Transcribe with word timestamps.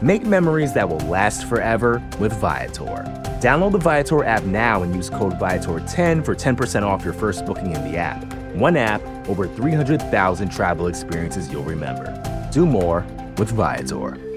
Make 0.00 0.22
memories 0.22 0.74
that 0.74 0.88
will 0.88 1.00
last 1.08 1.46
forever 1.46 2.00
with 2.20 2.32
Viator. 2.34 3.02
Download 3.40 3.72
the 3.72 3.78
Viator 3.78 4.22
app 4.22 4.44
now 4.44 4.84
and 4.84 4.94
use 4.94 5.10
code 5.10 5.32
Viator10 5.40 6.24
for 6.24 6.36
10% 6.36 6.82
off 6.82 7.04
your 7.04 7.12
first 7.12 7.44
booking 7.44 7.74
in 7.74 7.90
the 7.90 7.98
app. 7.98 8.24
One 8.54 8.76
app, 8.76 9.02
over 9.28 9.48
300,000 9.48 10.50
travel 10.50 10.86
experiences 10.86 11.50
you'll 11.50 11.64
remember. 11.64 12.14
Do 12.52 12.64
more 12.64 13.04
with 13.38 13.50
Viator. 13.50 14.27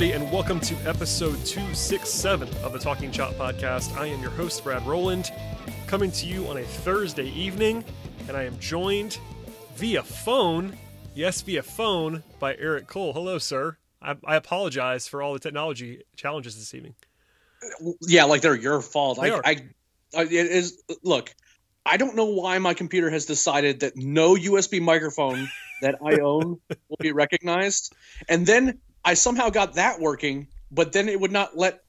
Everybody, 0.00 0.24
and 0.24 0.32
welcome 0.32 0.60
to 0.60 0.74
episode 0.88 1.44
267 1.44 2.48
of 2.64 2.72
the 2.72 2.78
Talking 2.78 3.12
Chop 3.12 3.34
podcast. 3.34 3.94
I 3.98 4.06
am 4.06 4.22
your 4.22 4.30
host, 4.30 4.64
Brad 4.64 4.86
Rowland, 4.86 5.30
coming 5.86 6.10
to 6.12 6.26
you 6.26 6.46
on 6.46 6.56
a 6.56 6.62
Thursday 6.62 7.28
evening, 7.28 7.84
and 8.26 8.34
I 8.34 8.44
am 8.44 8.58
joined 8.58 9.18
via 9.74 10.02
phone, 10.02 10.74
yes, 11.14 11.42
via 11.42 11.62
phone, 11.62 12.22
by 12.38 12.56
Eric 12.56 12.86
Cole. 12.86 13.12
Hello, 13.12 13.36
sir. 13.36 13.76
I, 14.00 14.16
I 14.24 14.36
apologize 14.36 15.06
for 15.06 15.20
all 15.20 15.34
the 15.34 15.38
technology 15.38 16.02
challenges 16.16 16.56
this 16.56 16.72
evening. 16.72 16.94
Yeah, 18.00 18.24
like 18.24 18.40
they're 18.40 18.54
your 18.54 18.80
fault. 18.80 19.20
They 19.20 19.30
I, 19.30 19.34
are. 19.34 19.42
I, 19.44 19.56
I, 20.16 20.22
it 20.22 20.32
is. 20.32 20.82
Look, 21.02 21.34
I 21.84 21.98
don't 21.98 22.16
know 22.16 22.24
why 22.24 22.58
my 22.58 22.72
computer 22.72 23.10
has 23.10 23.26
decided 23.26 23.80
that 23.80 23.98
no 23.98 24.34
USB 24.34 24.80
microphone 24.80 25.50
that 25.82 25.96
I 26.02 26.20
own 26.22 26.58
will 26.88 26.96
be 26.98 27.12
recognized, 27.12 27.94
and 28.30 28.46
then 28.46 28.78
I 29.04 29.14
somehow 29.14 29.50
got 29.50 29.74
that 29.74 30.00
working, 30.00 30.48
but 30.70 30.92
then 30.92 31.08
it 31.08 31.18
would 31.18 31.32
not 31.32 31.56
let 31.56 31.82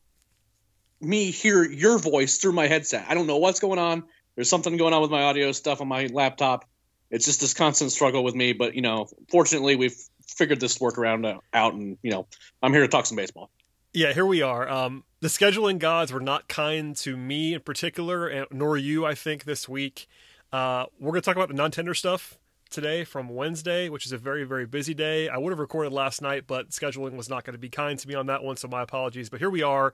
me 0.99 1.31
hear 1.31 1.63
your 1.63 1.97
voice 1.97 2.37
through 2.37 2.53
my 2.53 2.67
headset. 2.67 3.05
I 3.09 3.15
don't 3.15 3.27
know 3.27 3.37
what's 3.37 3.59
going 3.59 3.79
on. 3.79 4.03
There's 4.35 4.49
something 4.49 4.77
going 4.77 4.93
on 4.93 5.01
with 5.01 5.11
my 5.11 5.23
audio 5.23 5.51
stuff 5.51 5.81
on 5.81 5.87
my 5.87 6.07
laptop. 6.07 6.65
It's 7.09 7.25
just 7.25 7.41
this 7.41 7.53
constant 7.53 7.91
struggle 7.91 8.23
with 8.23 8.35
me, 8.35 8.53
but 8.53 8.75
you 8.75 8.81
know, 8.81 9.07
fortunately 9.29 9.75
we've 9.75 9.97
figured 10.25 10.59
this 10.59 10.77
workaround 10.77 11.39
out 11.53 11.73
and 11.73 11.97
you 12.01 12.11
know, 12.11 12.27
I'm 12.63 12.71
here 12.71 12.81
to 12.81 12.87
talk 12.87 13.05
some 13.05 13.17
baseball. 13.17 13.49
Yeah, 13.93 14.13
here 14.13 14.25
we 14.25 14.41
are. 14.41 14.69
Um, 14.69 15.03
the 15.19 15.27
scheduling 15.27 15.77
gods 15.77 16.13
were 16.13 16.21
not 16.21 16.47
kind 16.47 16.95
to 16.97 17.17
me 17.17 17.53
in 17.55 17.59
particular, 17.59 18.47
nor 18.49 18.77
you, 18.77 19.05
I 19.05 19.15
think, 19.15 19.43
this 19.43 19.67
week. 19.67 20.07
Uh, 20.53 20.85
we're 20.97 21.11
going 21.11 21.21
to 21.21 21.25
talk 21.25 21.35
about 21.35 21.49
the 21.49 21.55
non-tender 21.55 21.93
stuff 21.93 22.37
today 22.71 23.03
from 23.03 23.29
Wednesday, 23.29 23.89
which 23.89 24.05
is 24.05 24.11
a 24.11 24.17
very, 24.17 24.43
very 24.43 24.65
busy 24.65 24.93
day. 24.93 25.29
I 25.29 25.37
would 25.37 25.51
have 25.51 25.59
recorded 25.59 25.91
last 25.91 26.21
night, 26.21 26.45
but 26.47 26.69
scheduling 26.69 27.15
was 27.15 27.29
not 27.29 27.43
going 27.43 27.53
to 27.53 27.59
be 27.59 27.69
kind 27.69 27.99
to 27.99 28.07
me 28.07 28.15
on 28.15 28.25
that 28.27 28.43
one, 28.43 28.57
so 28.57 28.67
my 28.67 28.81
apologies. 28.81 29.29
But 29.29 29.39
here 29.39 29.49
we 29.49 29.61
are, 29.61 29.93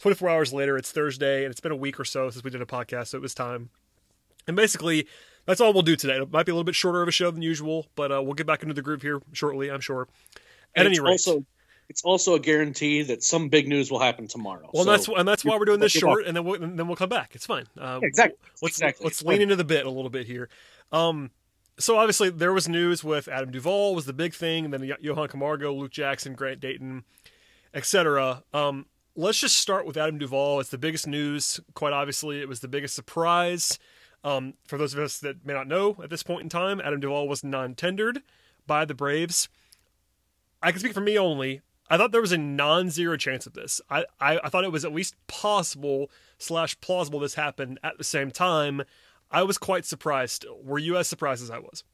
24 0.00 0.28
hours 0.28 0.52
later. 0.52 0.76
It's 0.76 0.90
Thursday, 0.90 1.44
and 1.44 1.52
it's 1.52 1.60
been 1.60 1.72
a 1.72 1.76
week 1.76 2.00
or 2.00 2.04
so 2.04 2.30
since 2.30 2.42
we 2.42 2.50
did 2.50 2.62
a 2.62 2.66
podcast, 2.66 3.08
so 3.08 3.18
it 3.18 3.22
was 3.22 3.34
time. 3.34 3.70
And 4.48 4.56
basically, 4.56 5.06
that's 5.44 5.60
all 5.60 5.72
we'll 5.72 5.82
do 5.82 5.96
today. 5.96 6.16
It 6.16 6.32
might 6.32 6.46
be 6.46 6.52
a 6.52 6.54
little 6.54 6.64
bit 6.64 6.74
shorter 6.74 7.02
of 7.02 7.08
a 7.08 7.12
show 7.12 7.30
than 7.30 7.42
usual, 7.42 7.86
but 7.94 8.10
uh, 8.10 8.22
we'll 8.22 8.34
get 8.34 8.46
back 8.46 8.62
into 8.62 8.74
the 8.74 8.82
groove 8.82 9.02
here 9.02 9.20
shortly, 9.32 9.70
I'm 9.70 9.80
sure. 9.80 10.08
At 10.74 10.86
and 10.86 10.88
any 10.88 11.00
rate. 11.00 11.12
Also, 11.12 11.44
it's 11.88 12.02
also 12.02 12.34
a 12.34 12.40
guarantee 12.40 13.02
that 13.02 13.22
some 13.22 13.48
big 13.48 13.68
news 13.68 13.90
will 13.90 14.00
happen 14.00 14.26
tomorrow. 14.26 14.68
Well, 14.72 14.84
so 14.84 14.90
that's 14.90 15.08
and 15.08 15.28
that's 15.28 15.44
why 15.44 15.56
we're 15.56 15.66
doing 15.66 15.80
this 15.80 15.92
short, 15.92 16.26
and 16.26 16.36
then 16.36 16.44
we'll, 16.44 16.62
and 16.62 16.78
then 16.78 16.86
we'll 16.88 16.96
come 16.96 17.08
back. 17.08 17.34
It's 17.34 17.46
fine. 17.46 17.66
Uh, 17.78 18.00
exactly. 18.02 18.38
Let's 18.62 18.76
exactly. 18.78 19.04
let's 19.04 19.22
lean 19.22 19.40
into 19.40 19.56
the 19.56 19.64
bit 19.64 19.86
a 19.86 19.90
little 19.90 20.10
bit 20.10 20.26
here. 20.26 20.48
Um, 20.90 21.30
so 21.78 21.98
obviously 21.98 22.30
there 22.30 22.52
was 22.52 22.68
news 22.68 23.04
with 23.04 23.28
Adam 23.28 23.50
Duvall 23.50 23.94
was 23.94 24.06
the 24.06 24.12
big 24.12 24.34
thing, 24.34 24.64
and 24.64 24.74
then 24.74 24.92
Johan 25.00 25.28
Camargo, 25.28 25.72
Luke 25.72 25.92
Jackson, 25.92 26.34
Grant 26.34 26.60
Dayton, 26.60 27.04
etc. 27.74 28.42
Um, 28.54 28.86
let's 29.14 29.40
just 29.40 29.58
start 29.58 29.86
with 29.86 29.96
Adam 29.96 30.18
Duvall. 30.18 30.60
It's 30.60 30.70
the 30.70 30.78
biggest 30.78 31.06
news. 31.06 31.60
Quite 31.74 31.92
obviously, 31.92 32.40
it 32.40 32.48
was 32.48 32.60
the 32.60 32.68
biggest 32.68 32.94
surprise. 32.94 33.78
Um, 34.24 34.54
for 34.66 34.78
those 34.78 34.94
of 34.94 35.00
us 35.00 35.18
that 35.20 35.44
may 35.44 35.52
not 35.52 35.68
know 35.68 35.96
at 36.02 36.10
this 36.10 36.22
point 36.22 36.42
in 36.42 36.48
time, 36.48 36.80
Adam 36.80 37.00
Duvall 37.00 37.28
was 37.28 37.44
non-tendered 37.44 38.22
by 38.66 38.84
the 38.84 38.94
Braves. 38.94 39.48
I 40.62 40.72
can 40.72 40.80
speak 40.80 40.94
for 40.94 41.00
me 41.00 41.18
only. 41.18 41.60
I 41.88 41.96
thought 41.96 42.10
there 42.10 42.20
was 42.20 42.32
a 42.32 42.38
non-zero 42.38 43.16
chance 43.16 43.46
of 43.46 43.52
this. 43.52 43.80
I, 43.88 44.04
I, 44.20 44.40
I 44.42 44.48
thought 44.48 44.64
it 44.64 44.72
was 44.72 44.84
at 44.84 44.92
least 44.92 45.14
possible 45.28 46.10
slash 46.38 46.80
plausible 46.80 47.20
this 47.20 47.34
happened 47.34 47.78
at 47.84 47.98
the 47.98 48.04
same 48.04 48.30
time. 48.30 48.82
I 49.30 49.42
was 49.42 49.58
quite 49.58 49.84
surprised. 49.84 50.46
Were 50.62 50.78
you 50.78 50.96
as 50.96 51.08
surprised 51.08 51.42
as 51.42 51.50
I 51.50 51.58
was? 51.58 51.84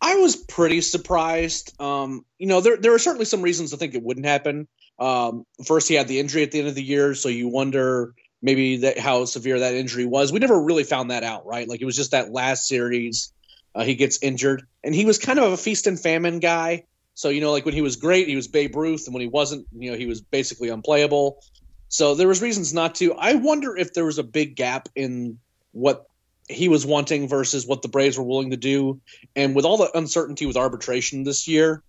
I 0.00 0.16
was 0.16 0.36
pretty 0.36 0.80
surprised. 0.80 1.80
Um, 1.80 2.24
you 2.38 2.46
know, 2.46 2.60
there 2.60 2.76
there 2.76 2.94
are 2.94 2.98
certainly 2.98 3.26
some 3.26 3.42
reasons 3.42 3.70
to 3.70 3.76
think 3.76 3.94
it 3.94 4.02
wouldn't 4.02 4.26
happen. 4.26 4.66
Um, 4.98 5.44
first, 5.66 5.88
he 5.88 5.94
had 5.94 6.08
the 6.08 6.18
injury 6.18 6.42
at 6.42 6.52
the 6.52 6.58
end 6.58 6.68
of 6.68 6.74
the 6.74 6.82
year, 6.82 7.14
so 7.14 7.28
you 7.28 7.48
wonder 7.48 8.14
maybe 8.42 8.78
that 8.78 8.98
how 8.98 9.24
severe 9.26 9.58
that 9.58 9.74
injury 9.74 10.06
was. 10.06 10.32
We 10.32 10.38
never 10.38 10.60
really 10.60 10.84
found 10.84 11.10
that 11.10 11.22
out, 11.22 11.46
right? 11.46 11.68
Like 11.68 11.82
it 11.82 11.84
was 11.84 11.96
just 11.96 12.12
that 12.12 12.32
last 12.32 12.66
series 12.66 13.32
uh, 13.74 13.84
he 13.84 13.94
gets 13.94 14.22
injured, 14.22 14.66
and 14.82 14.94
he 14.94 15.04
was 15.04 15.18
kind 15.18 15.38
of 15.38 15.52
a 15.52 15.56
feast 15.56 15.86
and 15.86 16.00
famine 16.00 16.38
guy. 16.38 16.84
So 17.14 17.28
you 17.28 17.42
know, 17.42 17.52
like 17.52 17.66
when 17.66 17.74
he 17.74 17.82
was 17.82 17.96
great, 17.96 18.26
he 18.26 18.36
was 18.36 18.48
Babe 18.48 18.74
Ruth, 18.74 19.06
and 19.06 19.14
when 19.14 19.20
he 19.20 19.28
wasn't, 19.28 19.66
you 19.72 19.90
know, 19.90 19.98
he 19.98 20.06
was 20.06 20.22
basically 20.22 20.70
unplayable. 20.70 21.42
So 21.88 22.14
there 22.14 22.28
was 22.28 22.40
reasons 22.40 22.72
not 22.72 22.94
to. 22.96 23.14
I 23.14 23.34
wonder 23.34 23.76
if 23.76 23.92
there 23.92 24.04
was 24.06 24.18
a 24.18 24.22
big 24.22 24.56
gap 24.56 24.88
in 24.94 25.38
what 25.72 26.06
he 26.50 26.68
was 26.68 26.84
wanting 26.84 27.28
versus 27.28 27.66
what 27.66 27.82
the 27.82 27.88
Braves 27.88 28.18
were 28.18 28.24
willing 28.24 28.50
to 28.50 28.56
do. 28.56 29.00
And 29.36 29.54
with 29.54 29.64
all 29.64 29.76
the 29.76 29.90
uncertainty 29.96 30.46
with 30.46 30.56
arbitration 30.56 31.22
this 31.22 31.46
year, 31.46 31.82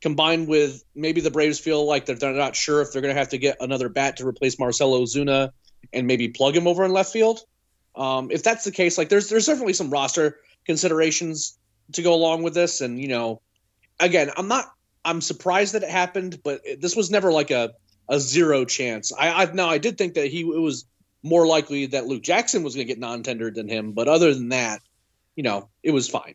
combined 0.00 0.48
with 0.48 0.84
maybe 0.94 1.20
the 1.20 1.30
Braves 1.30 1.58
feel 1.58 1.84
like 1.84 2.06
they're, 2.06 2.16
they're 2.16 2.32
not 2.32 2.54
sure 2.54 2.80
if 2.80 2.92
they're 2.92 3.02
going 3.02 3.14
to 3.14 3.18
have 3.18 3.30
to 3.30 3.38
get 3.38 3.56
another 3.60 3.88
bat 3.88 4.18
to 4.18 4.26
replace 4.26 4.58
Marcell 4.58 4.92
Ozuna 4.92 5.50
and 5.92 6.06
maybe 6.06 6.28
plug 6.28 6.56
him 6.56 6.66
over 6.66 6.84
in 6.84 6.92
left 6.92 7.12
field. 7.12 7.40
Um, 7.96 8.30
if 8.30 8.42
that's 8.42 8.64
the 8.64 8.70
case, 8.70 8.98
like 8.98 9.08
there's 9.08 9.28
there's 9.28 9.46
definitely 9.46 9.72
some 9.72 9.90
roster 9.90 10.38
considerations 10.66 11.58
to 11.92 12.02
go 12.02 12.14
along 12.14 12.42
with 12.42 12.54
this. 12.54 12.80
And 12.80 13.00
you 13.00 13.08
know, 13.08 13.40
again, 14.00 14.30
I'm 14.36 14.48
not 14.48 14.66
I'm 15.04 15.20
surprised 15.20 15.74
that 15.74 15.82
it 15.82 15.90
happened, 15.90 16.40
but 16.42 16.60
this 16.80 16.96
was 16.96 17.10
never 17.10 17.32
like 17.32 17.50
a 17.50 17.74
a 18.08 18.18
zero 18.18 18.64
chance. 18.64 19.12
I 19.12 19.44
I 19.44 19.52
now 19.52 19.68
I 19.68 19.78
did 19.78 19.96
think 19.96 20.14
that 20.14 20.26
he 20.26 20.40
it 20.40 20.60
was 20.60 20.86
more 21.24 21.46
likely 21.46 21.86
that 21.86 22.06
Luke 22.06 22.22
Jackson 22.22 22.62
was 22.62 22.74
going 22.74 22.86
to 22.86 22.92
get 22.92 23.00
non-tendered 23.00 23.54
than 23.54 23.66
him, 23.66 23.92
but 23.92 24.06
other 24.06 24.32
than 24.34 24.50
that, 24.50 24.80
you 25.34 25.42
know, 25.42 25.68
it 25.82 25.90
was 25.90 26.08
fine. 26.08 26.34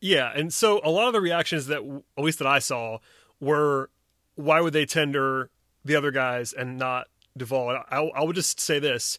Yeah, 0.00 0.30
and 0.34 0.54
so 0.54 0.80
a 0.84 0.90
lot 0.90 1.08
of 1.08 1.12
the 1.12 1.20
reactions 1.20 1.66
that 1.66 1.82
at 2.16 2.24
least 2.24 2.38
that 2.38 2.46
I 2.46 2.60
saw 2.60 2.98
were 3.40 3.90
why 4.36 4.60
would 4.60 4.72
they 4.72 4.86
tender 4.86 5.50
the 5.84 5.96
other 5.96 6.12
guys 6.12 6.52
and 6.52 6.78
not 6.78 7.08
Duvall? 7.36 7.82
I, 7.90 8.02
I 8.02 8.22
would 8.22 8.36
just 8.36 8.60
say 8.60 8.78
this: 8.78 9.18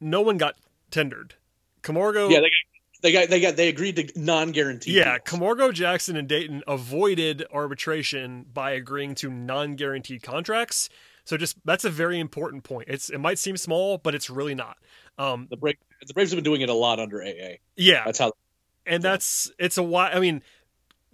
no 0.00 0.22
one 0.22 0.38
got 0.38 0.56
tendered. 0.90 1.34
Camargo, 1.82 2.30
yeah, 2.30 2.40
they 2.40 2.48
got 2.48 3.02
they 3.02 3.12
got 3.12 3.28
they 3.28 3.40
got 3.40 3.56
they 3.56 3.68
agreed 3.68 3.96
to 3.96 4.20
non-guaranteed. 4.20 4.94
Yeah, 4.94 5.18
deals. 5.18 5.20
Camargo, 5.26 5.70
Jackson, 5.70 6.16
and 6.16 6.26
Dayton 6.26 6.62
avoided 6.66 7.44
arbitration 7.52 8.46
by 8.52 8.70
agreeing 8.70 9.14
to 9.16 9.28
non-guaranteed 9.28 10.22
contracts. 10.22 10.88
So 11.28 11.36
just 11.36 11.58
that's 11.66 11.84
a 11.84 11.90
very 11.90 12.18
important 12.18 12.64
point. 12.64 12.88
It's 12.88 13.10
it 13.10 13.18
might 13.18 13.38
seem 13.38 13.58
small, 13.58 13.98
but 13.98 14.14
it's 14.14 14.30
really 14.30 14.54
not. 14.54 14.78
Um, 15.18 15.46
the 15.50 15.58
Braves 15.58 15.78
the 16.06 16.14
Braves 16.14 16.30
have 16.30 16.38
been 16.38 16.44
doing 16.44 16.62
it 16.62 16.70
a 16.70 16.74
lot 16.74 16.98
under 16.98 17.22
AA. 17.22 17.56
Yeah, 17.76 18.02
that's 18.06 18.18
how. 18.18 18.32
And 18.86 19.02
that's 19.02 19.52
it's 19.58 19.76
a 19.76 19.82
why. 19.82 20.10
I 20.10 20.20
mean, 20.20 20.42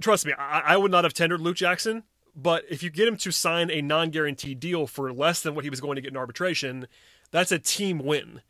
trust 0.01 0.25
me, 0.25 0.33
I, 0.39 0.61
I 0.61 0.77
would 0.77 0.93
not 0.93 1.03
have 1.03 1.15
tendered 1.15 1.41
Luke 1.41 1.57
Jackson, 1.57 2.05
but 2.37 2.63
if 2.71 2.81
you 2.81 2.91
get 2.91 3.09
him 3.09 3.17
to 3.17 3.33
sign 3.33 3.73
a 3.73 3.83
non-guaranteed 3.83 4.61
deal 4.61 4.87
for 4.87 5.13
less 5.13 5.43
than 5.43 5.57
what 5.57 5.65
he 5.65 5.71
was 5.71 5.81
going 5.81 5.97
to 5.97 6.01
get 6.01 6.13
in 6.13 6.17
arbitration, 6.17 6.87
that's 7.33 7.51
a 7.51 7.59
team 7.59 7.99
win. 7.99 8.41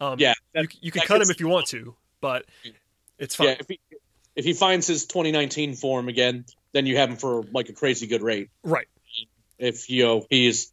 Um, 0.00 0.18
yeah, 0.18 0.34
that, 0.54 0.74
you, 0.74 0.80
you 0.80 0.90
can 0.90 1.02
cut 1.02 1.22
him 1.22 1.30
if 1.30 1.38
you 1.38 1.46
want 1.46 1.66
to, 1.66 1.94
but 2.20 2.46
it's 3.20 3.36
fine. 3.36 3.46
Yeah, 3.46 3.56
if 3.60 3.68
he, 3.68 3.80
if 4.34 4.44
he 4.44 4.54
finds 4.54 4.88
his 4.88 5.06
2019 5.06 5.74
form 5.74 6.08
again, 6.08 6.46
then 6.72 6.84
you 6.86 6.96
have 6.96 7.10
him 7.10 7.16
for 7.16 7.44
like 7.52 7.68
a 7.68 7.74
crazy 7.74 8.08
good 8.08 8.22
rate. 8.22 8.50
Right. 8.64 8.88
If 9.60 9.88
you 9.88 10.02
know 10.02 10.26
he's 10.28 10.71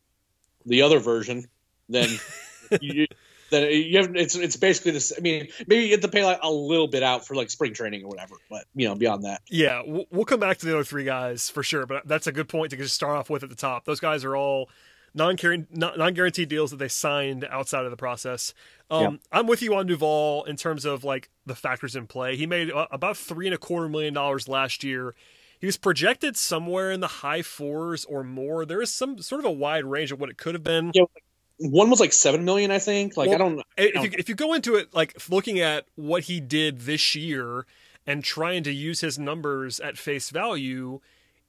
the 0.69 0.83
other 0.83 0.99
version, 0.99 1.45
then 1.89 2.09
you 2.81 3.07
then 3.49 3.71
you 3.71 3.97
have 3.97 4.15
it's 4.15 4.35
it's 4.35 4.55
basically 4.55 4.91
this. 4.91 5.11
I 5.15 5.21
mean, 5.21 5.47
maybe 5.67 5.85
you 5.85 5.91
have 5.91 6.01
to 6.01 6.07
pay 6.07 6.23
like 6.23 6.39
a 6.41 6.51
little 6.51 6.87
bit 6.87 7.03
out 7.03 7.25
for 7.25 7.35
like 7.35 7.49
spring 7.49 7.73
training 7.73 8.03
or 8.03 8.07
whatever, 8.07 8.35
but 8.49 8.65
you 8.75 8.87
know, 8.87 8.95
beyond 8.95 9.23
that, 9.23 9.41
yeah, 9.49 9.81
we'll, 9.85 10.05
we'll 10.11 10.25
come 10.25 10.39
back 10.39 10.57
to 10.59 10.65
the 10.65 10.73
other 10.73 10.83
three 10.83 11.03
guys 11.03 11.49
for 11.49 11.63
sure. 11.63 11.85
But 11.85 12.07
that's 12.07 12.27
a 12.27 12.31
good 12.31 12.47
point 12.47 12.71
to 12.71 12.77
just 12.77 12.95
start 12.95 13.17
off 13.17 13.29
with 13.29 13.43
at 13.43 13.49
the 13.49 13.55
top. 13.55 13.85
Those 13.85 13.99
guys 13.99 14.23
are 14.23 14.35
all 14.35 14.69
non 15.13 15.37
carrying, 15.37 15.67
non 15.71 16.13
guaranteed 16.13 16.49
deals 16.49 16.71
that 16.71 16.77
they 16.77 16.87
signed 16.87 17.45
outside 17.49 17.85
of 17.85 17.91
the 17.91 17.97
process. 17.97 18.53
Um, 18.91 19.01
yeah. 19.01 19.09
I'm 19.31 19.47
with 19.47 19.61
you 19.61 19.75
on 19.75 19.87
Duvall 19.87 20.43
in 20.45 20.55
terms 20.55 20.85
of 20.85 21.03
like 21.03 21.29
the 21.45 21.55
factors 21.55 21.95
in 21.95 22.07
play. 22.07 22.35
He 22.35 22.45
made 22.45 22.71
uh, 22.71 22.87
about 22.91 23.17
three 23.17 23.47
and 23.47 23.55
a 23.55 23.57
quarter 23.57 23.89
million 23.89 24.13
dollars 24.13 24.47
last 24.47 24.83
year. 24.83 25.15
He 25.59 25.65
was 25.65 25.77
projected 25.77 26.37
somewhere 26.37 26.89
in 26.89 27.01
the 27.01 27.07
high 27.07 27.41
fours 27.41 28.05
or 28.05 28.23
more. 28.23 28.65
There 28.65 28.81
is 28.81 28.93
some 28.93 29.21
sort 29.21 29.39
of 29.39 29.45
a 29.45 29.51
wide 29.51 29.85
range 29.85 30.11
of 30.11 30.19
what 30.19 30.29
it 30.29 30.37
could 30.37 30.55
have 30.55 30.63
been. 30.63 30.91
Yeah, 30.93 31.03
one 31.57 31.89
was 31.89 31.99
like 31.99 32.13
seven 32.13 32.45
million, 32.45 32.71
I 32.71 32.79
think. 32.79 33.17
Like 33.17 33.27
well, 33.27 33.35
I 33.35 33.37
don't. 33.37 33.61
If, 33.77 33.93
don't... 33.93 34.03
You, 34.05 34.11
if 34.17 34.29
you 34.29 34.35
go 34.35 34.53
into 34.53 34.75
it, 34.75 34.93
like 34.93 35.21
looking 35.29 35.59
at 35.59 35.85
what 35.95 36.23
he 36.23 36.39
did 36.39 36.81
this 36.81 37.13
year 37.13 37.65
and 38.07 38.23
trying 38.23 38.63
to 38.63 38.71
use 38.71 39.01
his 39.01 39.19
numbers 39.19 39.81
at 39.81 39.97
face 39.97 40.29
value, 40.29 41.01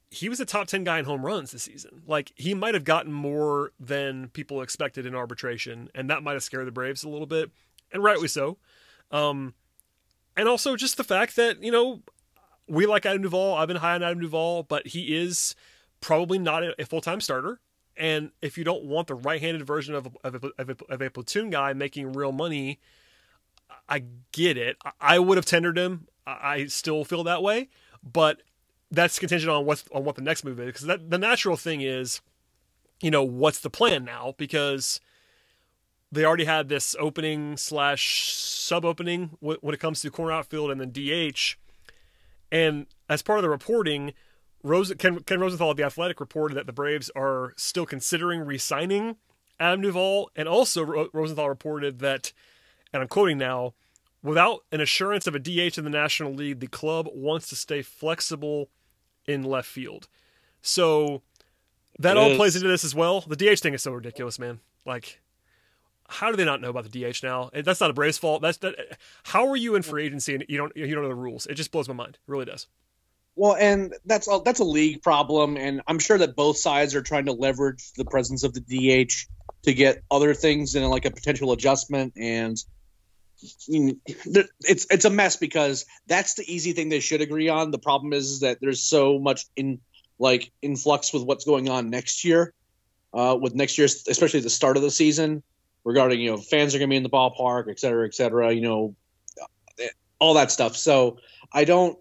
he 0.09 0.27
was 0.27 0.41
a 0.41 0.45
top 0.45 0.67
10 0.67 0.83
guy 0.83 0.99
in 0.99 1.05
home 1.05 1.25
runs 1.25 1.51
this 1.51 1.63
season. 1.63 2.01
Like 2.05 2.33
he 2.35 2.53
might 2.53 2.73
have 2.73 2.83
gotten 2.83 3.13
more 3.13 3.71
than 3.79 4.27
people 4.27 4.61
expected 4.61 5.05
in 5.05 5.15
arbitration, 5.15 5.89
and 5.95 6.09
that 6.09 6.21
might 6.21 6.33
have 6.33 6.43
scared 6.43 6.67
the 6.67 6.71
Braves 6.71 7.05
a 7.05 7.09
little 7.09 7.25
bit, 7.25 7.49
and 7.93 8.03
rightly 8.03 8.27
so. 8.27 8.57
Um, 9.09 9.53
and 10.35 10.49
also 10.49 10.75
just 10.75 10.97
the 10.97 11.03
fact 11.05 11.37
that, 11.37 11.63
you 11.63 11.71
know, 11.71 12.01
we 12.71 12.85
like 12.85 13.05
Adam 13.05 13.21
Duvall. 13.21 13.55
I've 13.55 13.67
been 13.67 13.77
high 13.77 13.95
on 13.95 14.03
Adam 14.03 14.21
Duvall, 14.21 14.63
but 14.63 14.87
he 14.87 15.15
is 15.15 15.55
probably 15.99 16.39
not 16.39 16.63
a 16.79 16.85
full 16.85 17.01
time 17.01 17.19
starter. 17.19 17.59
And 17.97 18.31
if 18.41 18.57
you 18.57 18.63
don't 18.63 18.85
want 18.85 19.07
the 19.07 19.15
right 19.15 19.41
handed 19.41 19.67
version 19.67 19.93
of, 19.93 20.17
of, 20.23 20.35
a, 20.35 20.51
of, 20.57 20.69
a, 20.69 20.77
of 20.89 21.01
a 21.01 21.09
platoon 21.09 21.49
guy 21.49 21.73
making 21.73 22.13
real 22.13 22.31
money, 22.31 22.79
I 23.89 24.05
get 24.31 24.57
it. 24.57 24.77
I 25.01 25.19
would 25.19 25.37
have 25.37 25.45
tendered 25.45 25.77
him. 25.77 26.07
I 26.25 26.67
still 26.67 27.03
feel 27.03 27.25
that 27.25 27.43
way. 27.43 27.67
But 28.01 28.41
that's 28.89 29.19
contingent 29.19 29.51
on 29.51 29.65
what's 29.65 29.83
on 29.91 30.05
what 30.05 30.15
the 30.15 30.21
next 30.21 30.45
move 30.45 30.59
is 30.59 30.67
because 30.67 30.85
that 30.87 31.09
the 31.09 31.17
natural 31.17 31.55
thing 31.55 31.81
is 31.81 32.21
you 33.01 33.09
know 33.09 33.23
what's 33.23 33.59
the 33.59 33.69
plan 33.69 34.03
now 34.03 34.35
because 34.37 34.99
they 36.11 36.25
already 36.25 36.43
had 36.43 36.67
this 36.67 36.93
opening 36.99 37.55
slash 37.55 38.33
sub 38.33 38.83
opening 38.83 39.37
when 39.39 39.73
it 39.73 39.79
comes 39.79 40.01
to 40.01 40.11
corner 40.11 40.33
outfield 40.33 40.71
and 40.71 40.81
then 40.81 40.91
DH 40.91 41.55
and 42.51 42.85
as 43.09 43.21
part 43.21 43.39
of 43.39 43.43
the 43.43 43.49
reporting 43.49 44.13
Rose, 44.63 44.93
Ken, 44.97 45.19
Ken 45.19 45.39
Rosenthal 45.39 45.71
of 45.71 45.77
the 45.77 45.83
Athletic 45.83 46.19
reported 46.19 46.55
that 46.55 46.67
the 46.67 46.73
Braves 46.73 47.09
are 47.15 47.53
still 47.57 47.85
considering 47.85 48.41
re-signing 48.41 49.17
Adam 49.59 49.81
Duvall, 49.81 50.31
and 50.35 50.47
also 50.47 51.09
Rosenthal 51.13 51.49
reported 51.49 51.99
that, 51.99 52.33
and 52.93 53.01
I'm 53.01 53.07
quoting 53.07 53.37
now, 53.37 53.73
without 54.23 54.63
an 54.71 54.81
assurance 54.81 55.27
of 55.27 55.35
a 55.35 55.39
DH 55.39 55.77
in 55.77 55.83
the 55.83 55.89
National 55.89 56.33
League, 56.33 56.59
the 56.59 56.67
club 56.67 57.07
wants 57.13 57.47
to 57.49 57.55
stay 57.55 57.81
flexible 57.81 58.69
in 59.25 59.43
left 59.43 59.67
field. 59.67 60.07
So 60.61 61.21
that 61.99 62.17
it 62.17 62.19
all 62.19 62.31
is. 62.31 62.37
plays 62.37 62.55
into 62.55 62.67
this 62.67 62.83
as 62.83 62.95
well. 62.95 63.21
The 63.21 63.35
DH 63.35 63.59
thing 63.59 63.73
is 63.73 63.83
so 63.83 63.91
ridiculous, 63.91 64.39
man. 64.39 64.59
Like, 64.85 65.19
how 66.11 66.29
do 66.29 66.37
they 66.37 66.45
not 66.45 66.61
know 66.61 66.69
about 66.69 66.89
the 66.89 67.11
DH 67.11 67.23
now? 67.23 67.49
That's 67.53 67.79
not 67.79 67.89
a 67.89 67.93
Braves 67.93 68.17
fault. 68.17 68.41
That's 68.41 68.57
that. 68.59 68.75
How 69.23 69.47
are 69.47 69.55
you 69.55 69.75
in 69.75 69.81
free 69.81 70.05
agency 70.05 70.35
and 70.35 70.45
you 70.47 70.57
don't 70.57 70.75
you 70.75 70.93
don't 70.93 71.03
know 71.03 71.09
the 71.09 71.15
rules? 71.15 71.47
It 71.47 71.55
just 71.55 71.71
blows 71.71 71.87
my 71.87 71.93
mind. 71.93 72.15
It 72.15 72.31
really 72.31 72.45
does. 72.45 72.67
Well, 73.35 73.55
and 73.55 73.95
that's 74.05 74.27
a, 74.27 74.41
that's 74.43 74.59
a 74.59 74.65
league 74.65 75.01
problem, 75.01 75.55
and 75.55 75.81
I'm 75.87 75.99
sure 75.99 76.17
that 76.17 76.35
both 76.35 76.57
sides 76.57 76.95
are 76.95 77.01
trying 77.01 77.25
to 77.25 77.31
leverage 77.31 77.93
the 77.93 78.03
presence 78.03 78.43
of 78.43 78.53
the 78.53 78.59
DH 78.59 79.13
to 79.63 79.73
get 79.73 80.03
other 80.11 80.33
things 80.33 80.75
in 80.75 80.83
like 80.89 81.05
a 81.05 81.11
potential 81.11 81.51
adjustment 81.51 82.13
and 82.17 82.61
it's 83.41 84.85
it's 84.89 85.05
a 85.05 85.09
mess 85.09 85.37
because 85.37 85.85
that's 86.07 86.35
the 86.35 86.43
easy 86.53 86.73
thing 86.73 86.89
they 86.89 86.99
should 86.99 87.21
agree 87.21 87.49
on. 87.49 87.71
The 87.71 87.79
problem 87.79 88.13
is, 88.13 88.29
is 88.29 88.39
that 88.41 88.59
there's 88.61 88.83
so 88.83 89.17
much 89.17 89.45
in 89.55 89.79
like 90.19 90.51
influx 90.61 91.13
with 91.13 91.23
what's 91.23 91.45
going 91.45 91.69
on 91.69 91.89
next 91.89 92.23
year, 92.23 92.53
uh, 93.13 93.35
with 93.39 93.55
next 93.55 93.77
year, 93.77 93.85
especially 93.85 94.41
the 94.41 94.49
start 94.49 94.77
of 94.77 94.83
the 94.83 94.91
season, 94.91 95.41
regarding 95.83 96.19
you 96.19 96.31
know 96.31 96.37
fans 96.37 96.75
are 96.75 96.79
going 96.79 96.89
to 96.89 96.93
be 96.93 96.97
in 96.97 97.03
the 97.03 97.09
ballpark, 97.09 97.69
et 97.69 97.79
cetera, 97.79 98.05
et 98.05 98.13
cetera. 98.13 98.51
You 98.51 98.61
know, 98.61 98.95
all 100.19 100.35
that 100.35 100.51
stuff. 100.51 100.75
So 100.75 101.17
I 101.51 101.65
don't. 101.65 101.97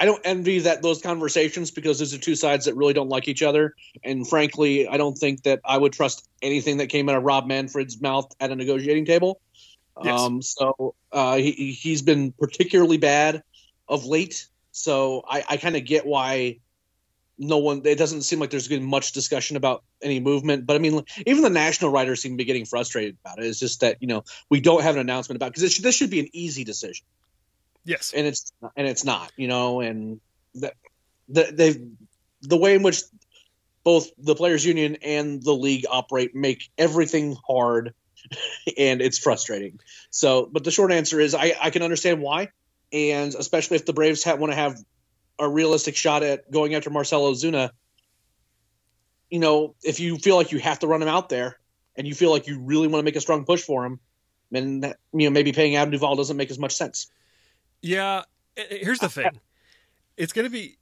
I 0.00 0.04
don't 0.04 0.22
envy 0.24 0.58
that 0.58 0.82
those 0.82 1.00
conversations 1.00 1.70
because 1.70 2.00
those 2.00 2.12
are 2.12 2.18
two 2.18 2.34
sides 2.34 2.64
that 2.64 2.74
really 2.74 2.92
don't 2.92 3.08
like 3.08 3.28
each 3.28 3.40
other. 3.40 3.76
And 4.02 4.28
frankly, 4.28 4.88
I 4.88 4.96
don't 4.96 5.16
think 5.16 5.44
that 5.44 5.60
I 5.64 5.78
would 5.78 5.92
trust 5.92 6.28
anything 6.42 6.78
that 6.78 6.88
came 6.88 7.08
out 7.08 7.14
of 7.14 7.22
Rob 7.22 7.46
Manfred's 7.46 8.00
mouth 8.00 8.34
at 8.40 8.50
a 8.50 8.56
negotiating 8.56 9.04
table. 9.04 9.40
Yes. 10.02 10.20
Um, 10.20 10.42
so 10.42 10.96
uh, 11.12 11.36
he 11.36 11.70
he's 11.70 12.02
been 12.02 12.32
particularly 12.32 12.96
bad 12.96 13.44
of 13.88 14.04
late. 14.04 14.48
So 14.72 15.22
I, 15.28 15.44
I 15.50 15.56
kind 15.56 15.76
of 15.76 15.84
get 15.84 16.04
why 16.04 16.58
no 17.42 17.58
one. 17.58 17.82
It 17.84 17.98
doesn't 17.98 18.22
seem 18.22 18.38
like 18.38 18.50
there's 18.50 18.68
been 18.68 18.84
much 18.84 19.12
discussion 19.12 19.56
about 19.56 19.82
any 20.00 20.20
movement. 20.20 20.64
But 20.64 20.76
I 20.76 20.78
mean, 20.78 21.02
even 21.26 21.42
the 21.42 21.50
national 21.50 21.90
writers 21.90 22.22
seem 22.22 22.32
to 22.32 22.36
be 22.36 22.44
getting 22.44 22.64
frustrated 22.64 23.16
about 23.24 23.38
it. 23.38 23.46
It's 23.46 23.58
just 23.58 23.80
that 23.80 23.98
you 24.00 24.08
know 24.08 24.24
we 24.48 24.60
don't 24.60 24.82
have 24.82 24.94
an 24.94 25.00
announcement 25.00 25.36
about 25.36 25.52
because 25.52 25.78
this 25.78 25.96
should 25.96 26.10
be 26.10 26.20
an 26.20 26.28
easy 26.32 26.64
decision. 26.64 27.04
Yes, 27.84 28.12
and 28.16 28.26
it's 28.26 28.52
and 28.76 28.86
it's 28.86 29.04
not. 29.04 29.32
You 29.36 29.48
know, 29.48 29.80
and 29.80 30.20
that 30.56 30.74
the 31.28 31.50
they 31.52 31.76
the 32.42 32.56
way 32.56 32.74
in 32.74 32.82
which 32.82 33.02
both 33.84 34.10
the 34.18 34.36
players 34.36 34.64
union 34.64 34.96
and 35.02 35.42
the 35.42 35.54
league 35.54 35.86
operate 35.90 36.34
make 36.34 36.70
everything 36.78 37.36
hard 37.46 37.92
and 38.78 39.02
it's 39.02 39.18
frustrating. 39.18 39.80
So, 40.10 40.48
but 40.50 40.62
the 40.62 40.70
short 40.70 40.92
answer 40.92 41.18
is 41.18 41.34
I, 41.34 41.54
I 41.60 41.70
can 41.70 41.82
understand 41.82 42.22
why, 42.22 42.50
and 42.92 43.34
especially 43.34 43.76
if 43.76 43.86
the 43.86 43.92
Braves 43.92 44.24
want 44.24 44.52
to 44.52 44.56
have 44.56 44.76
a 45.42 45.48
realistic 45.48 45.96
shot 45.96 46.22
at 46.22 46.50
going 46.50 46.74
after 46.74 46.88
Marcell 46.88 47.32
Ozuna, 47.32 47.70
You 49.30 49.40
know, 49.40 49.74
if 49.82 49.98
you 49.98 50.18
feel 50.18 50.36
like 50.36 50.52
you 50.52 50.58
have 50.58 50.78
to 50.80 50.86
run 50.86 51.02
him 51.02 51.08
out 51.08 51.28
there, 51.28 51.58
and 51.96 52.06
you 52.06 52.14
feel 52.14 52.30
like 52.30 52.46
you 52.46 52.60
really 52.60 52.86
want 52.86 53.00
to 53.00 53.04
make 53.04 53.16
a 53.16 53.20
strong 53.20 53.44
push 53.44 53.62
for 53.62 53.84
him, 53.84 54.00
then 54.50 54.80
that, 54.80 54.98
you 55.12 55.26
know 55.28 55.30
maybe 55.30 55.52
paying 55.52 55.76
Adam 55.76 55.90
Duvall 55.90 56.16
doesn't 56.16 56.36
make 56.36 56.50
as 56.50 56.58
much 56.58 56.74
sense. 56.74 57.10
Yeah, 57.80 58.22
eh, 58.56 58.64
eh, 58.70 58.78
here's 58.82 59.00
the 59.00 59.08
thing: 59.08 59.40
it's 60.16 60.32
going 60.32 60.46
to 60.46 60.50
be 60.50 60.78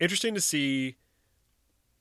interesting 0.00 0.34
to 0.34 0.40
see 0.40 0.96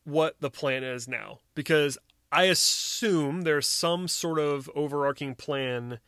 what 0.06 0.38
the 0.40 0.50
plan 0.50 0.84
is 0.84 1.08
now 1.08 1.40
because 1.54 1.98
I 2.32 2.44
assume 2.44 3.42
there's 3.42 3.68
some 3.68 4.08
sort 4.08 4.40
of 4.40 4.70
overarching 4.74 5.36
plan 5.36 6.00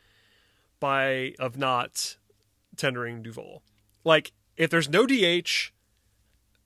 by 0.80 1.34
of 1.40 1.58
not 1.58 2.18
tendering 2.78 3.22
Duvall. 3.22 3.64
Like 4.04 4.32
if 4.56 4.70
there's 4.70 4.90
no 4.90 5.06
DH, 5.06 5.72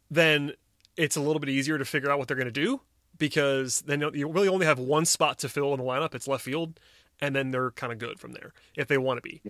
then 0.10 0.54
it's 0.98 1.16
a 1.16 1.22
little 1.22 1.40
bit 1.40 1.50
easier 1.50 1.78
to 1.78 1.86
figure 1.86 2.12
out 2.12 2.20
what 2.20 2.28
they're 2.28 2.38
going 2.38 2.46
to 2.46 2.52
do 2.52 2.82
because 3.18 3.82
then 3.82 4.02
you 4.14 4.28
really 4.30 4.48
only 4.48 4.66
have 4.66 4.80
one 4.80 5.06
spot 5.06 5.40
to 5.40 5.50
fill 5.50 5.74
in 5.74 5.80
the 5.80 5.86
lineup. 5.86 6.14
It's 6.16 6.28
left 6.28 6.44
field, 6.44 6.80
and 7.22 7.36
then 7.36 7.52
they're 7.52 7.72
kind 7.72 7.94
of 7.94 8.00
good 8.00 8.20
from 8.20 8.34
there 8.34 8.54
if 8.76 8.88
they 8.88 8.98
want 8.98 9.18
to 9.18 9.22
be. 9.22 9.42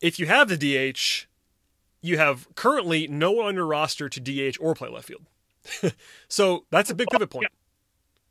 If 0.00 0.18
you 0.18 0.26
have 0.26 0.48
the 0.48 0.56
DH, 0.56 1.26
you 2.02 2.18
have 2.18 2.46
currently 2.54 3.06
no 3.08 3.32
one 3.32 3.46
on 3.46 3.54
your 3.54 3.66
roster 3.66 4.08
to 4.08 4.20
DH 4.20 4.56
or 4.60 4.74
play 4.74 4.88
left 4.88 5.08
field. 5.08 5.26
so 6.28 6.64
that's 6.70 6.90
a 6.90 6.94
big 6.94 7.08
pivot 7.08 7.30
point. 7.30 7.48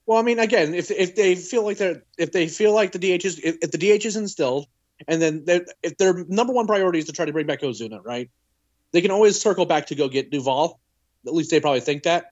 Well, 0.05 0.19
I 0.19 0.21
mean, 0.21 0.39
again, 0.39 0.73
if 0.73 0.91
if 0.91 1.15
they 1.15 1.35
feel 1.35 1.63
like 1.63 1.77
they're 1.77 2.03
if 2.17 2.31
they 2.31 2.47
feel 2.47 2.73
like 2.73 2.91
the 2.91 2.99
DH 2.99 3.25
is 3.25 3.39
if, 3.39 3.57
if 3.61 3.71
the 3.71 3.77
DH 3.77 4.05
is 4.05 4.15
instilled, 4.15 4.67
and 5.07 5.21
then 5.21 5.45
if 5.81 5.97
their 5.97 6.25
number 6.25 6.53
one 6.53 6.67
priority 6.67 6.99
is 6.99 7.05
to 7.05 7.11
try 7.11 7.25
to 7.25 7.33
bring 7.33 7.47
back 7.47 7.61
Ozuna, 7.61 8.03
right? 8.03 8.29
They 8.91 9.01
can 9.01 9.11
always 9.11 9.41
circle 9.41 9.65
back 9.65 9.87
to 9.87 9.95
go 9.95 10.07
get 10.07 10.29
Duvall. 10.29 10.79
At 11.27 11.33
least 11.33 11.51
they 11.51 11.59
probably 11.59 11.81
think 11.81 12.03
that. 12.03 12.25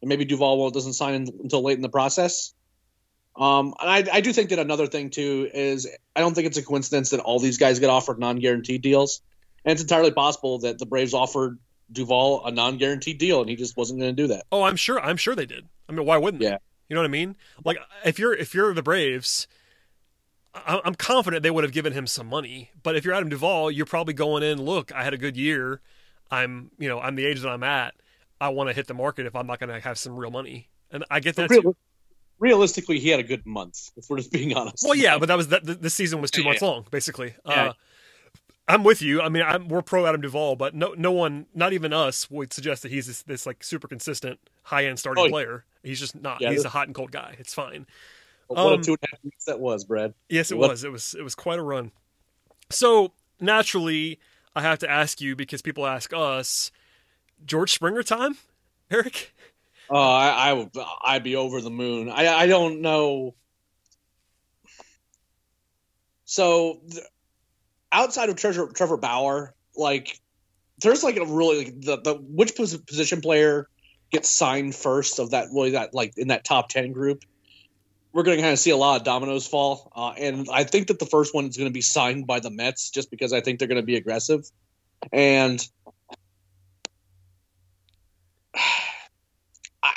And 0.00 0.08
maybe 0.08 0.24
Duvall 0.24 0.58
will 0.58 0.70
doesn't 0.70 0.94
sign 0.94 1.14
in, 1.14 1.28
until 1.42 1.62
late 1.62 1.76
in 1.76 1.82
the 1.82 1.88
process. 1.88 2.54
Um, 3.36 3.74
and 3.80 3.90
I, 3.90 4.16
I 4.16 4.20
do 4.20 4.32
think 4.32 4.50
that 4.50 4.58
another 4.58 4.86
thing 4.86 5.10
too 5.10 5.48
is 5.52 5.88
I 6.14 6.20
don't 6.20 6.34
think 6.34 6.46
it's 6.46 6.58
a 6.58 6.62
coincidence 6.62 7.10
that 7.10 7.20
all 7.20 7.38
these 7.38 7.56
guys 7.56 7.78
get 7.78 7.88
offered 7.88 8.18
non-guaranteed 8.18 8.82
deals, 8.82 9.22
and 9.64 9.72
it's 9.72 9.80
entirely 9.80 10.10
possible 10.10 10.58
that 10.60 10.78
the 10.78 10.86
Braves 10.86 11.14
offered 11.14 11.58
Duvall 11.90 12.44
a 12.44 12.50
non-guaranteed 12.50 13.18
deal 13.18 13.40
and 13.40 13.48
he 13.48 13.56
just 13.56 13.76
wasn't 13.76 14.00
going 14.00 14.14
to 14.14 14.22
do 14.22 14.28
that. 14.28 14.44
Oh, 14.52 14.62
I'm 14.62 14.76
sure. 14.76 15.00
I'm 15.00 15.16
sure 15.16 15.34
they 15.34 15.46
did. 15.46 15.68
I 15.88 15.92
mean, 15.92 16.04
why 16.04 16.18
wouldn't? 16.18 16.42
Yeah. 16.42 16.50
They? 16.50 16.58
You 16.88 16.94
know 16.94 17.00
what 17.00 17.08
I 17.08 17.12
mean? 17.12 17.36
Like 17.64 17.78
if 18.04 18.18
you're 18.18 18.34
if 18.34 18.54
you're 18.54 18.74
the 18.74 18.82
Braves, 18.82 19.46
I'm 20.54 20.94
confident 20.94 21.42
they 21.42 21.50
would 21.50 21.64
have 21.64 21.72
given 21.72 21.94
him 21.94 22.06
some 22.06 22.26
money. 22.26 22.70
But 22.82 22.96
if 22.96 23.04
you're 23.04 23.14
Adam 23.14 23.30
Duvall, 23.30 23.70
you're 23.70 23.86
probably 23.86 24.12
going 24.12 24.42
in. 24.42 24.60
Look, 24.60 24.92
I 24.92 25.02
had 25.02 25.14
a 25.14 25.18
good 25.18 25.36
year. 25.36 25.80
I'm 26.30 26.70
you 26.78 26.88
know 26.88 27.00
I'm 27.00 27.16
the 27.16 27.24
age 27.24 27.40
that 27.40 27.48
I'm 27.48 27.62
at. 27.62 27.94
I 28.42 28.48
want 28.48 28.68
to 28.68 28.74
hit 28.74 28.86
the 28.88 28.94
market 28.94 29.26
if 29.26 29.36
I'm 29.36 29.46
not 29.46 29.60
going 29.60 29.70
to 29.70 29.80
have 29.80 29.98
some 29.98 30.16
real 30.16 30.30
money. 30.30 30.68
And 30.90 31.04
I 31.10 31.20
get 31.20 31.36
that. 31.36 31.48
Real, 31.50 31.62
too. 31.62 31.76
Realistically, 32.38 32.98
he 32.98 33.08
had 33.08 33.20
a 33.20 33.22
good 33.22 33.46
month. 33.46 33.90
If 33.96 34.06
we're 34.10 34.16
just 34.16 34.32
being 34.32 34.52
honest. 34.56 34.82
Well, 34.84 34.96
yeah, 34.96 35.16
but 35.18 35.26
that 35.26 35.36
was 35.36 35.48
that. 35.48 35.64
The 35.80 35.90
season 35.90 36.20
was 36.20 36.30
two 36.30 36.42
Yeah, 36.42 36.48
months 36.48 36.62
long, 36.62 36.84
basically. 36.90 37.34
Yeah. 37.46 37.68
Uh, 37.68 37.72
I'm 38.68 38.84
with 38.84 39.02
you. 39.02 39.20
I 39.20 39.28
mean, 39.28 39.42
I'm, 39.42 39.68
we're 39.68 39.82
pro 39.82 40.06
Adam 40.06 40.20
Duvall, 40.20 40.56
but 40.56 40.74
no, 40.74 40.94
no 40.96 41.10
one, 41.12 41.46
not 41.54 41.72
even 41.72 41.92
us, 41.92 42.30
would 42.30 42.52
suggest 42.52 42.82
that 42.82 42.92
he's 42.92 43.06
this, 43.06 43.22
this 43.22 43.44
like 43.46 43.62
super 43.64 43.88
consistent, 43.88 44.38
high 44.62 44.86
end 44.86 44.98
starting 44.98 45.24
Oh, 45.24 45.28
player. 45.28 45.64
He's 45.82 45.98
just 46.00 46.14
not. 46.20 46.40
Yeah, 46.40 46.50
he's 46.50 46.58
this- 46.58 46.66
a 46.66 46.70
hot 46.70 46.86
and 46.88 46.94
cold 46.94 47.12
guy. 47.12 47.36
It's 47.38 47.54
fine. 47.54 47.86
what 48.48 48.58
um, 48.58 48.80
a 48.80 48.82
two 48.82 48.92
and 48.92 48.98
a 49.02 49.06
half 49.12 49.24
weeks 49.24 49.44
that 49.46 49.60
was, 49.60 49.84
Brad. 49.84 50.14
Yes, 50.28 50.50
it 50.50 50.58
What- 50.58 50.70
was. 50.70 50.84
It 50.84 50.90
was. 50.92 51.14
It 51.18 51.22
was 51.22 51.34
quite 51.34 51.58
a 51.58 51.62
run. 51.62 51.92
So 52.70 53.12
naturally, 53.40 54.18
I 54.54 54.62
have 54.62 54.78
to 54.80 54.90
ask 54.90 55.20
you 55.20 55.36
because 55.36 55.60
people 55.62 55.86
ask 55.86 56.12
us, 56.12 56.70
George 57.44 57.72
Springer 57.72 58.02
time, 58.02 58.36
Eric. 58.90 59.32
Oh, 59.90 59.96
I, 59.96 60.28
I 60.28 60.52
would, 60.54 60.70
I'd 61.04 61.22
be 61.22 61.36
over 61.36 61.60
the 61.60 61.70
moon. 61.70 62.08
I, 62.08 62.28
I 62.28 62.46
don't 62.46 62.80
know. 62.80 63.34
So, 66.24 66.80
outside 67.90 68.30
of 68.30 68.36
Trevor, 68.36 68.68
Trevor 68.68 68.96
Bauer, 68.96 69.54
like, 69.76 70.18
there's 70.80 71.04
like 71.04 71.16
a 71.16 71.26
really 71.26 71.64
like, 71.64 71.80
the 71.80 72.00
the 72.00 72.14
which 72.14 72.56
position 72.56 73.20
player 73.20 73.68
gets 74.10 74.30
signed 74.30 74.74
first 74.74 75.18
of 75.18 75.30
that 75.30 75.48
really 75.52 75.70
that 75.72 75.94
like 75.94 76.14
in 76.16 76.28
that 76.28 76.44
top 76.44 76.68
ten 76.68 76.92
group. 76.92 77.24
We're 78.12 78.24
going 78.24 78.36
to 78.36 78.42
kind 78.42 78.52
of 78.52 78.58
see 78.58 78.70
a 78.70 78.76
lot 78.76 79.00
of 79.00 79.04
dominoes 79.04 79.46
fall, 79.46 79.90
uh, 79.96 80.12
and 80.18 80.46
I 80.52 80.64
think 80.64 80.88
that 80.88 80.98
the 80.98 81.06
first 81.06 81.34
one 81.34 81.46
is 81.46 81.56
going 81.56 81.68
to 81.68 81.72
be 81.72 81.80
signed 81.80 82.26
by 82.26 82.40
the 82.40 82.50
Mets, 82.50 82.90
just 82.90 83.10
because 83.10 83.32
I 83.32 83.40
think 83.40 83.58
they're 83.58 83.68
going 83.68 83.80
to 83.80 83.86
be 83.86 83.96
aggressive, 83.96 84.50
and 85.12 85.66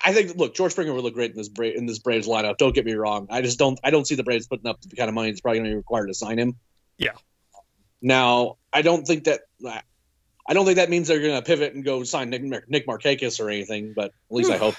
I 0.06 0.14
think 0.14 0.38
look, 0.38 0.54
George 0.54 0.72
Springer 0.74 0.94
would 0.94 1.04
look 1.04 1.16
great 1.16 1.32
in 1.32 1.38
this 1.38 1.50
Bra- 1.50 1.68
in 1.68 1.88
this 1.88 2.00
Braves 2.00 2.28
lineup. 2.28 2.58
Don't 2.58 2.76
get 2.76 2.86
me 2.86 2.94
wrong. 2.94 3.28
I 3.32 3.42
just 3.42 3.58
don't 3.58 3.80
I 3.84 3.90
don't 3.90 4.06
see 4.06 4.16
the 4.16 4.24
Braves 4.24 4.48
putting 4.48 4.68
up 4.68 4.80
the 4.82 4.96
kind 4.96 5.10
of 5.10 5.16
money 5.16 5.32
that's 5.32 5.42
probably 5.42 5.60
going 5.60 5.72
to 5.72 5.72
be 5.72 5.78
required 5.78 6.08
to 6.08 6.14
sign 6.14 6.38
him. 6.38 6.56
Yeah. 6.98 7.14
Now 8.02 8.58
I 8.72 8.84
don't 8.84 9.06
think 9.06 9.24
that 9.24 9.42
I 10.48 10.54
don't 10.54 10.66
think 10.66 10.78
that 10.78 10.90
means 10.90 11.08
they're 11.08 11.22
going 11.22 11.36
to 11.36 11.42
pivot 11.42 11.74
and 11.74 11.84
go 11.84 12.04
sign 12.04 12.30
Nick, 12.30 12.70
Nick 12.70 12.88
Markakis 12.88 13.40
or 13.40 13.50
anything. 13.50 13.94
But 13.96 14.06
at 14.06 14.12
least 14.30 14.52
I 14.52 14.58
hope. 14.58 14.76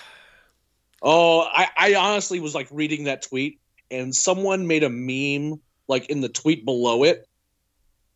Oh, 1.02 1.40
I, 1.40 1.68
I 1.76 1.94
honestly 1.96 2.40
was 2.40 2.54
like 2.54 2.68
reading 2.70 3.04
that 3.04 3.22
tweet, 3.22 3.60
and 3.90 4.14
someone 4.14 4.66
made 4.66 4.84
a 4.84 4.88
meme 4.88 5.60
like 5.88 6.08
in 6.08 6.20
the 6.20 6.28
tweet 6.28 6.64
below 6.64 7.04
it 7.04 7.26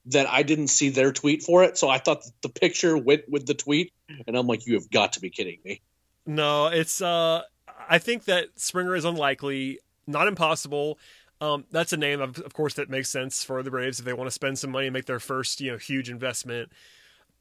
that 0.07 0.29
I 0.29 0.43
didn't 0.45 0.69
see 0.69 0.89
their 0.91 1.13
tweet 1.13 1.43
for 1.43 1.65
it. 1.65 1.77
So 1.77 1.89
I 1.89 1.99
thought 1.99 2.25
the 2.43 2.49
picture 2.49 2.97
went 2.97 3.29
with 3.29 3.47
the 3.47 3.55
tweet, 3.55 3.93
and 4.27 4.37
I'm 4.37 4.47
like, 4.47 4.67
you 4.67 4.75
have 4.75 4.91
got 4.91 5.15
to 5.15 5.21
be 5.21 5.31
kidding 5.31 5.59
me. 5.65 5.83
No, 6.27 6.67
it's. 6.69 7.01
uh 7.01 7.43
I 7.89 7.99
think 7.99 8.25
that 8.27 8.49
Springer 8.57 8.95
is 8.95 9.05
unlikely, 9.05 9.81
not 10.07 10.29
impossible. 10.29 10.99
Um, 11.41 11.65
that's 11.73 11.93
a 11.93 11.97
name, 11.97 12.21
of, 12.21 12.39
of 12.39 12.53
course, 12.53 12.75
that 12.75 12.89
makes 12.91 13.09
sense 13.09 13.43
for 13.43 13.63
the 13.63 13.71
Braves 13.71 13.99
if 13.99 14.05
they 14.05 14.13
want 14.13 14.29
to 14.29 14.33
spend 14.33 14.59
some 14.59 14.71
money 14.71 14.87
and 14.87 14.93
make 14.93 15.07
their 15.07 15.19
first, 15.19 15.61
you 15.61 15.73
know, 15.73 15.79
huge 15.79 16.09
investment. 16.11 16.71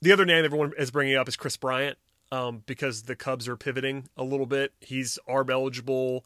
The 0.01 0.11
other 0.11 0.25
name 0.25 0.45
everyone 0.45 0.73
is 0.77 0.91
bringing 0.91 1.15
up 1.17 1.27
is 1.27 1.35
Kris 1.35 1.57
Bryant, 1.57 1.97
um, 2.31 2.63
because 2.65 3.03
the 3.03 3.15
Cubs 3.15 3.47
are 3.47 3.57
pivoting 3.57 4.09
a 4.17 4.23
little 4.23 4.45
bit. 4.45 4.73
He's 4.81 5.19
ARB 5.27 5.51
eligible. 5.51 6.25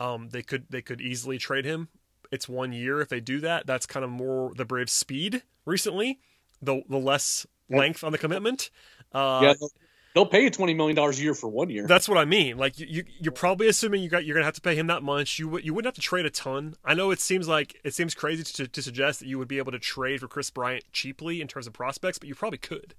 Um, 0.00 0.30
they 0.30 0.42
could 0.42 0.66
they 0.70 0.82
could 0.82 1.00
easily 1.00 1.38
trade 1.38 1.64
him. 1.64 1.88
It's 2.32 2.48
one 2.48 2.72
year 2.72 3.00
if 3.00 3.08
they 3.08 3.20
do 3.20 3.40
that. 3.40 3.66
That's 3.66 3.86
kind 3.86 4.04
of 4.04 4.10
more 4.10 4.52
the 4.56 4.64
Braves' 4.64 4.92
speed 4.92 5.42
recently. 5.66 6.18
The 6.62 6.82
the 6.88 6.98
less 6.98 7.46
length 7.70 8.04
on 8.04 8.12
the 8.12 8.18
commitment. 8.18 8.70
Uh, 9.12 9.54
yeah, 9.60 9.68
they'll, 10.14 10.26
pay 10.26 10.42
you 10.42 10.50
twenty 10.50 10.74
million 10.74 10.94
dollars 10.96 11.18
a 11.18 11.22
year 11.22 11.34
for 11.34 11.48
one 11.48 11.70
year. 11.70 11.86
that's 11.86 12.08
what 12.08 12.18
I 12.18 12.24
mean. 12.24 12.56
Like 12.58 12.78
you, 12.78 12.86
you 12.88 13.04
you're 13.20 13.32
probably 13.32 13.68
assuming 13.68 14.02
you 14.02 14.08
got 14.08 14.24
you're 14.24 14.34
gonna 14.34 14.44
have 14.44 14.54
to 14.54 14.60
pay 14.60 14.74
him 14.74 14.86
that 14.88 15.02
much. 15.02 15.38
You 15.38 15.48
would 15.48 15.64
you 15.64 15.74
wouldn't 15.74 15.86
have 15.88 15.94
to 15.94 16.00
trade 16.00 16.26
a 16.26 16.30
ton. 16.30 16.74
I 16.84 16.94
know 16.94 17.10
it 17.10 17.20
seems 17.20 17.48
like 17.48 17.80
it 17.84 17.94
seems 17.94 18.14
crazy 18.14 18.42
to, 18.44 18.68
to 18.68 18.82
suggest 18.82 19.20
that 19.20 19.26
you 19.26 19.38
would 19.38 19.48
be 19.48 19.58
able 19.58 19.72
to 19.72 19.78
trade 19.78 20.20
for 20.20 20.28
Kris 20.28 20.50
Bryant 20.50 20.84
cheaply 20.92 21.40
in 21.40 21.48
terms 21.48 21.66
of 21.66 21.72
prospects, 21.72 22.18
but 22.18 22.28
you 22.28 22.34
probably 22.34 22.58
could 22.58 22.94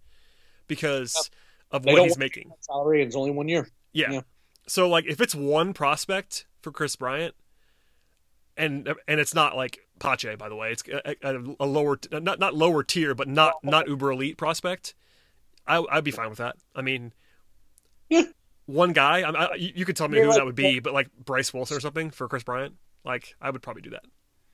because 0.68 1.30
of 1.72 1.84
They 1.84 1.94
what 1.94 2.04
he's 2.04 2.18
making. 2.18 2.52
salary 2.62 3.02
and 3.02 3.08
it's 3.08 3.16
only 3.16 3.32
one 3.32 3.48
year. 3.48 3.68
Yeah. 3.92 4.12
Yeah. 4.12 4.22
So 4.68 4.88
like 4.90 5.06
if 5.06 5.20
it's 5.22 5.36
one 5.36 5.74
prospect 5.74 6.46
for 6.62 6.72
Kris 6.72 6.96
Bryant, 6.96 7.36
and 8.56 8.88
and 9.08 9.20
it's 9.20 9.34
not 9.34 9.56
like 9.56 9.80
Pache 10.00 10.36
by 10.36 10.50
the 10.50 10.56
way, 10.56 10.72
it's 10.72 10.84
a, 10.88 11.16
a, 11.24 11.56
a 11.60 11.66
lower 11.66 12.00
not 12.12 12.40
not 12.40 12.54
lower 12.56 12.84
tier, 12.84 13.14
but 13.16 13.28
not 13.28 13.56
not 13.64 13.88
uber 13.88 14.12
elite 14.12 14.38
prospect. 14.38 14.94
I 15.68 15.84
I'd 15.92 16.04
be 16.04 16.12
fine 16.12 16.30
with 16.30 16.40
that. 16.40 16.56
I 16.76 16.82
mean, 16.82 17.14
one 18.66 18.94
guy. 18.94 19.22
I, 19.22 19.30
I, 19.30 19.56
you 19.56 19.86
could 19.86 19.96
tell 19.96 20.08
me 20.08 20.18
Yeah, 20.18 20.24
who 20.24 20.30
like- 20.30 20.38
that 20.38 20.46
would 20.46 20.56
be, 20.56 20.80
but 20.80 20.94
like 20.94 21.10
Bryce 21.26 21.54
Wilson 21.54 21.78
or 21.78 21.80
something 21.80 22.12
for 22.12 22.28
Kris 22.28 22.44
Bryant. 22.44 22.76
Like 23.06 23.36
I 23.42 23.50
would 23.50 23.62
probably 23.62 23.82
do 23.82 23.92
that. 23.92 24.04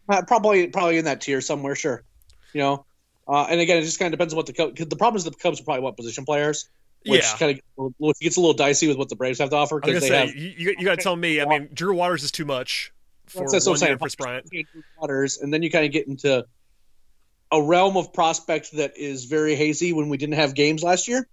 Uh, 0.07 0.23
probably 0.23 0.67
probably 0.67 0.97
in 0.97 1.05
that 1.05 1.21
tier 1.21 1.39
somewhere. 1.41 1.75
Sure, 1.75 2.03
you 2.53 2.61
know. 2.61 2.85
Uh, 3.27 3.45
and 3.47 3.59
again, 3.61 3.77
it 3.77 3.81
just 3.81 3.99
kind 3.99 4.11
of 4.11 4.17
depends 4.17 4.33
on 4.33 4.37
what 4.37 4.47
the 4.47 4.53
Cubs. 4.53 4.73
The 4.83 4.95
problem 4.95 5.17
is 5.17 5.23
the 5.23 5.31
Cubs 5.31 5.61
are 5.61 5.63
probably 5.63 5.83
what 5.83 5.95
position 5.95 6.25
players, 6.25 6.67
which 7.05 7.21
yeah. 7.21 7.37
kind 7.37 7.51
of 7.51 8.17
gets 8.19 8.37
a 8.37 8.39
little 8.39 8.53
dicey 8.53 8.87
with 8.87 8.97
what 8.97 9.07
the 9.07 9.15
Braves 9.15 9.37
have 9.37 9.51
to 9.51 9.55
offer 9.55 9.79
because 9.79 10.01
they 10.01 10.07
say 10.07 10.27
have 10.27 10.35
you, 10.35 10.75
you, 10.79 10.83
got 10.83 10.97
to 10.97 11.03
tell 11.03 11.15
me. 11.15 11.39
I 11.39 11.45
mean, 11.45 11.69
Drew 11.71 11.93
Waters 11.93 12.23
is 12.23 12.31
too 12.31 12.45
much 12.45 12.91
for 13.27 13.45
That's- 13.45 13.67
one 13.67 13.73
I'm 13.73 13.77
saying. 13.77 13.89
year 13.91 13.97
Kris 13.99 14.15
Bryant. 14.15 14.49
Waters, 14.99 15.37
and 15.37 15.53
then 15.53 15.61
you 15.61 15.69
kind 15.69 15.85
of 15.85 15.91
get 15.91 16.07
into 16.07 16.43
a 17.51 17.61
realm 17.61 17.97
of 17.97 18.13
prospect 18.13 18.71
that 18.73 18.97
is 18.97 19.25
very 19.25 19.55
hazy 19.55 19.93
when 19.93 20.09
we 20.09 20.17
didn't 20.17 20.35
have 20.35 20.53
games 20.53 20.83
last 20.83 21.07
year. 21.07 21.27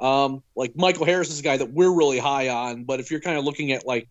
Um, 0.00 0.42
like 0.56 0.76
Michael 0.76 1.04
Harris 1.04 1.30
is 1.30 1.40
a 1.40 1.42
guy 1.42 1.56
that 1.56 1.72
we're 1.72 1.90
really 1.90 2.18
high 2.18 2.48
on, 2.48 2.84
but 2.84 3.00
if 3.00 3.10
you're 3.10 3.20
kind 3.20 3.36
of 3.38 3.44
looking 3.44 3.72
at 3.72 3.84
like 3.86 4.08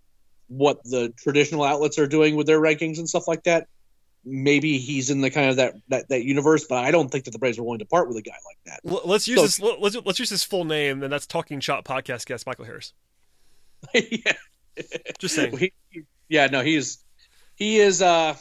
what 0.47 0.83
the 0.83 1.13
traditional 1.17 1.63
outlets 1.63 1.97
are 1.97 2.07
doing 2.07 2.35
with 2.35 2.45
their 2.47 2.59
rankings 2.59 2.97
and 2.99 3.07
stuff 3.09 3.27
like 3.27 3.43
that, 3.43 3.67
maybe 4.25 4.77
he's 4.77 5.09
in 5.09 5.21
the 5.21 5.29
kind 5.29 5.49
of 5.49 5.55
that 5.55 5.75
that, 5.87 6.09
that 6.09 6.23
universe. 6.25 6.65
But 6.65 6.83
I 6.83 6.91
don't 6.91 7.09
think 7.09 7.23
that 7.25 7.31
the 7.31 7.39
Braves 7.39 7.57
are 7.57 7.63
willing 7.63 7.79
to 7.79 7.85
part 7.85 8.07
with 8.09 8.17
a 8.17 8.21
guy 8.21 8.35
like 8.45 8.57
that. 8.83 9.07
Let's 9.07 9.27
use 9.27 9.37
So- 9.39 9.43
this. 9.43 9.59
let- 9.61 9.81
Let's 9.81 9.95
let's 10.05 10.19
use 10.19 10.29
his 10.29 10.43
full 10.43 10.65
name, 10.65 11.01
and 11.03 11.11
that's 11.11 11.25
Talking 11.25 11.59
Chop 11.61 11.85
podcast 11.85 12.25
guest 12.25 12.45
Michael 12.45 12.65
Harris. 12.65 12.93
yeah. 13.93 14.33
Just 15.19 15.35
saying. 15.35 15.57
He, 15.57 15.71
yeah, 16.29 16.47
no, 16.47 16.61
he's 16.61 16.97
he 17.55 17.77
is 17.79 18.01
uh 18.01 18.35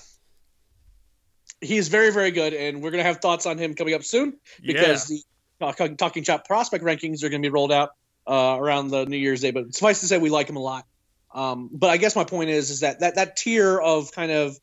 he 1.67 1.77
is 1.77 1.89
very 1.89 2.11
very 2.11 2.31
good, 2.31 2.55
and 2.55 2.83
we're 2.83 2.91
gonna 2.91 3.03
have 3.03 3.19
thoughts 3.19 3.47
on 3.47 3.59
him 3.59 3.75
coming 3.75 3.95
up 3.95 4.05
soon 4.05 4.39
because 4.63 5.07
the 5.07 5.23
Talk- 5.61 5.97
Talking 5.97 6.25
Chop 6.25 6.47
prospect 6.47 6.85
rankings 6.85 7.23
are 7.25 7.29
gonna 7.29 7.43
be 7.43 7.49
rolled 7.49 7.73
out 7.73 7.91
uh, 8.27 8.57
around 8.59 8.89
the 8.89 9.07
New 9.07 9.17
Year's 9.17 9.41
Day. 9.41 9.51
But 9.51 9.75
suffice 9.75 10.01
to 10.01 10.07
say, 10.07 10.19
we 10.19 10.31
like 10.31 10.49
him 10.49 10.57
a 10.57 10.61
lot. 10.61 10.85
Um, 11.35 11.69
but 11.73 11.91
I 11.91 11.97
guess 11.97 12.17
my 12.17 12.25
point 12.25 12.51
is 12.51 12.71
is 12.71 12.81
that 12.81 13.01
that 13.01 13.17
that 13.17 13.37
tier 13.37 13.79
of 13.79 14.13
kind 14.13 14.33
of 14.33 14.59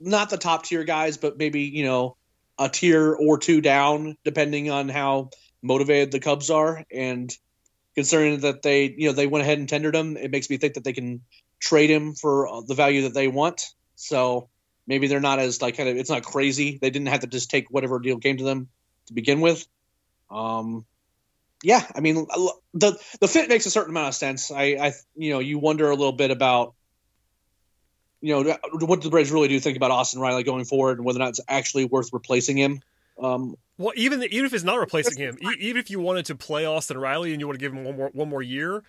not 0.00 0.30
the 0.30 0.36
top 0.36 0.64
tier 0.64 0.84
guys, 0.84 1.16
but 1.16 1.38
maybe 1.38 1.62
you 1.62 1.84
know 1.84 2.16
a 2.58 2.68
tier 2.68 3.14
or 3.14 3.38
two 3.38 3.60
down, 3.60 4.16
depending 4.24 4.70
on 4.70 4.88
how 4.88 5.30
motivated 5.62 6.10
the 6.10 6.20
Cubs 6.20 6.50
are, 6.50 6.84
and 6.92 7.36
considering 7.94 8.40
that 8.40 8.62
they 8.62 8.94
you 8.96 9.08
know 9.08 9.12
they 9.12 9.26
went 9.26 9.42
ahead 9.42 9.58
and 9.58 9.68
tendered 9.68 9.94
him, 9.94 10.16
it 10.16 10.30
makes 10.30 10.50
me 10.50 10.56
think 10.56 10.74
that 10.74 10.84
they 10.84 10.92
can 10.92 11.22
trade 11.60 11.90
him 11.90 12.14
for 12.14 12.48
uh, 12.48 12.60
the 12.66 12.74
value 12.74 13.02
that 13.02 13.14
they 13.14 13.28
want. 13.28 13.70
So 13.94 14.48
maybe 14.86 15.06
they're 15.06 15.20
not 15.20 15.38
as 15.38 15.62
like 15.62 15.76
kind 15.76 15.88
of 15.88 15.96
it's 15.96 16.10
not 16.10 16.22
crazy. 16.22 16.78
They 16.80 16.90
didn't 16.90 17.08
have 17.08 17.20
to 17.20 17.26
just 17.26 17.50
take 17.50 17.70
whatever 17.70 17.98
deal 17.98 18.18
came 18.18 18.36
to 18.38 18.44
them 18.44 18.68
to 19.06 19.14
begin 19.14 19.40
with. 19.40 19.66
Um, 20.30 20.84
yeah, 21.62 21.84
I 21.94 22.00
mean 22.00 22.26
the 22.74 22.98
the 23.20 23.28
fit 23.28 23.48
makes 23.48 23.66
a 23.66 23.70
certain 23.70 23.90
amount 23.90 24.08
of 24.08 24.14
sense. 24.14 24.50
I, 24.50 24.62
I 24.80 24.92
you 25.16 25.32
know 25.32 25.38
you 25.38 25.58
wonder 25.58 25.90
a 25.90 25.96
little 25.96 26.12
bit 26.12 26.30
about 26.30 26.74
you 28.20 28.34
know 28.42 28.56
what 28.80 29.00
do 29.00 29.04
the 29.04 29.10
Braves 29.10 29.30
really 29.30 29.48
do 29.48 29.60
think 29.60 29.76
about 29.76 29.90
Austin 29.90 30.20
Riley 30.20 30.44
going 30.44 30.64
forward 30.64 30.98
and 30.98 31.06
whether 31.06 31.18
or 31.18 31.20
not 31.20 31.30
it's 31.30 31.40
actually 31.48 31.84
worth 31.84 32.10
replacing 32.12 32.56
him. 32.56 32.80
Um, 33.20 33.56
Well, 33.78 33.92
even 33.96 34.22
even 34.22 34.44
if 34.44 34.54
it's 34.54 34.64
not 34.64 34.78
replacing 34.78 35.16
him, 35.18 35.38
even 35.60 35.78
if 35.78 35.90
you 35.90 36.00
wanted 36.00 36.26
to 36.26 36.34
play 36.34 36.64
Austin 36.64 36.98
Riley 36.98 37.32
and 37.32 37.40
you 37.40 37.46
want 37.46 37.58
to 37.58 37.64
give 37.64 37.72
him 37.72 37.84
one 37.84 37.96
more 37.96 38.10
one 38.12 38.28
more 38.28 38.42
year, 38.42 38.82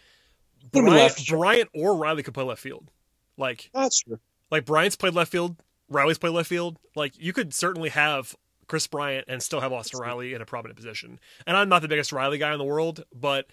Bryant. 0.72 1.28
Bryant 1.28 1.70
or 1.74 1.96
Riley 1.96 2.24
could 2.24 2.34
play 2.34 2.44
left 2.44 2.62
field. 2.62 2.90
Like 3.38 3.70
That's 3.74 4.00
true. 4.00 4.20
like 4.52 4.66
Bryant's 4.66 4.96
played 4.96 5.14
left 5.14 5.32
field, 5.32 5.58
Riley's 5.96 6.18
play 6.18 6.30
left 6.30 6.50
field. 6.50 6.78
Like 6.96 7.14
you 7.18 7.34
could 7.34 7.54
certainly 7.54 7.90
have 7.90 8.36
Kris 8.68 8.86
Bryant 8.86 9.26
and 9.28 9.42
still 9.42 9.62
have 9.62 9.72
Austin 9.72 10.00
Riley 10.00 10.34
in 10.34 10.42
a 10.42 10.46
prominent 10.46 10.76
position. 10.76 11.20
And 11.48 11.56
I'm 11.56 11.70
not 11.70 11.82
the 11.82 11.88
biggest 11.88 12.12
Riley 12.12 12.38
guy 12.38 12.52
in 12.52 12.60
the 12.60 12.66
world, 12.66 13.04
but 13.14 13.48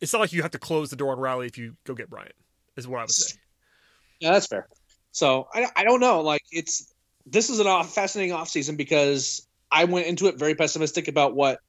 it's 0.00 0.12
not 0.12 0.20
like 0.20 0.32
you 0.32 0.42
have 0.42 0.52
to 0.52 0.58
close 0.58 0.90
the 0.90 0.96
door 0.96 1.12
on 1.12 1.18
Riley 1.18 1.46
if 1.46 1.58
you 1.58 1.76
go 1.84 1.94
get 1.94 2.08
Bryant. 2.08 2.34
Is 2.76 2.88
what 2.88 2.98
I 2.98 3.02
would 3.02 3.10
say. 3.10 3.36
Yeah, 4.20 4.32
that's 4.32 4.46
fair. 4.46 4.68
So 5.12 5.48
I, 5.52 5.66
I 5.76 5.84
don't 5.84 6.00
know. 6.00 6.20
Like 6.22 6.42
it's 6.50 6.92
this 7.26 7.50
is 7.50 7.58
an 7.58 7.66
off, 7.66 7.94
fascinating 7.94 8.34
offseason 8.34 8.76
because 8.76 9.46
I 9.70 9.84
went 9.84 10.06
into 10.06 10.26
it 10.26 10.38
very 10.38 10.54
pessimistic 10.54 11.08
about 11.08 11.34
what 11.34 11.60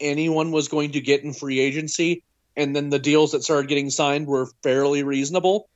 anyone 0.00 0.52
was 0.52 0.68
going 0.68 0.92
to 0.92 1.00
get 1.00 1.24
in 1.24 1.32
free 1.34 1.60
agency, 1.60 2.22
and 2.56 2.74
then 2.74 2.90
the 2.90 2.98
deals 2.98 3.32
that 3.32 3.42
started 3.42 3.68
getting 3.68 3.90
signed 3.90 4.26
were 4.26 4.48
fairly 4.62 5.02
reasonable. 5.02 5.68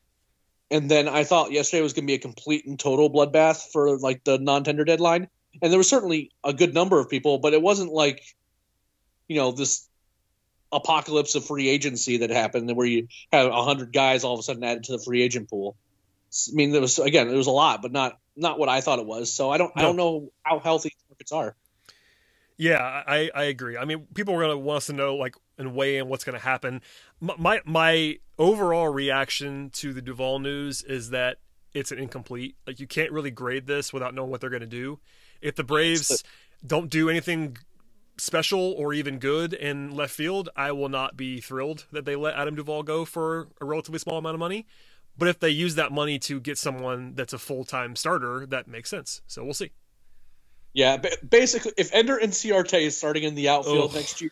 And 0.73 0.91
then 0.91 1.07
I 1.07 1.25
thought 1.25 1.52
yesterday 1.52 1.83
was 1.83 1.93
going 1.93 2.05
to 2.05 2.11
be 2.11 2.14
a 2.14 2.19
complete 2.19 2.67
and 2.67 2.81
total 2.81 3.11
bloodbath 3.11 3.71
for 3.71 3.99
like 3.99 4.25
the 4.25 4.38
non-tender 4.38 4.85
deadline, 4.85 5.29
and 5.61 5.71
there 5.71 5.79
was 5.79 5.88
certainly 5.88 6.31
a 6.43 6.55
good 6.55 6.73
number 6.73 6.99
of 6.99 7.11
people, 7.11 7.38
but 7.38 7.52
it 7.52 7.61
wasn't 7.61 7.93
like, 7.93 8.23
you 9.29 9.37
know, 9.37 9.52
this 9.52 9.87
apocalypse 10.73 11.35
of 11.35 11.45
free 11.45 11.69
agency 11.69 12.19
that 12.19 12.31
happened 12.31 12.75
where 12.75 12.87
you 12.87 13.09
have 13.31 13.49
a 13.49 13.62
hundred 13.62 13.93
guys 13.93 14.25
all 14.25 14.33
of 14.33 14.41
a 14.41 14.43
sudden 14.43 14.64
added 14.64 14.85
to 14.85 14.93
the 14.93 14.99
free 14.99 15.23
agent 15.23 15.50
pool. 15.50 15.76
I 16.33 16.55
mean, 16.55 16.71
there 16.73 16.81
was 16.81 16.99
again, 16.99 17.29
there 17.29 17.37
was 17.37 17.47
a 17.47 17.50
lot, 17.50 17.83
but 17.83 17.93
not 17.93 18.19
not 18.35 18.59
what 18.59 18.71
I 18.71 18.81
thought 18.81 18.99
it 18.99 19.05
was. 19.05 19.31
So 19.31 19.50
I 19.50 19.59
don't 19.59 19.73
I 19.76 19.83
don't 19.83 19.97
know 19.97 20.33
how 20.43 20.59
healthy 20.59 20.95
markets 21.11 21.33
are. 21.33 21.55
Yeah, 22.57 22.79
I, 22.79 23.31
I 23.35 23.45
agree. 23.45 23.76
I 23.76 23.85
mean, 23.85 24.07
people 24.14 24.35
are 24.35 24.38
going 24.38 24.50
to 24.50 24.59
want 24.59 24.79
us 24.79 24.87
to 24.87 24.93
know 24.93 25.17
like 25.17 25.35
and 25.59 25.75
weigh 25.75 25.99
in 25.99 26.09
what's 26.09 26.25
going 26.25 26.38
to 26.38 26.44
happen. 26.44 26.80
My, 27.21 27.35
my 27.38 27.61
my 27.64 28.18
overall 28.38 28.88
reaction 28.88 29.71
to 29.75 29.92
the 29.92 30.02
Duvall 30.02 30.38
news 30.38 30.82
is 30.82 31.11
that 31.11 31.38
it's 31.75 31.92
an 31.92 31.99
incomplete. 31.99 32.56
Like 32.66 32.80
you 32.80 32.87
can't 32.87 33.12
really 33.12 33.30
grade 33.30 33.66
this 33.66 33.92
without 33.92 34.14
knowing 34.14 34.30
what 34.30 34.40
they're 34.40 34.50
going 34.50 34.61
to 34.61 34.66
do. 34.66 34.99
If 35.40 35.56
the 35.56 35.64
Braves 35.64 36.23
don't 36.66 36.90
do 36.90 37.09
anything 37.09 37.56
special 38.18 38.73
or 38.73 38.92
even 38.92 39.18
good 39.18 39.52
in 39.52 39.94
left 39.94 40.12
field, 40.12 40.49
I 40.54 40.73
will 40.73 40.88
not 40.88 41.16
be 41.16 41.40
thrilled 41.40 41.87
that 41.92 42.04
they 42.04 42.16
let 42.16 42.35
Adam 42.35 42.54
Duvall 42.54 42.82
go 42.82 43.04
for 43.04 43.49
a 43.61 43.64
relatively 43.64 43.99
small 43.99 44.18
amount 44.18 44.35
of 44.35 44.40
money. 44.40 44.66
But 45.18 45.28
if 45.28 45.40
they 45.40 45.50
use 45.50 45.75
that 45.75 45.92
money 45.92 46.18
to 46.21 46.40
get 46.40 46.56
someone 46.59 47.14
that's 47.14 47.32
a 47.32 47.38
full 47.38 47.64
time 47.64 47.97
starter, 47.97 48.47
that 48.47 48.66
makes 48.66 48.88
sense. 48.88 49.23
So 49.26 49.44
we'll 49.44 49.54
see. 49.54 49.73
Yeah, 50.75 51.02
basically, 51.28 51.73
if 51.76 51.92
Ender 51.92 52.18
Inciarte 52.18 52.80
is 52.80 52.97
starting 52.97 53.25
in 53.25 53.35
the 53.35 53.50
outfield 53.50 53.94
next 53.94 54.23
year, 54.23 54.30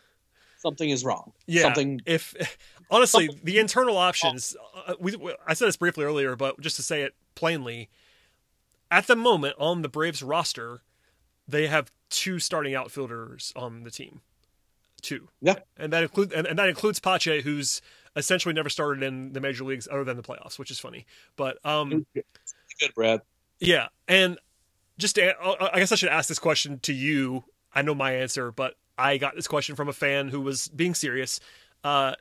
something 0.61 0.89
is 0.89 1.03
wrong. 1.03 1.31
Yeah, 1.47 1.61
something. 1.63 2.01
if 2.05 2.33
honestly 2.91 3.29
the 3.43 3.57
internal 3.59 3.97
options 3.97 4.55
uh, 4.87 4.93
we, 4.99 5.15
we- 5.15 5.35
i 5.47 5.53
said 5.53 5.67
this 5.67 5.77
briefly 5.77 6.03
earlier 6.05 6.35
but 6.35 6.59
just 6.59 6.75
to 6.75 6.83
say 6.83 7.01
it 7.03 7.13
plainly 7.35 7.89
at 8.89 9.07
the 9.07 9.15
moment 9.15 9.55
on 9.57 9.81
the 9.81 9.87
braves 9.89 10.21
roster 10.21 10.81
they 11.47 11.67
have 11.67 11.91
two 12.09 12.37
starting 12.39 12.75
outfielders 12.75 13.53
on 13.55 13.83
the 13.83 13.91
team 13.91 14.21
two 15.01 15.29
Yeah. 15.41 15.55
and 15.77 15.91
that 15.93 16.03
includes 16.03 16.33
and, 16.33 16.45
and 16.45 16.59
that 16.59 16.67
includes 16.69 16.99
pache 16.99 17.41
who's 17.41 17.81
essentially 18.15 18.53
never 18.53 18.67
started 18.69 19.03
in 19.03 19.31
the 19.33 19.39
major 19.39 19.63
leagues 19.63 19.87
other 19.89 20.03
than 20.03 20.17
the 20.17 20.23
playoffs 20.23 20.59
which 20.59 20.69
is 20.69 20.77
funny 20.79 21.05
but 21.37 21.57
um 21.65 22.05
Good, 22.13 22.93
Brad. 22.95 23.21
yeah, 23.59 23.87
and 24.07 24.37
just 24.97 25.15
to, 25.15 25.35
uh, 25.39 25.69
I 25.73 25.79
guess 25.79 25.91
I 25.91 25.95
should 25.95 26.09
ask 26.09 26.27
this 26.27 26.39
question 26.39 26.79
to 26.79 26.93
you. 26.93 27.43
I 27.73 27.81
know 27.83 27.93
my 27.95 28.13
answer, 28.13 28.51
but 28.51 28.75
I 28.97 29.17
got 29.17 29.35
this 29.35 29.47
question 29.47 29.75
from 29.75 29.89
a 29.89 29.93
fan 29.93 30.29
who 30.29 30.41
was 30.41 30.67
being 30.67 30.93
serious. 30.93 31.39
Uh, 31.83 32.13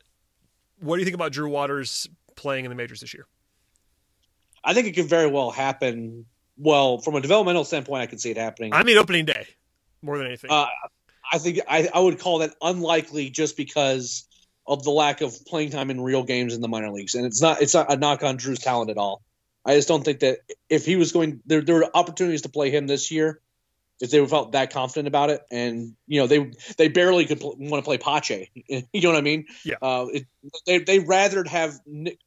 what 0.80 0.96
do 0.96 1.00
you 1.00 1.04
think 1.04 1.14
about 1.14 1.32
Drew 1.32 1.48
Waters 1.48 2.08
playing 2.36 2.64
in 2.64 2.70
the 2.70 2.74
majors 2.74 3.00
this 3.00 3.12
year? 3.12 3.26
I 4.64 4.74
think 4.74 4.86
it 4.86 4.92
could 4.92 5.08
very 5.08 5.26
well 5.26 5.50
happen. 5.50 6.26
Well, 6.56 6.98
from 6.98 7.14
a 7.14 7.20
developmental 7.20 7.64
standpoint, 7.64 8.02
I 8.02 8.06
can 8.06 8.18
see 8.18 8.30
it 8.30 8.36
happening. 8.36 8.74
I 8.74 8.82
mean, 8.82 8.98
opening 8.98 9.24
day 9.24 9.46
more 10.02 10.18
than 10.18 10.26
anything. 10.26 10.50
Uh, 10.50 10.66
I 11.32 11.38
think 11.38 11.60
I, 11.68 11.88
I 11.92 12.00
would 12.00 12.18
call 12.18 12.38
that 12.38 12.54
unlikely 12.60 13.30
just 13.30 13.56
because 13.56 14.26
of 14.66 14.82
the 14.82 14.90
lack 14.90 15.20
of 15.20 15.34
playing 15.46 15.70
time 15.70 15.90
in 15.90 16.00
real 16.00 16.22
games 16.22 16.54
in 16.54 16.60
the 16.60 16.68
minor 16.68 16.90
leagues, 16.90 17.14
and 17.14 17.24
it's 17.24 17.40
not 17.40 17.62
it's 17.62 17.74
not 17.74 17.92
a 17.92 17.96
knock 17.96 18.22
on 18.22 18.36
Drew's 18.36 18.58
talent 18.58 18.90
at 18.90 18.98
all. 18.98 19.22
I 19.64 19.74
just 19.74 19.88
don't 19.88 20.04
think 20.04 20.20
that 20.20 20.38
if 20.68 20.86
he 20.86 20.96
was 20.96 21.12
going, 21.12 21.40
there 21.46 21.60
there 21.60 21.76
were 21.76 21.90
opportunities 21.94 22.42
to 22.42 22.48
play 22.48 22.70
him 22.70 22.86
this 22.86 23.10
year 23.10 23.40
if 24.00 24.10
they 24.10 24.24
felt 24.26 24.52
that 24.52 24.72
confident 24.72 25.08
about 25.08 25.30
it, 25.30 25.42
and 25.50 25.94
you 26.06 26.20
know 26.20 26.26
they 26.26 26.50
they 26.78 26.88
barely 26.88 27.26
could 27.26 27.40
pl- 27.40 27.56
want 27.58 27.82
to 27.82 27.86
play 27.86 27.98
Pache. 27.98 28.50
You 28.92 29.02
know 29.02 29.10
what 29.10 29.18
I 29.18 29.22
mean? 29.22 29.46
Yeah. 29.64 29.76
Uh, 29.80 30.06
it, 30.12 30.26
they 30.66 30.78
they 30.78 30.98
rather 31.00 31.44
have 31.44 31.78
Nick, 31.86 32.18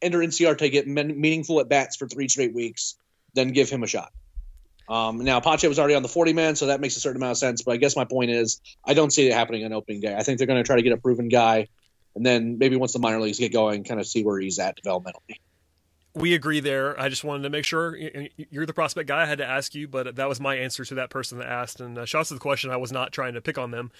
Ender 0.00 0.18
Inciarte 0.18 0.70
get 0.70 0.86
men, 0.86 1.20
meaningful 1.20 1.60
at 1.60 1.68
bats 1.68 1.96
for 1.96 2.08
three 2.08 2.28
straight 2.28 2.54
weeks 2.54 2.96
than 3.34 3.52
give 3.52 3.70
him 3.70 3.82
a 3.82 3.86
shot. 3.86 4.12
Um, 4.88 5.18
now 5.18 5.40
Pache 5.40 5.68
was 5.68 5.78
already 5.78 5.94
on 5.94 6.02
the 6.02 6.08
40 6.08 6.32
man, 6.32 6.56
so 6.56 6.66
that 6.66 6.80
makes 6.80 6.96
a 6.96 7.00
certain 7.00 7.16
amount 7.16 7.32
of 7.32 7.38
sense. 7.38 7.62
But 7.62 7.72
I 7.72 7.76
guess 7.76 7.96
my 7.96 8.04
point 8.04 8.30
is, 8.30 8.60
I 8.84 8.94
don't 8.94 9.12
see 9.12 9.26
it 9.26 9.32
happening 9.32 9.64
on 9.64 9.72
opening 9.72 10.00
day. 10.00 10.14
I 10.14 10.22
think 10.22 10.38
they're 10.38 10.46
going 10.46 10.62
to 10.62 10.66
try 10.66 10.76
to 10.76 10.82
get 10.82 10.92
a 10.92 10.96
proven 10.96 11.28
guy, 11.28 11.68
and 12.14 12.26
then 12.26 12.58
maybe 12.58 12.76
once 12.76 12.92
the 12.92 12.98
minor 12.98 13.20
leagues 13.20 13.38
get 13.38 13.52
going, 13.52 13.84
kind 13.84 14.00
of 14.00 14.06
see 14.06 14.24
where 14.24 14.38
he's 14.38 14.58
at 14.58 14.76
developmentally. 14.82 15.38
We 16.14 16.34
agree 16.34 16.60
there. 16.60 16.98
I 17.00 17.08
just 17.08 17.24
wanted 17.24 17.44
to 17.44 17.50
make 17.50 17.64
sure 17.64 17.96
you're 18.50 18.66
the 18.66 18.74
prospect 18.74 19.08
guy. 19.08 19.22
I 19.22 19.26
had 19.26 19.38
to 19.38 19.46
ask 19.46 19.74
you, 19.74 19.88
but 19.88 20.16
that 20.16 20.28
was 20.28 20.40
my 20.40 20.56
answer 20.56 20.84
to 20.84 20.94
that 20.96 21.08
person 21.08 21.38
that 21.38 21.46
asked. 21.48 21.80
And 21.80 21.96
uh, 21.96 22.04
shouts 22.04 22.28
to 22.28 22.34
the 22.34 22.40
question. 22.40 22.70
I 22.70 22.76
was 22.76 22.92
not 22.92 23.12
trying 23.12 23.32
to 23.32 23.40
pick 23.40 23.56
on 23.56 23.70
them 23.70 23.90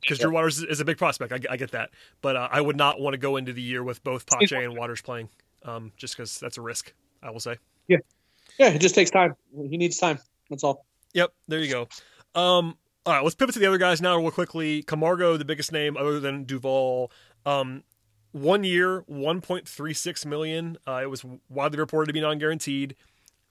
because 0.00 0.18
Drew 0.18 0.32
Waters 0.32 0.58
is- 0.58 0.64
is 0.64 0.80
a 0.80 0.84
big 0.86 0.96
prospect. 0.96 1.30
I, 1.30 1.40
I 1.52 1.58
get 1.58 1.72
that, 1.72 1.90
but 2.22 2.36
uh, 2.36 2.48
I 2.50 2.62
would 2.62 2.76
not 2.76 3.00
want 3.00 3.12
to 3.14 3.18
go 3.18 3.36
into 3.36 3.52
the 3.52 3.60
year 3.60 3.82
with 3.84 4.02
both 4.02 4.24
Pache 4.26 4.56
and 4.64 4.76
Waters 4.76 5.02
playing, 5.02 5.28
um, 5.64 5.92
just 5.98 6.16
because 6.16 6.40
that's 6.40 6.56
a 6.56 6.62
risk. 6.62 6.94
I 7.22 7.30
will 7.30 7.40
say. 7.40 7.56
Yeah, 7.86 7.98
yeah, 8.58 8.68
it 8.70 8.78
just 8.80 8.94
takes 8.94 9.10
time. 9.10 9.34
He 9.68 9.76
needs 9.76 9.98
time. 9.98 10.18
That's 10.48 10.64
all. 10.64 10.86
Yep, 11.12 11.34
there 11.48 11.58
you 11.60 11.70
go. 11.70 11.82
Um, 12.40 12.78
all 13.04 13.12
right, 13.12 13.22
let's 13.22 13.34
pivot 13.34 13.52
to 13.54 13.58
the 13.58 13.66
other 13.66 13.76
guys 13.78 14.00
now 14.00 14.16
real 14.18 14.30
quickly. 14.30 14.82
Camargo, 14.84 15.36
the 15.36 15.44
biggest 15.44 15.70
name 15.70 15.98
other 15.98 16.18
than 16.18 16.44
Duvall. 16.44 17.12
Um, 17.44 17.82
one 18.32 18.64
year, 18.64 19.02
1.36 19.02 20.26
million. 20.26 20.78
Uh, 20.86 21.00
it 21.02 21.10
was 21.10 21.24
widely 21.48 21.78
reported 21.78 22.06
to 22.08 22.12
be 22.12 22.20
non-guaranteed. 22.20 22.96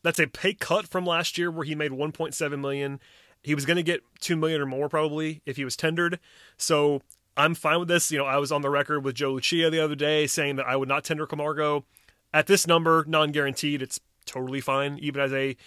That's 0.04 0.20
a 0.20 0.28
pay 0.28 0.54
cut 0.54 0.88
from 0.88 1.06
last 1.06 1.38
year 1.38 1.52
where 1.52 1.66
he 1.66 1.76
made 1.76 1.92
1.7 1.92 2.60
million. 2.60 3.00
He 3.44 3.56
was 3.56 3.66
going 3.66 3.78
to 3.78 3.84
get 3.84 4.02
2 4.20 4.36
million 4.36 4.62
or 4.62 4.66
more 4.66 4.90
probably 4.90 5.42
if 5.46 5.58
he 5.58 5.64
was 5.64 5.76
tendered. 5.76 6.20
So 6.58 7.02
I'm 7.38 7.56
fine 7.56 7.80
with 7.80 7.88
this. 7.88 8.12
You 8.12 8.18
know, 8.20 8.26
I 8.26 8.38
was 8.38 8.52
on 8.52 8.62
the 8.62 8.70
record 8.70 9.04
with 9.04 9.16
Joe 9.16 9.34
Lucia 9.34 9.70
the 9.70 9.80
other 9.80 9.96
day 9.96 10.28
saying 10.28 10.58
that 10.58 10.68
I 10.68 10.76
would 10.76 10.90
not 10.90 11.04
tender 11.04 11.26
Camargo. 11.26 11.86
At 12.34 12.48
this 12.48 12.66
number, 12.66 13.04
non-guaranteed, 13.08 13.82
it's 13.82 14.00
totally 14.26 14.62
fine, 14.62 14.98
even 15.00 15.22
as 15.22 15.34
a 15.34 15.58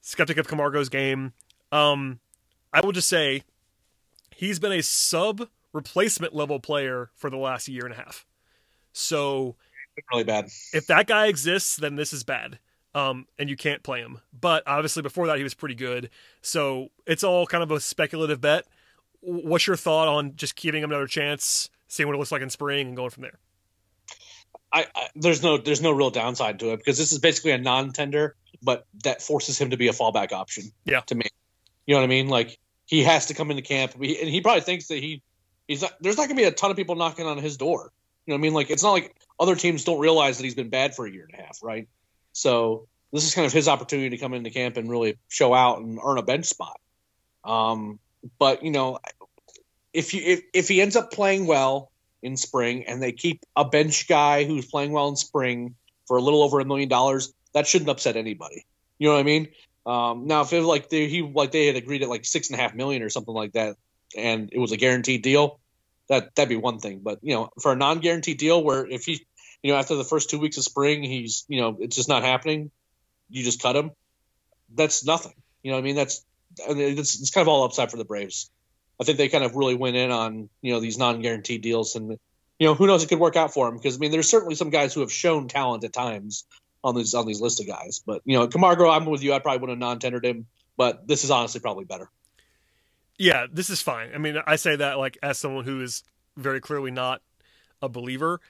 skeptic 0.00 0.36
of 0.36 0.46
Camargo's 0.46 0.88
game. 0.88 1.32
Um, 1.70 2.20
I 2.72 2.80
will 2.80 2.92
just 2.92 3.08
say 3.08 3.42
he's 4.34 4.58
been 4.58 4.72
a 4.72 4.82
sub 4.82 5.48
replacement 5.72 6.34
level 6.34 6.60
player 6.60 7.10
for 7.14 7.30
the 7.30 7.38
last 7.38 7.66
year 7.66 7.84
and 7.84 7.94
a 7.94 7.96
half. 7.96 8.26
So 8.92 9.56
Really 10.10 10.24
bad. 10.24 10.48
if 10.72 10.86
that 10.86 11.06
guy 11.06 11.26
exists, 11.26 11.76
then 11.76 11.96
this 11.96 12.12
is 12.12 12.24
bad. 12.24 12.58
Um, 12.94 13.26
and 13.38 13.48
you 13.48 13.56
can't 13.56 13.82
play 13.82 14.00
him. 14.00 14.18
But 14.38 14.62
obviously 14.66 15.02
before 15.02 15.26
that 15.26 15.38
he 15.38 15.42
was 15.42 15.54
pretty 15.54 15.74
good. 15.74 16.10
So 16.42 16.88
it's 17.06 17.24
all 17.24 17.46
kind 17.46 17.62
of 17.62 17.70
a 17.70 17.80
speculative 17.80 18.40
bet. 18.40 18.66
What's 19.20 19.66
your 19.66 19.76
thought 19.76 20.08
on 20.08 20.36
just 20.36 20.56
giving 20.56 20.82
him 20.82 20.90
another 20.90 21.06
chance, 21.06 21.70
seeing 21.88 22.06
what 22.06 22.14
it 22.14 22.18
looks 22.18 22.32
like 22.32 22.42
in 22.42 22.50
spring, 22.50 22.88
and 22.88 22.96
going 22.96 23.10
from 23.10 23.22
there? 23.22 23.38
I, 24.72 24.86
I 24.94 25.08
there's 25.14 25.42
no 25.42 25.58
there's 25.58 25.80
no 25.80 25.92
real 25.92 26.10
downside 26.10 26.58
to 26.60 26.72
it 26.72 26.78
because 26.78 26.98
this 26.98 27.12
is 27.12 27.18
basically 27.18 27.52
a 27.52 27.58
non-tender, 27.58 28.34
but 28.62 28.86
that 29.04 29.22
forces 29.22 29.58
him 29.58 29.70
to 29.70 29.76
be 29.76 29.88
a 29.88 29.92
fallback 29.92 30.32
option. 30.32 30.64
Yeah. 30.84 31.00
To 31.02 31.14
me, 31.14 31.26
you 31.86 31.94
know 31.94 32.00
what 32.00 32.04
I 32.04 32.08
mean? 32.08 32.28
Like 32.28 32.58
he 32.86 33.02
has 33.04 33.26
to 33.26 33.34
come 33.34 33.50
into 33.50 33.62
camp, 33.62 33.94
and 33.94 34.04
he 34.04 34.40
probably 34.40 34.62
thinks 34.62 34.88
that 34.88 34.98
he 34.98 35.22
he's 35.68 35.82
not. 35.82 35.92
There's 36.00 36.16
not 36.16 36.24
gonna 36.28 36.34
be 36.40 36.44
a 36.44 36.50
ton 36.50 36.70
of 36.70 36.76
people 36.76 36.94
knocking 36.96 37.26
on 37.26 37.38
his 37.38 37.56
door. 37.56 37.92
You 38.26 38.32
know 38.32 38.34
I 38.36 38.38
mean? 38.38 38.54
Like 38.54 38.70
it's 38.70 38.82
not 38.82 38.92
like 38.92 39.16
other 39.38 39.56
teams 39.56 39.84
don't 39.84 39.98
realize 39.98 40.38
that 40.38 40.44
he's 40.44 40.54
been 40.54 40.70
bad 40.70 40.94
for 40.94 41.06
a 41.06 41.10
year 41.10 41.26
and 41.30 41.38
a 41.38 41.44
half, 41.44 41.58
right? 41.62 41.88
So 42.32 42.86
this 43.12 43.24
is 43.24 43.34
kind 43.34 43.46
of 43.46 43.52
his 43.52 43.68
opportunity 43.68 44.10
to 44.10 44.18
come 44.18 44.34
into 44.34 44.50
camp 44.50 44.76
and 44.76 44.88
really 44.90 45.18
show 45.28 45.52
out 45.52 45.80
and 45.80 45.98
earn 46.02 46.18
a 46.18 46.22
bench 46.22 46.46
spot. 46.46 46.80
Um, 47.44 47.98
but 48.38 48.62
you 48.62 48.70
know, 48.70 48.98
if 49.92 50.14
you 50.14 50.22
if, 50.24 50.42
if 50.54 50.68
he 50.68 50.80
ends 50.80 50.96
up 50.96 51.12
playing 51.12 51.46
well 51.46 51.90
in 52.22 52.36
spring 52.36 52.84
and 52.86 53.02
they 53.02 53.12
keep 53.12 53.44
a 53.56 53.64
bench 53.64 54.08
guy 54.08 54.44
who's 54.44 54.66
playing 54.66 54.92
well 54.92 55.08
in 55.08 55.16
spring 55.16 55.74
for 56.06 56.16
a 56.16 56.22
little 56.22 56.42
over 56.42 56.60
a 56.60 56.64
million 56.64 56.88
dollars, 56.88 57.32
that 57.54 57.66
shouldn't 57.66 57.90
upset 57.90 58.16
anybody. 58.16 58.64
You 58.98 59.08
know 59.08 59.14
what 59.14 59.20
I 59.20 59.24
mean? 59.24 59.48
Um, 59.84 60.26
now 60.26 60.42
if 60.42 60.52
it 60.52 60.62
like 60.62 60.88
they, 60.88 61.08
he 61.08 61.22
like 61.22 61.50
they 61.50 61.66
had 61.66 61.76
agreed 61.76 62.02
at 62.02 62.08
like 62.08 62.24
six 62.24 62.50
and 62.50 62.58
a 62.58 62.62
half 62.62 62.74
million 62.74 63.02
or 63.02 63.10
something 63.10 63.34
like 63.34 63.52
that, 63.52 63.76
and 64.16 64.50
it 64.52 64.58
was 64.58 64.72
a 64.72 64.76
guaranteed 64.76 65.22
deal, 65.22 65.58
that 66.08 66.34
that'd 66.34 66.48
be 66.48 66.56
one 66.56 66.78
thing. 66.78 67.00
But 67.02 67.18
you 67.22 67.34
know, 67.34 67.50
for 67.60 67.72
a 67.72 67.76
non-guaranteed 67.76 68.38
deal 68.38 68.62
where 68.62 68.86
if 68.86 69.04
he, 69.04 69.24
you 69.62 69.72
know, 69.72 69.78
after 69.78 69.94
the 69.96 70.04
first 70.04 70.30
two 70.30 70.38
weeks 70.38 70.56
of 70.56 70.64
spring, 70.64 71.02
he's 71.02 71.44
you 71.48 71.60
know 71.60 71.76
it's 71.80 71.96
just 71.96 72.08
not 72.08 72.22
happening, 72.22 72.70
you 73.30 73.42
just 73.44 73.62
cut 73.62 73.76
him. 73.76 73.92
That's 74.74 75.04
nothing. 75.04 75.34
You 75.62 75.72
know 75.72 75.78
I 75.78 75.82
mean? 75.82 75.96
That's 75.96 76.24
it's, 76.58 77.20
it's 77.20 77.30
kind 77.30 77.42
of 77.42 77.48
all 77.48 77.64
upside 77.64 77.90
for 77.90 77.96
the 77.96 78.04
Braves. 78.04 78.50
I 79.00 79.04
think 79.04 79.18
they 79.18 79.28
kind 79.28 79.44
of 79.44 79.56
really 79.56 79.74
went 79.74 79.96
in 79.96 80.10
on 80.10 80.48
you 80.60 80.72
know 80.72 80.80
these 80.80 80.98
non-guaranteed 80.98 81.62
deals, 81.62 81.96
and 81.96 82.18
you 82.58 82.68
know, 82.68 82.74
who 82.74 82.86
knows? 82.86 83.02
It 83.02 83.08
could 83.08 83.18
work 83.18 83.36
out 83.36 83.52
for 83.52 83.68
him 83.68 83.76
because 83.76 83.96
I 83.96 83.98
mean, 83.98 84.10
there's 84.12 84.28
certainly 84.28 84.54
some 84.54 84.70
guys 84.70 84.94
who 84.94 85.00
have 85.00 85.12
shown 85.12 85.48
talent 85.48 85.84
at 85.84 85.92
times 85.92 86.44
on 86.84 86.94
these 86.94 87.14
on 87.14 87.26
these 87.26 87.40
list 87.40 87.60
of 87.60 87.66
guys. 87.66 88.02
But 88.06 88.22
you 88.24 88.38
know, 88.38 88.46
Camargo, 88.46 88.88
I'm 88.88 89.06
with 89.06 89.22
you. 89.22 89.32
I 89.32 89.38
probably 89.38 89.60
would 89.60 89.70
have 89.70 89.78
non-tendered 89.78 90.24
him, 90.24 90.46
but 90.76 91.06
this 91.08 91.24
is 91.24 91.30
honestly 91.30 91.60
probably 91.60 91.84
better. 91.84 92.10
Yeah, 93.18 93.46
this 93.52 93.70
is 93.70 93.80
fine. 93.82 94.10
I 94.14 94.18
mean, 94.18 94.36
I 94.46 94.56
say 94.56 94.76
that 94.76 94.98
like 94.98 95.18
as 95.22 95.38
someone 95.38 95.64
who 95.64 95.80
is 95.80 96.02
very 96.36 96.60
clearly 96.60 96.90
not 96.90 97.22
a 97.80 97.88
believer. 97.88 98.40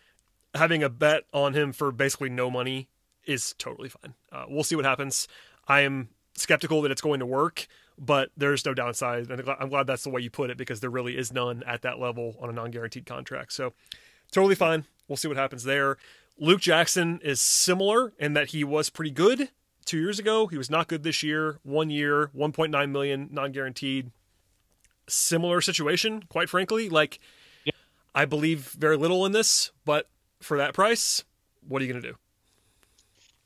Having 0.54 0.82
a 0.82 0.88
bet 0.90 1.24
on 1.32 1.54
him 1.54 1.72
for 1.72 1.90
basically 1.90 2.28
no 2.28 2.50
money 2.50 2.88
is 3.24 3.54
totally 3.58 3.88
fine. 3.88 4.14
Uh, 4.30 4.44
we'll 4.48 4.64
see 4.64 4.76
what 4.76 4.84
happens. 4.84 5.26
I 5.66 5.80
am 5.80 6.10
skeptical 6.34 6.82
that 6.82 6.90
it's 6.90 7.00
going 7.00 7.20
to 7.20 7.26
work, 7.26 7.66
but 7.98 8.30
there's 8.36 8.64
no 8.64 8.74
downside. 8.74 9.30
And 9.30 9.42
I'm 9.58 9.68
glad 9.68 9.86
that's 9.86 10.04
the 10.04 10.10
way 10.10 10.20
you 10.20 10.30
put 10.30 10.50
it 10.50 10.58
because 10.58 10.80
there 10.80 10.90
really 10.90 11.16
is 11.16 11.32
none 11.32 11.62
at 11.66 11.82
that 11.82 11.98
level 11.98 12.36
on 12.40 12.50
a 12.50 12.52
non 12.52 12.70
guaranteed 12.70 13.06
contract. 13.06 13.52
So 13.52 13.72
totally 14.30 14.54
fine. 14.54 14.84
We'll 15.08 15.16
see 15.16 15.28
what 15.28 15.36
happens 15.36 15.64
there. 15.64 15.96
Luke 16.38 16.60
Jackson 16.60 17.20
is 17.22 17.40
similar 17.40 18.12
in 18.18 18.34
that 18.34 18.48
he 18.48 18.64
was 18.64 18.90
pretty 18.90 19.10
good 19.10 19.50
two 19.84 19.98
years 19.98 20.18
ago. 20.18 20.46
He 20.46 20.58
was 20.58 20.70
not 20.70 20.88
good 20.88 21.02
this 21.02 21.22
year. 21.22 21.58
One 21.62 21.90
year, 21.90 22.30
1.9 22.36 22.90
million 22.90 23.28
non 23.30 23.52
guaranteed. 23.52 24.10
Similar 25.08 25.60
situation, 25.60 26.22
quite 26.28 26.48
frankly. 26.48 26.88
Like, 26.88 27.18
yeah. 27.64 27.72
I 28.14 28.24
believe 28.24 28.70
very 28.78 28.96
little 28.96 29.26
in 29.26 29.32
this, 29.32 29.70
but 29.84 30.08
for 30.40 30.58
that 30.58 30.74
price, 30.74 31.24
what 31.66 31.82
are 31.82 31.84
you 31.84 31.92
going 31.92 32.02
to 32.02 32.08
do? 32.10 32.16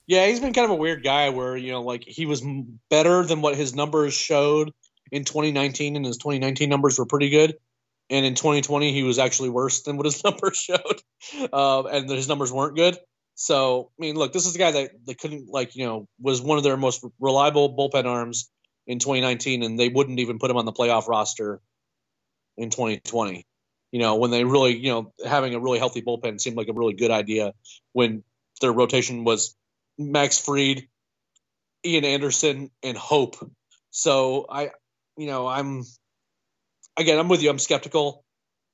Yeah, 0.07 0.27
he's 0.27 0.41
been 0.41 0.53
kind 0.53 0.67
of 0.67 0.71
a 0.71 0.77
weird 0.77 1.03
guy 1.03 1.31
where, 1.31 1.57
you 1.57 1.73
know, 1.73 1.83
like 1.83 2.05
he 2.07 2.27
was 2.27 2.45
better 2.91 3.25
than 3.25 3.43
what 3.43 3.57
his 3.57 3.75
numbers 3.75 4.15
showed 4.15 4.73
in 5.11 5.25
2019, 5.25 5.97
and 5.97 6.07
his 6.07 6.17
2019 6.19 6.69
numbers 6.69 6.99
were 6.99 7.07
pretty 7.07 7.31
good. 7.31 7.57
And 8.09 8.25
in 8.25 8.35
2020, 8.37 8.93
he 8.93 9.03
was 9.03 9.19
actually 9.19 9.49
worse 9.49 9.83
than 9.83 9.97
what 9.97 10.07
his 10.07 10.23
numbers 10.25 10.57
showed, 10.57 11.03
uh, 11.53 11.83
and 11.85 12.09
his 12.09 12.29
numbers 12.29 12.53
weren't 12.53 12.77
good. 12.77 12.97
So, 13.35 13.91
I 13.99 14.01
mean, 14.01 14.15
look, 14.15 14.33
this 14.33 14.47
is 14.47 14.55
a 14.55 14.59
guy 14.59 14.71
that 14.71 14.91
they 15.07 15.15
couldn't, 15.15 15.49
like, 15.49 15.77
you 15.77 15.85
know, 15.85 16.09
was 16.21 16.41
one 16.41 16.57
of 16.57 16.65
their 16.65 16.77
most 16.77 17.05
reliable 17.21 17.77
bullpen 17.77 18.07
arms 18.07 18.49
in 18.87 18.99
2019, 18.99 19.63
and 19.63 19.79
they 19.79 19.89
wouldn't 19.89 20.21
even 20.21 20.39
put 20.39 20.51
him 20.51 20.57
on 20.57 20.65
the 20.65 20.73
playoff 20.73 21.09
roster 21.09 21.61
in 22.57 22.71
2020. 22.71 23.47
You 23.93 24.01
know, 24.01 24.17
when 24.17 24.31
they 24.31 24.45
really, 24.45 24.77
you 24.77 24.91
know, 24.91 25.13
having 25.25 25.55
a 25.55 25.61
really 25.61 25.79
healthy 25.79 26.03
bullpen 26.03 26.41
seemed 26.41 26.57
like 26.57 26.69
a 26.69 26.73
really 26.73 26.95
good 26.95 27.11
idea 27.11 27.53
when 27.93 28.25
their 28.61 28.73
rotation 28.73 29.25
was 29.25 29.55
Max 29.99 30.39
Fried, 30.39 30.87
Ian 31.85 32.05
Anderson, 32.05 32.71
and 32.83 32.97
Hope. 32.97 33.37
So 33.91 34.47
I, 34.51 34.71
you 35.17 35.27
know, 35.27 35.47
I'm 35.47 35.85
again, 36.97 37.19
I'm 37.19 37.29
with 37.29 37.43
you. 37.43 37.51
I'm 37.51 37.59
skeptical. 37.59 38.25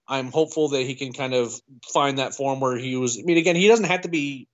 I'm 0.09 0.33
hopeful 0.33 0.70
that 0.70 0.83
he 0.83 0.94
can 0.94 1.12
kind 1.12 1.35
of 1.35 1.55
find 1.92 2.18
that 2.18 2.35
form 2.35 2.61
where 2.61 2.77
he 2.77 2.96
was. 2.96 3.18
I 3.18 3.22
mean, 3.22 3.38
again, 3.38 3.57
he 3.57 3.68
doesn't 3.68 3.87
have 3.87 4.03
to 4.03 4.09
be 4.09 4.48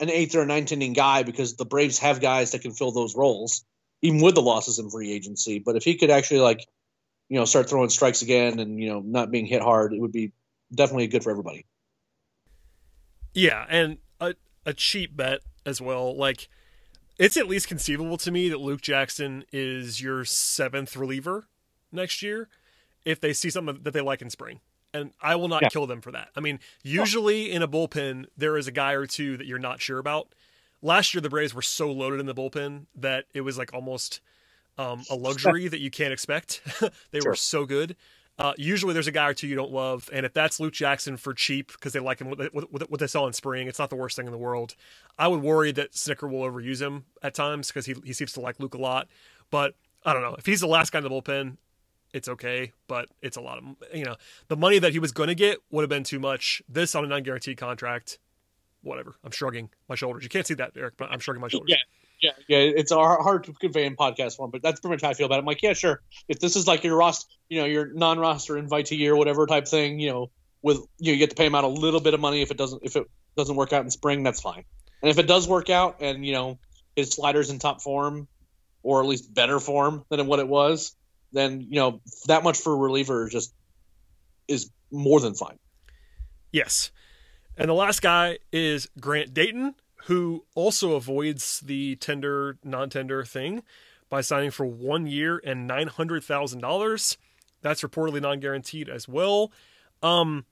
an 0.00 0.10
eighth 0.10 0.34
or 0.34 0.44
ninth 0.44 0.72
inning 0.72 0.92
guy 0.92 1.22
because 1.22 1.54
the 1.54 1.64
Braves 1.64 1.98
have 2.00 2.20
guys 2.20 2.52
that 2.52 2.62
can 2.62 2.72
fill 2.72 2.90
those 2.90 3.14
roles, 3.14 3.64
even 4.02 4.20
with 4.20 4.34
the 4.34 4.42
losses 4.42 4.78
in 4.78 4.90
free 4.90 5.12
agency. 5.12 5.60
But 5.60 5.76
if 5.76 5.84
he 5.84 5.96
could 5.96 6.10
actually 6.10 6.40
like, 6.40 6.66
you 7.28 7.38
know, 7.38 7.44
start 7.44 7.70
throwing 7.70 7.88
strikes 7.88 8.20
again 8.22 8.58
and 8.58 8.78
you 8.78 8.90
know 8.90 9.00
not 9.00 9.30
being 9.30 9.46
hit 9.46 9.62
hard, 9.62 9.94
it 9.94 10.00
would 10.00 10.12
be 10.12 10.32
definitely 10.74 11.06
good 11.06 11.22
for 11.22 11.30
everybody. 11.30 11.64
Yeah, 13.32 13.64
and 13.70 13.98
a 14.20 14.34
a 14.66 14.74
cheap 14.74 15.16
bet 15.16 15.40
as 15.64 15.80
well. 15.80 16.16
Like, 16.16 16.48
it's 17.18 17.36
at 17.36 17.48
least 17.48 17.68
conceivable 17.68 18.18
to 18.18 18.30
me 18.30 18.48
that 18.48 18.60
Luke 18.60 18.82
Jackson 18.82 19.44
is 19.52 20.02
your 20.02 20.24
seventh 20.24 20.96
reliever 20.96 21.46
next 21.90 22.22
year 22.22 22.48
if 23.04 23.20
they 23.20 23.32
see 23.32 23.50
something 23.50 23.78
that 23.82 23.92
they 23.92 24.00
like 24.00 24.22
in 24.22 24.30
spring. 24.30 24.60
And 24.94 25.12
I 25.22 25.36
will 25.36 25.48
not 25.48 25.62
yeah. 25.62 25.68
kill 25.68 25.86
them 25.86 26.02
for 26.02 26.12
that. 26.12 26.28
I 26.36 26.40
mean, 26.40 26.60
usually 26.82 27.50
in 27.50 27.62
a 27.62 27.68
bullpen, 27.68 28.26
there 28.36 28.58
is 28.58 28.66
a 28.66 28.72
guy 28.72 28.92
or 28.92 29.06
two 29.06 29.38
that 29.38 29.46
you're 29.46 29.58
not 29.58 29.80
sure 29.80 29.98
about. 29.98 30.34
Last 30.82 31.14
year, 31.14 31.20
the 31.20 31.30
Braves 31.30 31.54
were 31.54 31.62
so 31.62 31.90
loaded 31.90 32.20
in 32.20 32.26
the 32.26 32.34
bullpen 32.34 32.86
that 32.96 33.26
it 33.32 33.42
was 33.42 33.56
like 33.56 33.72
almost 33.72 34.20
um, 34.78 35.04
a 35.10 35.14
luxury 35.14 35.68
that 35.68 35.80
you 35.80 35.90
can't 35.90 36.12
expect. 36.12 36.60
they 37.10 37.20
sure. 37.20 37.32
were 37.32 37.36
so 37.36 37.64
good. 37.64 37.96
Uh, 38.38 38.54
usually 38.56 38.94
there's 38.94 39.06
a 39.06 39.12
guy 39.12 39.28
or 39.28 39.34
two 39.34 39.46
you 39.46 39.54
don't 39.54 39.70
love, 39.70 40.08
and 40.12 40.24
if 40.24 40.32
that's 40.32 40.58
Luke 40.58 40.72
Jackson 40.72 41.16
for 41.18 41.34
cheap 41.34 41.70
because 41.72 41.92
they 41.92 42.00
like 42.00 42.18
him 42.18 42.30
what, 42.30 42.52
what, 42.54 42.90
what, 42.90 42.98
they 42.98 43.06
saw 43.06 43.26
in 43.26 43.34
spring, 43.34 43.68
it's 43.68 43.78
not 43.78 43.90
the 43.90 43.96
worst 43.96 44.16
thing 44.16 44.26
in 44.26 44.32
the 44.32 44.38
world. 44.38 44.74
I 45.18 45.28
would 45.28 45.42
worry 45.42 45.70
that 45.72 45.92
Snitker 45.92 46.30
will 46.30 46.40
overuse 46.40 46.80
him 46.80 47.04
at 47.22 47.34
times 47.34 47.68
because 47.68 47.84
he 47.84 47.94
he 48.04 48.14
seems 48.14 48.32
to 48.32 48.40
like 48.40 48.58
Luke 48.58 48.74
a 48.74 48.78
lot. 48.78 49.08
But 49.50 49.74
I 50.04 50.14
don't 50.14 50.22
know 50.22 50.34
if 50.38 50.46
he's 50.46 50.60
the 50.60 50.66
last 50.66 50.92
guy 50.92 50.98
in 50.98 51.04
the 51.04 51.10
bullpen, 51.10 51.58
it's 52.14 52.26
okay, 52.26 52.72
but 52.88 53.08
it's 53.20 53.36
a 53.36 53.40
lot 53.42 53.58
of 53.58 53.64
you 53.94 54.04
know 54.04 54.16
the 54.48 54.56
money 54.56 54.78
that 54.78 54.92
he 54.92 54.98
was 54.98 55.12
going 55.12 55.28
to 55.28 55.34
get 55.34 55.58
would 55.70 55.82
have 55.82 55.90
been 55.90 56.04
too 56.04 56.18
much. 56.18 56.62
This 56.66 56.94
on 56.94 57.04
a 57.04 57.08
non-guaranteed 57.08 57.58
contract, 57.58 58.18
whatever. 58.82 59.14
I'm 59.24 59.30
shrugging 59.30 59.70
my 59.88 59.94
shoulders. 59.94 60.22
You 60.22 60.28
can't 60.28 60.46
see 60.46 60.54
that, 60.54 60.72
Eric, 60.76 60.94
but 60.96 61.10
I'm 61.10 61.20
shrugging 61.20 61.40
my 61.40 61.48
shoulders. 61.48 61.70
Yeah, 61.70 61.76
yeah, 62.22 62.30
yeah, 62.48 62.58
it's 62.58 62.92
hard 62.92 63.44
to 63.44 63.52
convey 63.52 63.84
in 63.84 63.96
podcast 63.96 64.36
form, 64.36 64.50
but 64.50 64.62
that's 64.62 64.80
pretty 64.80 64.94
much 64.94 65.02
how 65.02 65.10
I 65.10 65.14
feel 65.14 65.26
about 65.26 65.36
it. 65.36 65.38
I'm 65.40 65.46
like, 65.46 65.62
yeah, 65.62 65.72
sure. 65.72 66.02
If 66.28 66.38
this 66.38 66.54
is 66.56 66.66
like 66.66 66.84
your 66.84 66.96
roster, 66.96 67.28
you 67.48 67.60
know, 67.60 67.66
your 67.66 67.92
non-roster 67.92 68.54
invitee 68.54 69.06
or 69.08 69.16
whatever 69.16 69.46
type 69.46 69.66
thing, 69.66 69.98
you 69.98 70.10
know, 70.10 70.30
with 70.62 70.78
you, 70.98 71.10
know, 71.10 71.12
you 71.14 71.18
get 71.18 71.30
to 71.30 71.36
pay 71.36 71.46
him 71.46 71.54
out 71.54 71.64
a 71.64 71.68
little 71.68 72.00
bit 72.00 72.14
of 72.14 72.20
money 72.20 72.42
if 72.42 72.50
it 72.50 72.56
doesn't 72.56 72.82
if 72.84 72.94
it 72.96 73.08
doesn't 73.36 73.56
work 73.56 73.72
out 73.72 73.82
in 73.84 73.90
spring, 73.90 74.22
that's 74.22 74.40
fine. 74.40 74.64
And 75.02 75.10
if 75.10 75.18
it 75.18 75.26
does 75.26 75.48
work 75.48 75.68
out, 75.68 75.96
and 76.00 76.24
you 76.24 76.32
know 76.32 76.58
his 76.94 77.10
sliders 77.10 77.50
in 77.50 77.58
top 77.58 77.82
form, 77.82 78.28
or 78.82 79.00
at 79.00 79.08
least 79.08 79.32
better 79.34 79.58
form 79.58 80.04
than 80.08 80.26
what 80.26 80.38
it 80.38 80.46
was, 80.46 80.94
then 81.32 81.60
you 81.60 81.80
know 81.80 82.00
that 82.26 82.44
much 82.44 82.58
for 82.58 82.72
a 82.72 82.76
reliever 82.76 83.28
just 83.28 83.52
is 84.46 84.70
more 84.92 85.18
than 85.18 85.34
fine. 85.34 85.58
Yes. 86.52 86.92
And 87.56 87.68
the 87.68 87.74
last 87.74 88.02
guy 88.02 88.38
is 88.52 88.88
Grant 88.98 89.34
Dayton, 89.34 89.74
who 90.04 90.44
also 90.54 90.94
avoids 90.94 91.60
the 91.60 91.96
tender 91.96 92.58
non 92.64 92.90
tender 92.90 93.24
thing 93.24 93.62
by 94.08 94.20
signing 94.20 94.50
for 94.50 94.66
one 94.66 95.06
year 95.06 95.40
and 95.44 95.68
$900,000. 95.68 97.16
That's 97.60 97.82
reportedly 97.82 98.20
non 98.20 98.40
guaranteed 98.40 98.88
as 98.88 99.08
well. 99.08 99.52
Um, 100.02 100.44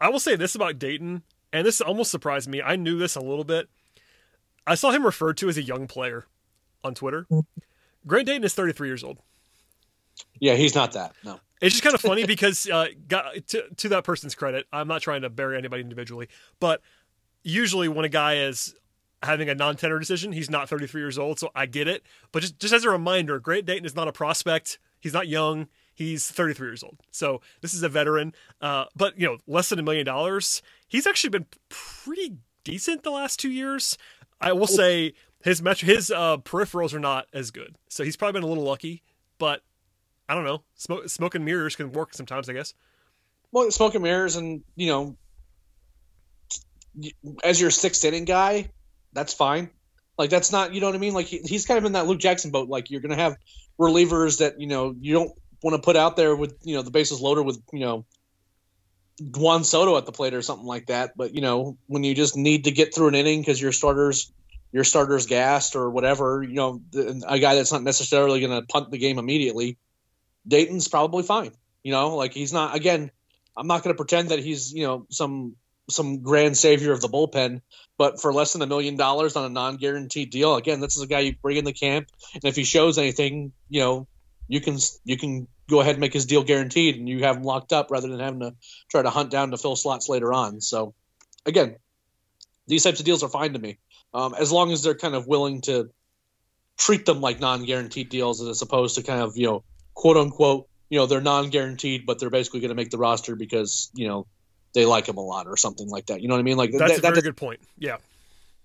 I 0.00 0.08
will 0.08 0.20
say 0.20 0.36
this 0.36 0.54
about 0.54 0.78
Dayton, 0.78 1.22
and 1.52 1.66
this 1.66 1.80
almost 1.80 2.10
surprised 2.10 2.48
me. 2.48 2.62
I 2.62 2.76
knew 2.76 2.98
this 2.98 3.16
a 3.16 3.20
little 3.20 3.44
bit. 3.44 3.68
I 4.66 4.74
saw 4.74 4.90
him 4.90 5.04
referred 5.04 5.36
to 5.38 5.48
as 5.48 5.56
a 5.56 5.62
young 5.62 5.86
player 5.86 6.26
on 6.82 6.94
Twitter. 6.94 7.26
Grant 8.06 8.26
Dayton 8.26 8.44
is 8.44 8.54
33 8.54 8.88
years 8.88 9.04
old. 9.04 9.18
Yeah, 10.40 10.54
he's 10.54 10.74
not 10.74 10.92
that. 10.92 11.12
No. 11.24 11.40
It's 11.60 11.74
just 11.74 11.82
kind 11.82 11.94
of 11.94 12.00
funny 12.00 12.26
because, 12.26 12.68
uh, 12.68 12.88
got, 13.08 13.46
to, 13.48 13.64
to 13.76 13.88
that 13.90 14.04
person's 14.04 14.34
credit, 14.34 14.66
I'm 14.72 14.88
not 14.88 15.02
trying 15.02 15.22
to 15.22 15.30
bury 15.30 15.56
anybody 15.56 15.82
individually, 15.82 16.28
but 16.60 16.82
usually 17.42 17.88
when 17.88 18.04
a 18.04 18.10
guy 18.10 18.36
is 18.38 18.74
having 19.22 19.48
a 19.48 19.54
non-tender 19.54 19.98
decision, 19.98 20.32
he's 20.32 20.50
not 20.50 20.68
33 20.68 21.00
years 21.00 21.18
old, 21.18 21.38
so 21.38 21.50
I 21.54 21.66
get 21.66 21.88
it. 21.88 22.02
But 22.32 22.40
just 22.40 22.58
just 22.58 22.74
as 22.74 22.84
a 22.84 22.90
reminder, 22.90 23.38
Grant 23.38 23.66
Dayton 23.66 23.84
is 23.84 23.94
not 23.94 24.08
a 24.08 24.12
prospect. 24.12 24.78
He's 25.00 25.12
not 25.12 25.28
young. 25.28 25.68
He's 25.94 26.30
33 26.30 26.68
years 26.68 26.82
old. 26.82 26.98
So 27.10 27.40
this 27.62 27.72
is 27.72 27.82
a 27.82 27.88
veteran. 27.88 28.34
Uh, 28.60 28.84
but 28.94 29.18
you 29.18 29.26
know, 29.26 29.38
less 29.46 29.70
than 29.70 29.78
a 29.78 29.82
million 29.82 30.04
dollars. 30.04 30.62
He's 30.86 31.06
actually 31.06 31.30
been 31.30 31.46
pretty 31.68 32.36
decent 32.64 33.02
the 33.02 33.10
last 33.10 33.40
two 33.40 33.50
years. 33.50 33.96
I 34.40 34.52
will 34.52 34.66
say 34.66 35.14
his 35.42 35.62
metro, 35.62 35.86
his 35.86 36.10
uh, 36.10 36.36
peripherals 36.38 36.92
are 36.92 37.00
not 37.00 37.26
as 37.32 37.50
good. 37.50 37.76
So 37.88 38.04
he's 38.04 38.16
probably 38.16 38.40
been 38.40 38.44
a 38.44 38.48
little 38.48 38.64
lucky. 38.64 39.02
But 39.38 39.62
I 40.28 40.34
don't 40.34 40.44
know. 40.44 40.62
Smoke, 40.74 41.08
smoke 41.08 41.34
and 41.34 41.44
mirrors 41.44 41.76
can 41.76 41.92
work 41.92 42.14
sometimes, 42.14 42.48
I 42.48 42.52
guess. 42.52 42.74
Well, 43.52 43.70
smoke 43.70 43.94
and 43.94 44.02
mirrors, 44.02 44.36
and 44.36 44.62
you 44.74 44.88
know, 44.88 45.16
as 47.44 47.60
your 47.60 47.70
sixth 47.70 48.04
inning 48.04 48.24
guy, 48.24 48.70
that's 49.12 49.32
fine. 49.32 49.70
Like 50.18 50.30
that's 50.30 50.50
not, 50.50 50.74
you 50.74 50.80
know 50.80 50.86
what 50.86 50.94
I 50.94 50.98
mean? 50.98 51.14
Like 51.14 51.26
he, 51.26 51.38
he's 51.38 51.66
kind 51.66 51.78
of 51.78 51.84
in 51.84 51.92
that 51.92 52.06
Luke 52.06 52.18
Jackson 52.18 52.50
boat. 52.50 52.68
Like 52.68 52.90
you're 52.90 53.00
gonna 53.00 53.16
have 53.16 53.36
relievers 53.78 54.38
that 54.38 54.60
you 54.60 54.66
know 54.66 54.94
you 54.98 55.12
don't 55.12 55.32
want 55.62 55.76
to 55.76 55.82
put 55.82 55.96
out 55.96 56.16
there 56.16 56.34
with 56.34 56.56
you 56.62 56.74
know 56.74 56.82
the 56.82 56.90
bases 56.90 57.20
loaded 57.20 57.44
with 57.44 57.60
you 57.72 57.80
know 57.80 58.04
Juan 59.34 59.64
Soto 59.64 59.96
at 59.96 60.06
the 60.06 60.12
plate 60.12 60.34
or 60.34 60.42
something 60.42 60.66
like 60.66 60.86
that. 60.86 61.12
But 61.16 61.34
you 61.34 61.40
know 61.40 61.76
when 61.86 62.02
you 62.02 62.14
just 62.14 62.36
need 62.36 62.64
to 62.64 62.70
get 62.70 62.94
through 62.94 63.08
an 63.08 63.14
inning 63.14 63.40
because 63.40 63.60
your 63.60 63.72
starters 63.72 64.32
your 64.72 64.84
starters 64.84 65.26
gassed 65.26 65.76
or 65.76 65.90
whatever, 65.90 66.42
you 66.42 66.54
know 66.54 66.80
a 67.26 67.38
guy 67.38 67.54
that's 67.54 67.72
not 67.72 67.82
necessarily 67.82 68.40
going 68.40 68.60
to 68.60 68.66
punt 68.66 68.90
the 68.90 68.98
game 68.98 69.18
immediately. 69.18 69.78
Dayton's 70.46 70.88
probably 70.88 71.22
fine. 71.22 71.52
You 71.82 71.92
know, 71.92 72.16
like 72.16 72.32
he's 72.32 72.52
not 72.52 72.74
again. 72.74 73.10
I'm 73.56 73.66
not 73.66 73.82
going 73.82 73.94
to 73.94 73.96
pretend 73.96 74.30
that 74.30 74.40
he's 74.40 74.72
you 74.72 74.86
know 74.86 75.06
some 75.10 75.56
some 75.88 76.22
grand 76.22 76.56
savior 76.56 76.92
of 76.92 77.00
the 77.00 77.08
bullpen, 77.08 77.60
but 77.96 78.20
for 78.20 78.32
less 78.32 78.52
than 78.52 78.62
a 78.62 78.66
million 78.66 78.96
dollars 78.96 79.36
on 79.36 79.44
a 79.44 79.48
non-guaranteed 79.48 80.30
deal, 80.30 80.56
again, 80.56 80.80
this 80.80 80.96
is 80.96 81.02
a 81.02 81.06
guy 81.06 81.20
you 81.20 81.36
bring 81.40 81.56
in 81.56 81.64
the 81.64 81.72
camp, 81.72 82.08
and 82.34 82.44
if 82.44 82.56
he 82.56 82.64
shows 82.64 82.98
anything, 82.98 83.52
you 83.68 83.80
know, 83.80 84.08
you 84.48 84.60
can 84.60 84.78
you 85.04 85.16
can 85.16 85.46
go 85.68 85.80
ahead 85.80 85.94
and 85.94 86.00
make 86.00 86.12
his 86.12 86.26
deal 86.26 86.42
guaranteed, 86.42 86.96
and 86.96 87.08
you 87.08 87.20
have 87.24 87.36
him 87.36 87.42
locked 87.42 87.72
up 87.72 87.90
rather 87.90 88.08
than 88.08 88.20
having 88.20 88.40
to 88.40 88.54
try 88.90 89.02
to 89.02 89.10
hunt 89.10 89.30
down 89.30 89.50
to 89.52 89.56
fill 89.56 89.76
slots 89.76 90.08
later 90.08 90.32
on. 90.32 90.60
So, 90.60 90.94
again, 91.44 91.76
these 92.66 92.82
types 92.82 93.00
of 93.00 93.06
deals 93.06 93.22
are 93.22 93.28
fine 93.28 93.52
to 93.52 93.58
me, 93.58 93.78
um, 94.12 94.34
as 94.34 94.50
long 94.52 94.72
as 94.72 94.82
they're 94.82 94.94
kind 94.94 95.14
of 95.14 95.26
willing 95.26 95.60
to 95.62 95.90
treat 96.76 97.06
them 97.06 97.20
like 97.20 97.40
non-guaranteed 97.40 98.10
deals 98.10 98.42
as 98.42 98.60
opposed 98.60 98.96
to 98.96 99.02
kind 99.02 99.22
of 99.22 99.36
you 99.36 99.46
know 99.46 99.64
quote 99.96 100.16
unquote 100.16 100.68
you 100.88 100.98
know 100.98 101.06
they're 101.06 101.20
non-guaranteed, 101.20 102.06
but 102.06 102.20
they're 102.20 102.30
basically 102.30 102.60
going 102.60 102.68
to 102.68 102.76
make 102.76 102.90
the 102.90 102.98
roster 102.98 103.34
because 103.34 103.90
you 103.94 104.06
know 104.06 104.28
they 104.72 104.86
like 104.86 105.08
him 105.08 105.16
a 105.16 105.20
lot 105.20 105.48
or 105.48 105.56
something 105.56 105.88
like 105.88 106.06
that. 106.06 106.20
You 106.20 106.28
know 106.28 106.34
what 106.34 106.40
I 106.40 106.44
mean? 106.44 106.56
Like 106.56 106.70
That's 106.70 106.92
that, 106.92 106.98
a 106.98 107.02
very 107.02 107.14
that, 107.16 107.22
good 107.22 107.36
point. 107.36 107.60
Yeah. 107.78 107.96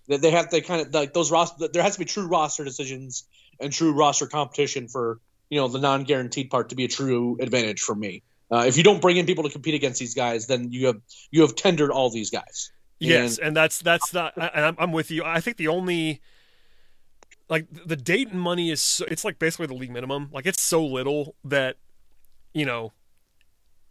they 0.07 0.29
have 0.29 0.51
they 0.51 0.61
kind 0.61 0.85
of 0.85 0.93
like 0.93 1.13
those 1.13 1.31
roster. 1.31 1.67
There 1.67 1.81
has 1.81 1.93
to 1.93 1.99
be 1.99 2.05
true 2.05 2.27
roster 2.27 2.63
decisions 2.63 3.23
and 3.59 3.73
true 3.73 3.93
roster 3.93 4.27
competition 4.27 4.87
for 4.87 5.19
you 5.49 5.59
know 5.59 5.67
the 5.67 5.79
non-guaranteed 5.79 6.51
part 6.51 6.69
to 6.69 6.75
be 6.75 6.85
a 6.85 6.87
true 6.87 7.37
advantage 7.39 7.81
for 7.81 7.95
me. 7.95 8.21
Uh, 8.51 8.65
if 8.67 8.75
you 8.77 8.83
don't 8.83 9.01
bring 9.01 9.15
in 9.17 9.25
people 9.25 9.45
to 9.45 9.49
compete 9.49 9.73
against 9.73 9.99
these 9.99 10.13
guys, 10.13 10.45
then 10.45 10.71
you 10.71 10.87
have 10.87 11.01
you 11.31 11.41
have 11.41 11.55
tendered 11.55 11.89
all 11.89 12.09
these 12.11 12.29
guys. 12.29 12.71
Yes, 12.99 13.37
And- 13.37 13.47
and 13.47 13.57
that's 13.57 13.79
that's 13.79 14.13
not. 14.13 14.33
And 14.35 14.65
I'm, 14.65 14.75
I'm 14.77 14.91
with 14.91 15.09
you. 15.09 15.23
I 15.23 15.39
think 15.39 15.57
the 15.57 15.69
only 15.69 16.21
like 17.51 17.67
the 17.85 17.97
Dayton 17.97 18.39
money 18.39 18.71
is 18.71 18.81
so, 18.81 19.05
it's 19.09 19.25
like 19.25 19.37
basically 19.37 19.67
the 19.67 19.73
league 19.75 19.91
minimum. 19.91 20.29
Like 20.31 20.45
it's 20.47 20.61
so 20.61 20.83
little 20.83 21.35
that 21.43 21.75
you 22.53 22.65
know 22.65 22.93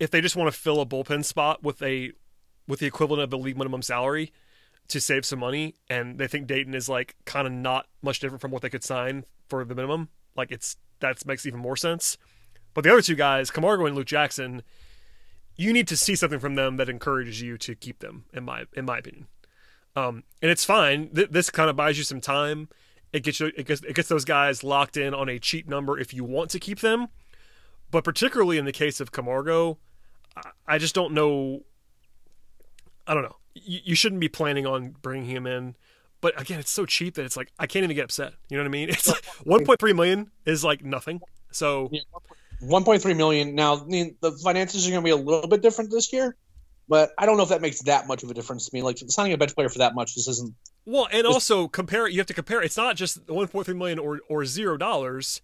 if 0.01 0.11
they 0.11 0.23
just 0.23 0.35
want 0.35 0.53
to 0.53 0.59
fill 0.59 0.81
a 0.81 0.87
bullpen 0.87 1.25
spot 1.25 1.63
with 1.63 1.81
a 1.83 2.13
with 2.67 2.81
the 2.81 2.87
equivalent 2.87 3.23
of 3.23 3.31
the 3.31 3.39
league 3.39 3.59
minimum 3.59 3.83
salary 3.83 4.33
to 4.89 5.01
save 5.01 5.27
some 5.27 5.39
money, 5.39 5.75
and 5.89 6.19
they 6.19 6.27
think 6.27 6.47
Dayton 6.47 6.75
is 6.75 6.89
like 6.89 7.15
kind 7.27 7.47
of 7.47 7.53
not 7.53 7.87
much 8.03 8.19
different 8.19 8.41
from 8.41 8.51
what 8.51 8.63
they 8.63 8.71
could 8.71 8.83
sign 8.83 9.25
for 9.49 9.63
the 9.65 9.75
minimum. 9.75 10.09
Like 10.35 10.51
it's 10.51 10.79
that 11.01 11.25
makes 11.27 11.45
even 11.45 11.61
more 11.61 11.77
sense. 11.77 12.17
But 12.73 12.85
the 12.85 12.93
other 12.93 13.03
two 13.03 13.15
guys, 13.15 13.51
Camargo 13.51 13.85
and 13.85 13.95
Luke 13.95 14.07
Jackson, 14.07 14.63
you 15.57 15.73
need 15.73 15.87
to 15.89 15.97
see 15.99 16.15
something 16.15 16.39
from 16.39 16.55
them 16.55 16.79
that 16.79 16.89
encourages 16.89 17.43
you 17.43 17.59
to 17.59 17.75
keep 17.75 17.99
them. 17.99 18.25
In 18.33 18.45
my 18.45 18.65
in 18.73 18.87
my 18.87 18.99
opinion, 18.99 19.27
um, 19.97 20.25
and 20.41 20.51
it's 20.51 20.65
fine. 20.65 21.11
Th- 21.11 21.29
this 21.29 21.51
kind 21.51 21.69
of 21.69 21.77
buys 21.77 21.99
you 21.99 22.05
some 22.05 22.23
time. 22.23 22.71
It 23.13 23.25
gets 23.25 23.41
you 23.41 23.51
it 23.57 23.67
gets 23.67 23.83
it 23.83 23.95
gets 23.95 24.09
those 24.09 24.25
guys 24.25 24.63
locked 24.63 24.97
in 24.97 25.15
on 25.15 25.29
a 25.29 25.39
cheap 25.39 25.69
number 25.69 25.99
if 25.99 26.15
you 26.15 26.25
want 26.25 26.51
to 26.51 26.61
keep 26.61 26.81
them. 26.81 27.09
But 27.91 28.05
particularly 28.05 28.57
in 28.59 28.65
the 28.65 28.73
case 28.73 29.01
of 29.01 29.11
Camargo, 29.11 29.79
I, 30.67 30.79
just 30.79 30.95
don't 30.95 31.13
know. 31.13 31.63
I 33.07 33.15
don't 33.15 33.25
know. 33.25 33.37
You, 33.55 33.81
you 33.83 33.95
shouldn't 33.97 34.21
be 34.21 34.29
planning 34.29 34.67
on 34.67 34.95
bringing 35.03 35.29
him 35.29 35.47
in. 35.47 35.75
But 36.21 36.41
again, 36.41 36.61
it's 36.61 36.71
so 36.71 36.87
cheap 36.87 37.15
that 37.15 37.25
it's 37.25 37.37
like 37.37 37.51
I 37.59 37.67
can't 37.67 37.83
even 37.85 37.97
get 37.97 38.05
upset. 38.05 38.35
You 38.49 38.59
know 38.59 38.63
what 38.63 38.69
I 38.69 38.71
mean? 38.71 38.89
It's 38.91 39.09
like 39.09 39.25
1.3 39.45 39.97
million 39.97 40.31
is 40.45 40.63
like 40.63 40.85
nothing. 40.85 41.21
So 41.51 41.89
Yeah, 41.91 42.03
1.3 42.63 43.17
million. 43.17 43.55
Now, 43.55 43.77
the 43.77 44.39
finances 44.43 44.87
are 44.87 44.91
going 44.91 45.03
to 45.03 45.05
be 45.05 45.11
a 45.11 45.17
little 45.17 45.49
bit 45.49 45.63
different 45.63 45.91
this 45.91 46.13
year, 46.13 46.37
but 46.91 47.13
I 47.17 47.25
don't 47.25 47.39
know 47.39 47.45
if 47.45 47.49
that 47.49 47.63
makes 47.63 47.81
that 47.85 48.07
much 48.07 48.23
of 48.23 48.31
a 48.31 48.35
difference 48.35 48.69
to 48.69 48.75
me. 48.75 48.83
Like 48.83 48.99
signing 48.99 49.33
a 49.33 49.39
bench 49.39 49.55
player 49.55 49.71
for 49.71 49.79
that 49.79 49.95
much, 49.95 50.15
this 50.15 50.29
isn't. 50.29 50.55
Well, 50.85 51.09
and 51.11 51.27
also 51.27 51.69
compare. 51.69 52.07
You 52.09 52.19
have 52.19 52.27
to 52.27 52.35
compare. 52.35 52.61
It's 52.61 52.77
not 52.77 52.97
just 52.97 53.25
1.3 53.27 53.77
million 53.77 53.99
or 53.99 54.21
or 54.29 54.45
zero 54.45 54.77
dollars. 54.77 55.41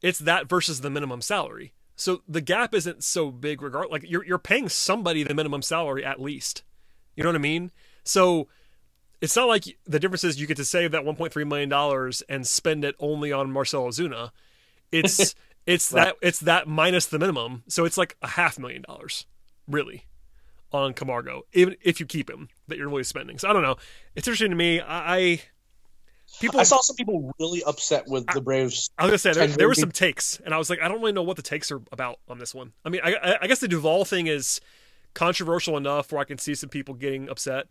It's 0.00 0.20
that 0.20 0.48
versus 0.48 0.80
the 0.80 0.88
minimum 0.88 1.20
salary. 1.20 1.74
So 1.96 2.22
the 2.28 2.40
gap 2.40 2.74
isn't 2.74 3.02
so 3.02 3.30
big. 3.32 3.60
Regard 3.60 3.90
like 3.90 4.04
you're 4.08 4.24
you're 4.24 4.38
paying 4.38 4.68
somebody 4.68 5.24
the 5.24 5.34
minimum 5.34 5.60
salary 5.62 6.04
at 6.04 6.20
least. 6.20 6.62
You 7.16 7.24
know 7.24 7.30
what 7.30 7.36
I 7.36 7.40
mean? 7.40 7.72
So 8.04 8.46
it's 9.20 9.34
not 9.34 9.48
like 9.48 9.64
the 9.84 9.98
difference 9.98 10.22
is 10.22 10.40
you 10.40 10.46
get 10.46 10.56
to 10.58 10.64
save 10.64 10.92
that 10.92 11.02
1.3 11.02 11.48
million 11.48 11.68
dollars 11.68 12.22
and 12.28 12.46
spend 12.46 12.84
it 12.84 12.94
only 13.00 13.32
on 13.32 13.50
Marcell 13.50 13.86
Ozuna. 13.88 14.30
It's 14.92 15.34
it's 15.66 15.92
Right. 15.92 16.04
that 16.04 16.16
it's 16.22 16.38
that 16.40 16.68
minus 16.68 17.06
the 17.06 17.18
minimum. 17.18 17.64
So 17.66 17.84
it's 17.84 17.98
like 17.98 18.16
a 18.22 18.28
half 18.28 18.58
million 18.60 18.82
dollars, 18.86 19.26
really, 19.66 20.04
on 20.72 20.92
Camargo, 20.92 21.42
even 21.52 21.76
if 21.82 22.00
you 22.00 22.06
keep 22.06 22.28
him 22.30 22.48
that 22.68 22.76
you're 22.78 22.88
really 22.88 23.04
spending. 23.04 23.38
So 23.38 23.48
I 23.48 23.52
don't 23.52 23.62
know. 23.62 23.76
It's 24.14 24.26
interesting 24.28 24.50
to 24.50 24.56
me. 24.56 24.80
I, 24.80 25.16
I 25.16 25.40
people 26.40 26.60
I 26.60 26.64
saw 26.64 26.80
some 26.82 26.94
people 26.96 27.32
really 27.40 27.62
upset 27.64 28.06
with 28.06 28.26
the 28.34 28.40
Braves. 28.40 28.90
I 28.98 29.04
was 29.04 29.10
gonna 29.10 29.18
say 29.18 29.32
there, 29.32 29.46
there 29.56 29.68
were 29.68 29.74
some 29.74 29.92
takes, 29.92 30.38
and 30.44 30.52
I 30.54 30.58
was 30.58 30.68
like, 30.68 30.80
I 30.82 30.88
don't 30.88 31.00
really 31.00 31.12
know 31.12 31.22
what 31.22 31.36
the 31.36 31.42
takes 31.42 31.70
are 31.72 31.80
about 31.90 32.18
on 32.28 32.38
this 32.38 32.54
one. 32.54 32.72
I 32.84 32.90
mean, 32.90 33.00
I, 33.02 33.14
I- 33.14 33.38
I 33.42 33.46
guess 33.46 33.60
the 33.60 33.68
Duvall 33.68 34.04
thing 34.04 34.26
is 34.26 34.60
controversial 35.14 35.76
enough 35.76 36.12
where 36.12 36.20
I 36.20 36.24
can 36.24 36.38
see 36.38 36.54
some 36.54 36.68
people 36.68 36.94
getting 36.94 37.28
upset. 37.30 37.68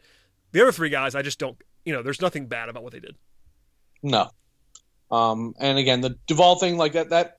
The 0.54 0.62
other 0.62 0.72
three 0.72 0.90
guys, 0.90 1.14
I 1.14 1.22
just 1.22 1.40
don't. 1.40 1.58
You 1.86 1.94
know, 1.94 2.02
there's 2.02 2.22
nothing 2.22 2.48
bad 2.48 2.68
about 2.70 2.84
what 2.84 2.94
they 2.94 3.00
did. 3.00 3.16
No. 4.02 4.30
Um, 5.12 5.54
and 5.60 5.78
again, 5.78 6.02
the 6.02 6.18
Duvall 6.28 6.58
thing, 6.58 6.78
like 6.78 6.94
that, 6.94 7.10
that 7.12 7.38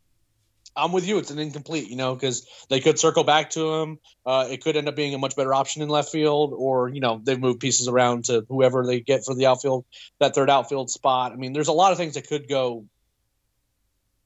I'm 0.79 0.93
with 0.93 1.07
you. 1.07 1.19
It's 1.19 1.31
an 1.31 1.38
incomplete, 1.38 1.88
you 1.88 1.97
know, 1.97 2.14
because 2.14 2.47
they 2.71 2.81
could 2.81 2.99
circle 2.99 3.25
back 3.25 3.51
to 3.51 3.75
him. 3.75 3.99
Uh, 4.25 4.47
it 4.51 4.62
could 4.62 4.77
end 4.77 4.88
up 4.88 4.97
being 4.97 5.14
a 5.14 5.19
much 5.19 5.37
better 5.37 5.53
option 5.53 5.83
in 5.83 5.88
left 5.88 6.11
field, 6.11 6.55
or 6.57 6.88
you 6.88 7.01
know, 7.01 7.21
they've 7.23 7.38
moved 7.38 7.61
pieces 7.61 7.88
around 7.88 8.27
to 8.27 8.47
whoever 8.49 8.87
they 8.87 9.01
get 9.01 9.25
for 9.25 9.35
the 9.35 9.47
outfield, 9.47 9.85
that 10.21 10.35
third 10.35 10.49
outfield 10.49 10.91
spot. 10.91 11.33
I 11.33 11.37
mean, 11.37 11.53
there's 11.53 11.69
a 11.69 11.73
lot 11.73 11.93
of 11.93 11.99
things 11.99 12.14
that 12.14 12.29
could 12.29 12.49
go. 12.49 12.85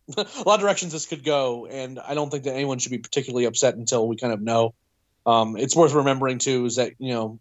a 0.17 0.21
lot 0.45 0.55
of 0.55 0.61
directions 0.61 0.93
this 0.93 1.07
could 1.07 1.25
go, 1.25 1.67
and 1.67 1.99
I 1.99 2.15
don't 2.15 2.31
think 2.31 2.45
that 2.45 2.55
anyone 2.55 2.79
should 2.79 2.93
be 2.93 2.99
particularly 2.99 3.47
upset 3.47 3.75
until 3.75 4.07
we 4.07 4.17
kind 4.17 4.33
of 4.33 4.41
know. 4.41 4.75
Um, 5.25 5.57
it's 5.57 5.77
worth 5.77 5.95
remembering 5.95 6.39
too 6.39 6.67
is 6.67 6.77
that 6.77 6.95
you 6.99 7.13
know 7.13 7.39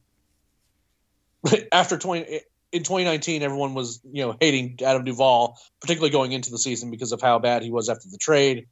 after 1.71 1.97
20 1.97 2.41
in 2.71 2.83
2019 2.83 3.41
everyone 3.41 3.73
was 3.73 3.99
you 4.11 4.23
know 4.23 4.37
hating 4.39 4.77
Adam 4.85 5.03
Duvall 5.03 5.57
particularly 5.81 6.11
going 6.11 6.31
into 6.31 6.51
the 6.51 6.59
season 6.59 6.91
because 6.91 7.11
of 7.11 7.21
how 7.21 7.39
bad 7.39 7.63
he 7.63 7.71
was 7.71 7.89
after 7.89 8.07
the 8.09 8.19
trade 8.19 8.67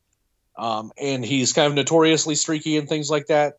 um, 0.60 0.92
and 1.02 1.26
he's 1.26 1.54
kind 1.54 1.68
of 1.68 1.74
notoriously 1.74 2.36
streaky 2.36 2.78
and 2.78 2.88
things 2.90 3.10
like 3.10 3.28
that 3.28 3.54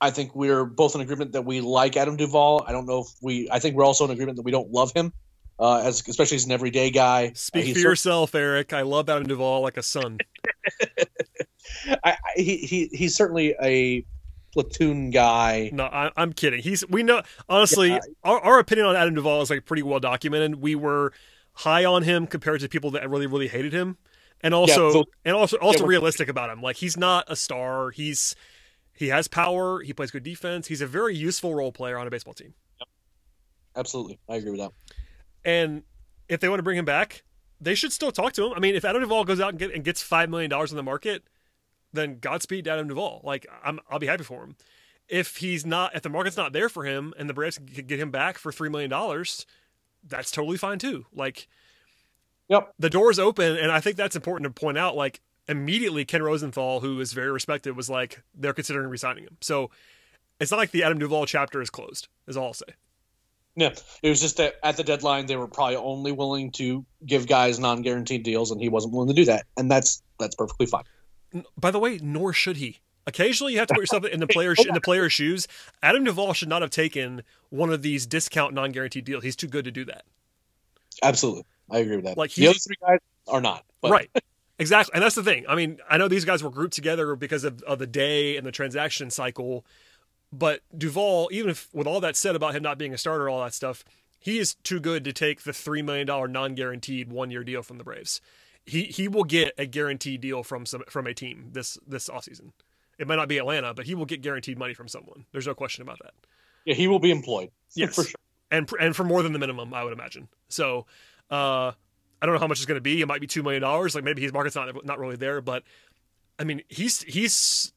I 0.00 0.10
think 0.10 0.34
we're 0.34 0.64
both 0.64 0.94
in 0.94 1.00
agreement 1.00 1.32
that 1.32 1.42
we 1.44 1.60
like 1.60 1.96
Adam 1.96 2.16
Duvall 2.16 2.64
I 2.66 2.72
don't 2.72 2.86
know 2.86 3.00
if 3.00 3.08
we 3.20 3.48
I 3.50 3.58
think 3.58 3.74
we're 3.76 3.84
also 3.84 4.04
in 4.04 4.10
agreement 4.12 4.36
that 4.36 4.44
we 4.44 4.52
don't 4.52 4.70
love 4.70 4.92
him 4.94 5.12
uh, 5.58 5.82
as 5.84 6.06
especially 6.06 6.36
as 6.36 6.44
an 6.46 6.52
everyday 6.52 6.90
guy 6.90 7.32
Speak 7.34 7.70
Uh, 7.70 7.72
for 7.74 7.78
yourself, 7.80 8.34
Eric. 8.34 8.72
I 8.72 8.82
love 8.82 9.08
Adam 9.08 9.26
Duvall 9.26 9.60
like 9.62 9.76
a 9.76 9.82
son. 9.82 10.18
I, 11.86 11.96
I, 12.04 12.16
he, 12.36 12.56
he 12.58 12.86
he's 12.92 13.14
certainly 13.16 13.54
a 13.62 14.04
platoon 14.52 15.10
guy 15.10 15.70
No, 15.72 15.84
I, 15.84 16.10
I'm 16.16 16.32
kidding. 16.32 16.62
He's 16.62 16.86
we 16.88 17.02
know 17.02 17.22
honestly, 17.48 17.88
Yeah. 17.90 17.98
our, 18.24 18.40
our 18.40 18.58
opinion 18.58 18.86
on 18.86 18.96
Adam 18.96 19.14
Duvall 19.14 19.42
is 19.42 19.50
like 19.50 19.64
pretty 19.66 19.82
well 19.82 20.00
documented. 20.00 20.56
We 20.62 20.74
were 20.74 21.12
high 21.54 21.84
on 21.84 22.04
him 22.04 22.26
compared 22.26 22.60
to 22.60 22.68
people 22.68 22.92
that 22.92 23.08
really 23.10 23.26
really 23.26 23.48
hated 23.48 23.72
him, 23.72 23.98
and 24.42 24.54
also 24.54 24.92
so- 24.92 25.04
and 25.24 25.34
also 25.34 25.56
also 25.58 25.80
we're- 25.84 25.88
realistic 25.90 26.28
about 26.28 26.50
him. 26.50 26.60
Like 26.62 26.76
he's 26.76 26.96
not 26.96 27.24
a 27.28 27.36
star. 27.36 27.90
He's 27.90 28.34
he 28.92 29.08
has 29.08 29.28
power. 29.28 29.80
He 29.82 29.92
plays 29.92 30.10
good 30.10 30.22
defense. 30.24 30.66
He's 30.68 30.80
a 30.80 30.86
very 30.86 31.14
useful 31.16 31.54
role 31.54 31.72
player 31.72 31.98
on 31.98 32.06
a 32.06 32.10
baseball 32.10 32.34
team. 32.34 32.54
absolutely 33.76 34.18
I 34.28 34.36
agree 34.36 34.50
with 34.50 34.60
that 34.60 34.72
And 35.44 35.82
if 36.28 36.40
they 36.40 36.48
want 36.48 36.58
to 36.58 36.62
bring 36.64 36.78
him 36.78 36.84
back, 36.84 37.22
they 37.60 37.74
should 37.74 37.92
still 37.92 38.12
talk 38.12 38.32
to 38.34 38.46
him. 38.46 38.52
I 38.54 38.58
mean, 38.60 38.74
if 38.74 38.84
Adam 38.84 39.00
Duvall 39.00 39.24
goes 39.24 39.40
out 39.40 39.50
and, 39.50 39.58
get, 39.58 39.72
and 39.72 39.84
gets 39.84 40.02
five 40.02 40.28
million 40.28 40.50
dollars 40.50 40.70
in 40.72 40.76
the 40.76 40.82
market, 40.82 41.22
then 41.92 42.18
Godspeed 42.20 42.66
Adam 42.68 42.88
Duvall. 42.88 43.20
Like 43.24 43.46
I'm, 43.64 43.80
I'll 43.90 43.98
be 43.98 44.06
happy 44.06 44.24
for 44.24 44.44
him. 44.44 44.56
If 45.08 45.38
he's 45.38 45.64
not, 45.64 45.96
if 45.96 46.02
the 46.02 46.10
market's 46.10 46.36
not 46.36 46.52
there 46.52 46.68
for 46.68 46.84
him, 46.84 47.14
and 47.18 47.30
the 47.30 47.34
Braves 47.34 47.56
can 47.58 47.86
get 47.86 47.98
him 47.98 48.10
back 48.10 48.36
for 48.36 48.52
three 48.52 48.68
million 48.68 48.90
dollars, 48.90 49.46
that's 50.06 50.30
totally 50.30 50.58
fine 50.58 50.78
too. 50.78 51.06
Like, 51.14 51.48
Yep. 52.48 52.74
the 52.78 52.90
door's 52.90 53.18
open, 53.18 53.56
and 53.56 53.70
I 53.70 53.80
think 53.80 53.96
that's 53.96 54.16
important 54.16 54.44
to 54.54 54.60
point 54.60 54.78
out. 54.78 54.96
Like 54.96 55.20
immediately, 55.46 56.04
Ken 56.04 56.22
Rosenthal, 56.22 56.80
who 56.80 57.00
is 57.00 57.12
very 57.12 57.30
respected, 57.30 57.76
was 57.76 57.90
like 57.90 58.22
they're 58.34 58.54
considering 58.54 58.88
resigning 58.88 59.24
him. 59.24 59.36
So 59.40 59.70
it's 60.40 60.50
not 60.50 60.58
like 60.58 60.70
the 60.70 60.84
Adam 60.84 60.98
Duvall 60.98 61.26
chapter 61.26 61.60
is 61.60 61.70
closed. 61.70 62.08
Is 62.26 62.36
all 62.36 62.46
I'll 62.46 62.54
say. 62.54 62.66
Yeah, 63.56 63.74
it 64.04 64.08
was 64.08 64.20
just 64.20 64.36
that 64.36 64.54
at 64.62 64.76
the 64.76 64.84
deadline 64.84 65.26
they 65.26 65.36
were 65.36 65.48
probably 65.48 65.74
only 65.76 66.12
willing 66.12 66.52
to 66.52 66.86
give 67.04 67.26
guys 67.26 67.58
non-guaranteed 67.58 68.22
deals, 68.22 68.52
and 68.52 68.60
he 68.60 68.68
wasn't 68.68 68.94
willing 68.94 69.08
to 69.08 69.14
do 69.14 69.24
that, 69.24 69.46
and 69.56 69.68
that's 69.68 70.00
that's 70.20 70.36
perfectly 70.36 70.66
fine. 70.66 70.84
By 71.58 71.72
the 71.72 71.80
way, 71.80 71.98
nor 72.00 72.32
should 72.32 72.58
he. 72.58 72.78
Occasionally, 73.06 73.54
you 73.54 73.58
have 73.58 73.68
to 73.68 73.74
put 73.74 73.80
yourself 73.80 74.04
in 74.04 74.20
the 74.20 74.26
player's 74.28 74.64
in 74.64 74.74
the 74.74 74.80
player's 74.80 75.12
shoes. 75.12 75.48
Adam 75.82 76.04
Duvall 76.04 76.34
should 76.34 76.48
not 76.48 76.62
have 76.62 76.70
taken 76.70 77.22
one 77.50 77.70
of 77.70 77.82
these 77.82 78.06
discount 78.06 78.54
non-guaranteed 78.54 79.04
deals. 79.04 79.24
He's 79.24 79.34
too 79.34 79.48
good 79.48 79.64
to 79.64 79.72
do 79.72 79.84
that. 79.86 80.04
Absolutely, 81.02 81.44
I 81.70 81.78
agree 81.78 81.96
with 81.96 82.04
that. 82.06 82.16
Like, 82.16 82.32
the 82.34 82.48
other 82.48 82.58
three 82.58 82.76
guys 82.80 83.00
are 83.26 83.40
not. 83.40 83.64
But 83.80 83.90
right. 83.90 84.10
Exactly. 84.58 84.92
And 84.94 85.02
that's 85.02 85.14
the 85.14 85.22
thing. 85.22 85.44
I 85.48 85.54
mean, 85.54 85.78
I 85.88 85.98
know 85.98 86.08
these 86.08 86.24
guys 86.24 86.42
were 86.42 86.50
grouped 86.50 86.74
together 86.74 87.14
because 87.14 87.44
of, 87.44 87.62
of 87.62 87.78
the 87.78 87.86
day 87.86 88.36
and 88.36 88.44
the 88.46 88.50
transaction 88.50 89.10
cycle, 89.10 89.64
but 90.32 90.60
Duvall, 90.76 91.28
even 91.32 91.50
if 91.50 91.68
with 91.72 91.86
all 91.86 92.00
that 92.00 92.16
said 92.16 92.34
about 92.34 92.54
him 92.54 92.62
not 92.62 92.78
being 92.78 92.92
a 92.92 92.98
starter, 92.98 93.28
all 93.28 93.42
that 93.44 93.54
stuff, 93.54 93.84
he 94.18 94.38
is 94.38 94.54
too 94.64 94.80
good 94.80 95.04
to 95.04 95.12
take 95.12 95.42
the 95.42 95.52
three 95.52 95.82
million 95.82 96.06
dollar 96.06 96.28
non 96.28 96.54
guaranteed 96.54 97.10
one 97.10 97.30
year 97.30 97.44
deal 97.44 97.62
from 97.62 97.78
the 97.78 97.84
Braves. 97.84 98.20
He 98.66 98.84
he 98.84 99.08
will 99.08 99.24
get 99.24 99.54
a 99.56 99.64
guaranteed 99.64 100.20
deal 100.20 100.42
from 100.42 100.66
some 100.66 100.82
from 100.88 101.06
a 101.06 101.14
team 101.14 101.50
this 101.52 101.78
this 101.86 102.08
offseason. 102.08 102.52
It 102.98 103.06
might 103.06 103.16
not 103.16 103.28
be 103.28 103.38
Atlanta, 103.38 103.72
but 103.74 103.86
he 103.86 103.94
will 103.94 104.06
get 104.06 104.22
guaranteed 104.22 104.58
money 104.58 104.74
from 104.74 104.88
someone. 104.88 105.24
There's 105.32 105.46
no 105.46 105.54
question 105.54 105.82
about 105.82 106.00
that. 106.02 106.14
Yeah, 106.64 106.74
he 106.74 106.88
will 106.88 106.98
be 106.98 107.12
employed. 107.12 107.50
Yes. 107.74 107.94
for 107.94 108.02
sure. 108.02 108.20
and 108.50 108.68
and 108.80 108.94
for 108.94 109.04
more 109.04 109.22
than 109.22 109.32
the 109.32 109.38
minimum, 109.38 109.72
I 109.72 109.84
would 109.84 109.92
imagine. 109.92 110.28
So, 110.48 110.86
uh, 111.30 111.72
I 112.20 112.26
don't 112.26 112.34
know 112.34 112.40
how 112.40 112.46
much 112.46 112.58
it's 112.58 112.66
going 112.66 112.76
to 112.76 112.82
be. 112.82 113.00
It 113.00 113.06
might 113.06 113.20
be 113.20 113.26
two 113.26 113.42
million 113.42 113.62
dollars. 113.62 113.94
Like 113.94 114.04
maybe 114.04 114.22
his 114.22 114.32
market's 114.32 114.56
not 114.56 114.84
not 114.84 114.98
really 114.98 115.16
there, 115.16 115.40
but 115.40 115.62
I 116.38 116.44
mean, 116.44 116.62
he's 116.68 117.02
he's 117.02 117.72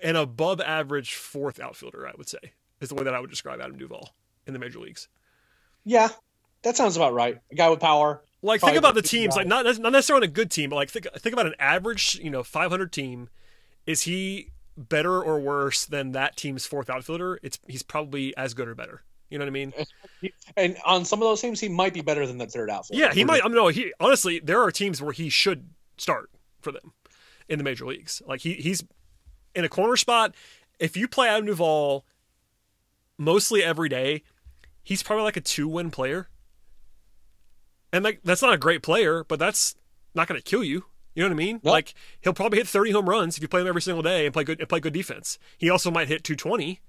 an 0.00 0.16
above 0.16 0.60
average 0.60 1.14
fourth 1.14 1.60
outfielder. 1.60 2.06
I 2.06 2.12
would 2.16 2.28
say 2.28 2.52
is 2.80 2.88
the 2.88 2.94
way 2.94 3.04
that 3.04 3.14
I 3.14 3.20
would 3.20 3.30
describe 3.30 3.60
Adam 3.60 3.78
Duvall 3.78 4.14
in 4.46 4.52
the 4.52 4.58
major 4.58 4.78
leagues. 4.78 5.08
Yeah, 5.84 6.08
that 6.62 6.76
sounds 6.76 6.96
about 6.96 7.14
right. 7.14 7.38
A 7.50 7.54
guy 7.54 7.70
with 7.70 7.80
power. 7.80 8.22
Like 8.44 8.60
think 8.60 8.76
about 8.76 8.96
the 8.96 9.02
teams, 9.02 9.36
like 9.36 9.46
not 9.46 9.64
not 9.78 9.92
necessarily 9.92 10.26
on 10.26 10.30
a 10.30 10.32
good 10.32 10.50
team, 10.50 10.70
but 10.70 10.76
like 10.76 10.90
think 10.90 11.06
think 11.18 11.32
about 11.32 11.46
an 11.46 11.54
average, 11.58 12.16
you 12.16 12.30
know, 12.30 12.42
500 12.42 12.92
team. 12.92 13.28
Is 13.86 14.02
he 14.02 14.50
better 14.76 15.22
or 15.22 15.40
worse 15.40 15.84
than 15.84 16.12
that 16.12 16.36
team's 16.36 16.66
fourth 16.66 16.88
outfielder, 16.88 17.38
it's 17.42 17.58
he's 17.66 17.82
probably 17.82 18.36
as 18.36 18.54
good 18.54 18.68
or 18.68 18.74
better. 18.74 19.02
You 19.32 19.38
know 19.38 19.44
what 19.44 19.50
I 19.50 19.52
mean? 19.52 19.72
And 20.56 20.76
on 20.84 21.04
some 21.04 21.20
of 21.20 21.26
those 21.26 21.40
teams, 21.40 21.58
he 21.58 21.68
might 21.68 21.92
be 21.92 22.00
better 22.00 22.26
than 22.28 22.38
the 22.38 22.46
third 22.46 22.70
outfield. 22.70 23.00
Yeah, 23.00 23.12
he 23.12 23.24
might. 23.24 23.42
I 23.42 23.48
mean, 23.48 23.56
no, 23.56 23.68
he 23.68 23.92
honestly, 23.98 24.38
there 24.38 24.62
are 24.62 24.70
teams 24.70 25.02
where 25.02 25.10
he 25.12 25.28
should 25.30 25.70
start 25.96 26.30
for 26.60 26.70
them 26.70 26.92
in 27.48 27.58
the 27.58 27.64
major 27.64 27.86
leagues. 27.86 28.22
Like 28.24 28.42
he 28.42 28.52
he's 28.54 28.84
in 29.54 29.64
a 29.64 29.68
corner 29.68 29.96
spot. 29.96 30.34
If 30.78 30.96
you 30.96 31.08
play 31.08 31.28
Adam 31.28 31.46
Duvall 31.46 32.04
mostly 33.18 33.64
every 33.64 33.88
day, 33.88 34.22
he's 34.82 35.02
probably 35.02 35.24
like 35.24 35.36
a 35.36 35.40
two 35.40 35.66
win 35.66 35.90
player. 35.90 36.28
And 37.92 38.04
like 38.04 38.20
that's 38.22 38.42
not 38.42 38.52
a 38.52 38.58
great 38.58 38.82
player, 38.82 39.24
but 39.24 39.40
that's 39.40 39.74
not 40.14 40.28
going 40.28 40.40
to 40.40 40.44
kill 40.44 40.62
you. 40.62 40.84
You 41.14 41.22
know 41.22 41.30
what 41.30 41.34
I 41.34 41.36
mean? 41.36 41.60
Nope. 41.64 41.72
Like 41.72 41.94
he'll 42.20 42.32
probably 42.34 42.58
hit 42.58 42.68
30 42.68 42.92
home 42.92 43.08
runs 43.08 43.36
if 43.36 43.42
you 43.42 43.48
play 43.48 43.62
him 43.62 43.66
every 43.66 43.82
single 43.82 44.02
day 44.02 44.26
and 44.26 44.32
play 44.32 44.44
good 44.44 44.60
and 44.60 44.68
play 44.68 44.78
good 44.78 44.92
defense. 44.92 45.38
He 45.58 45.68
also 45.68 45.90
might 45.90 46.08
hit 46.08 46.22
220. 46.22 46.80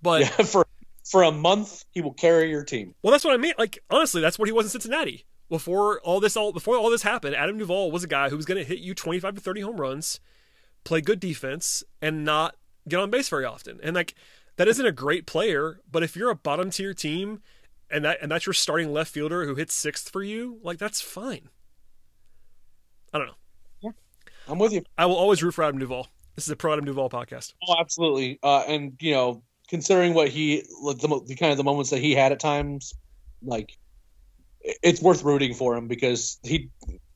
But 0.00 0.22
Yeah, 0.22 0.28
for 0.44 0.66
for 1.04 1.22
a 1.22 1.32
month, 1.32 1.84
he 1.90 2.00
will 2.00 2.14
carry 2.14 2.50
your 2.50 2.64
team. 2.64 2.94
well, 3.02 3.10
that's 3.10 3.24
what 3.24 3.34
I 3.34 3.36
mean. 3.36 3.54
Like 3.58 3.78
honestly, 3.90 4.20
that's 4.20 4.38
what 4.38 4.48
he 4.48 4.52
was 4.52 4.66
in 4.66 4.70
Cincinnati. 4.70 5.24
Before 5.48 6.00
all 6.00 6.18
this 6.20 6.36
all 6.36 6.52
before 6.52 6.76
all 6.76 6.90
this 6.90 7.02
happened, 7.02 7.34
Adam 7.34 7.58
Duvall 7.58 7.90
was 7.90 8.04
a 8.04 8.08
guy 8.08 8.30
who 8.30 8.36
was 8.36 8.46
going 8.46 8.58
to 8.58 8.64
hit 8.64 8.78
you 8.78 8.94
25 8.94 9.34
to 9.34 9.40
30 9.40 9.60
home 9.60 9.76
runs, 9.76 10.20
play 10.84 11.00
good 11.00 11.20
defense 11.20 11.84
and 12.00 12.24
not 12.24 12.56
get 12.88 13.00
on 13.00 13.10
base 13.10 13.28
very 13.28 13.44
often. 13.44 13.78
And 13.82 13.94
like 13.94 14.14
that 14.56 14.68
isn't 14.68 14.86
a 14.86 14.92
great 14.92 15.26
player, 15.26 15.80
but 15.90 16.02
if 16.02 16.16
you're 16.16 16.30
a 16.30 16.34
bottom 16.34 16.70
tier 16.70 16.94
team 16.94 17.42
and 17.90 18.04
that 18.04 18.18
and 18.22 18.32
that's 18.32 18.46
your 18.46 18.54
starting 18.54 18.92
left 18.92 19.10
fielder 19.12 19.44
who 19.44 19.54
hits 19.54 19.74
sixth 19.74 20.08
for 20.08 20.22
you, 20.22 20.58
like 20.62 20.78
that's 20.78 21.00
fine. 21.02 21.50
I 23.12 23.18
don't 23.18 23.26
know. 23.26 23.92
I'm 24.48 24.58
with 24.58 24.72
you. 24.72 24.82
I 24.98 25.06
will 25.06 25.16
always 25.16 25.42
root 25.42 25.52
for 25.52 25.64
Adam 25.64 25.78
Duvall. 25.78 26.08
This 26.34 26.46
is 26.46 26.50
a 26.50 26.56
pro 26.56 26.72
Adam 26.72 26.84
Duvall 26.84 27.10
podcast. 27.10 27.52
Oh, 27.68 27.76
absolutely. 27.78 28.38
Uh, 28.42 28.64
and 28.66 28.96
you 29.00 29.12
know, 29.12 29.42
considering 29.72 30.12
what 30.12 30.28
he 30.28 30.64
the, 30.82 31.22
the 31.26 31.34
kind 31.34 31.50
of 31.50 31.56
the 31.56 31.64
moments 31.64 31.90
that 31.90 31.98
he 31.98 32.14
had 32.14 32.30
at 32.30 32.38
times, 32.38 32.92
like 33.42 33.74
it's 34.60 35.00
worth 35.00 35.24
rooting 35.24 35.54
for 35.54 35.74
him 35.74 35.88
because 35.88 36.38
he 36.42 36.68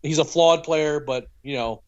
he's 0.03 0.19
a 0.19 0.25
flawed 0.25 0.65
player, 0.65 0.99
but 0.99 1.27
you 1.43 1.55
know, 1.55 1.83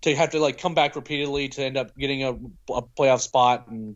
to 0.00 0.16
have 0.16 0.30
to 0.30 0.38
like 0.38 0.56
come 0.56 0.74
back 0.74 0.96
repeatedly 0.96 1.50
to 1.50 1.62
end 1.62 1.76
up 1.76 1.94
getting 1.98 2.24
a, 2.24 2.30
a 2.30 2.82
playoff 2.98 3.20
spot 3.20 3.68
and 3.68 3.94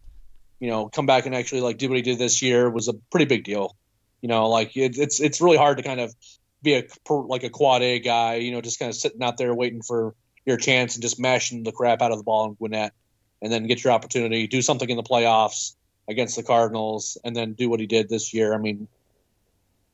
you 0.60 0.68
know 0.68 0.90
come 0.90 1.06
back 1.06 1.24
and 1.24 1.34
actually 1.34 1.62
like 1.62 1.78
do 1.78 1.88
what 1.88 1.96
he 1.96 2.02
did 2.02 2.18
this 2.18 2.42
year 2.42 2.68
was 2.68 2.88
a 2.88 2.94
pretty 3.10 3.24
big 3.24 3.44
deal. 3.44 3.74
You 4.20 4.28
know, 4.28 4.50
like 4.50 4.76
it, 4.76 4.98
it's 4.98 5.22
it's 5.22 5.40
really 5.40 5.56
hard 5.56 5.78
to 5.78 5.82
kind 5.82 6.00
of 6.00 6.14
be 6.60 6.74
a 6.74 6.84
like 7.08 7.44
a 7.44 7.50
quad 7.50 7.80
A 7.80 7.98
guy. 7.98 8.34
You 8.34 8.52
know, 8.52 8.60
just 8.60 8.78
kind 8.78 8.90
of 8.90 8.94
sitting 8.94 9.22
out 9.22 9.38
there 9.38 9.54
waiting 9.54 9.80
for 9.80 10.14
your 10.44 10.58
chance 10.58 10.96
and 10.96 11.02
just 11.02 11.18
mashing 11.18 11.62
the 11.62 11.72
crap 11.72 12.02
out 12.02 12.12
of 12.12 12.18
the 12.18 12.24
ball 12.24 12.44
in 12.44 12.54
Gwinnett 12.56 12.92
and 13.40 13.50
then 13.50 13.66
get 13.66 13.82
your 13.82 13.94
opportunity, 13.94 14.46
do 14.46 14.60
something 14.60 14.90
in 14.90 14.96
the 14.98 15.02
playoffs 15.02 15.76
against 16.08 16.36
the 16.36 16.42
Cardinals, 16.42 17.18
and 17.22 17.36
then 17.36 17.52
do 17.52 17.68
what 17.68 17.80
he 17.80 17.86
did 17.86 18.08
this 18.08 18.32
year. 18.32 18.54
I 18.54 18.58
mean, 18.58 18.88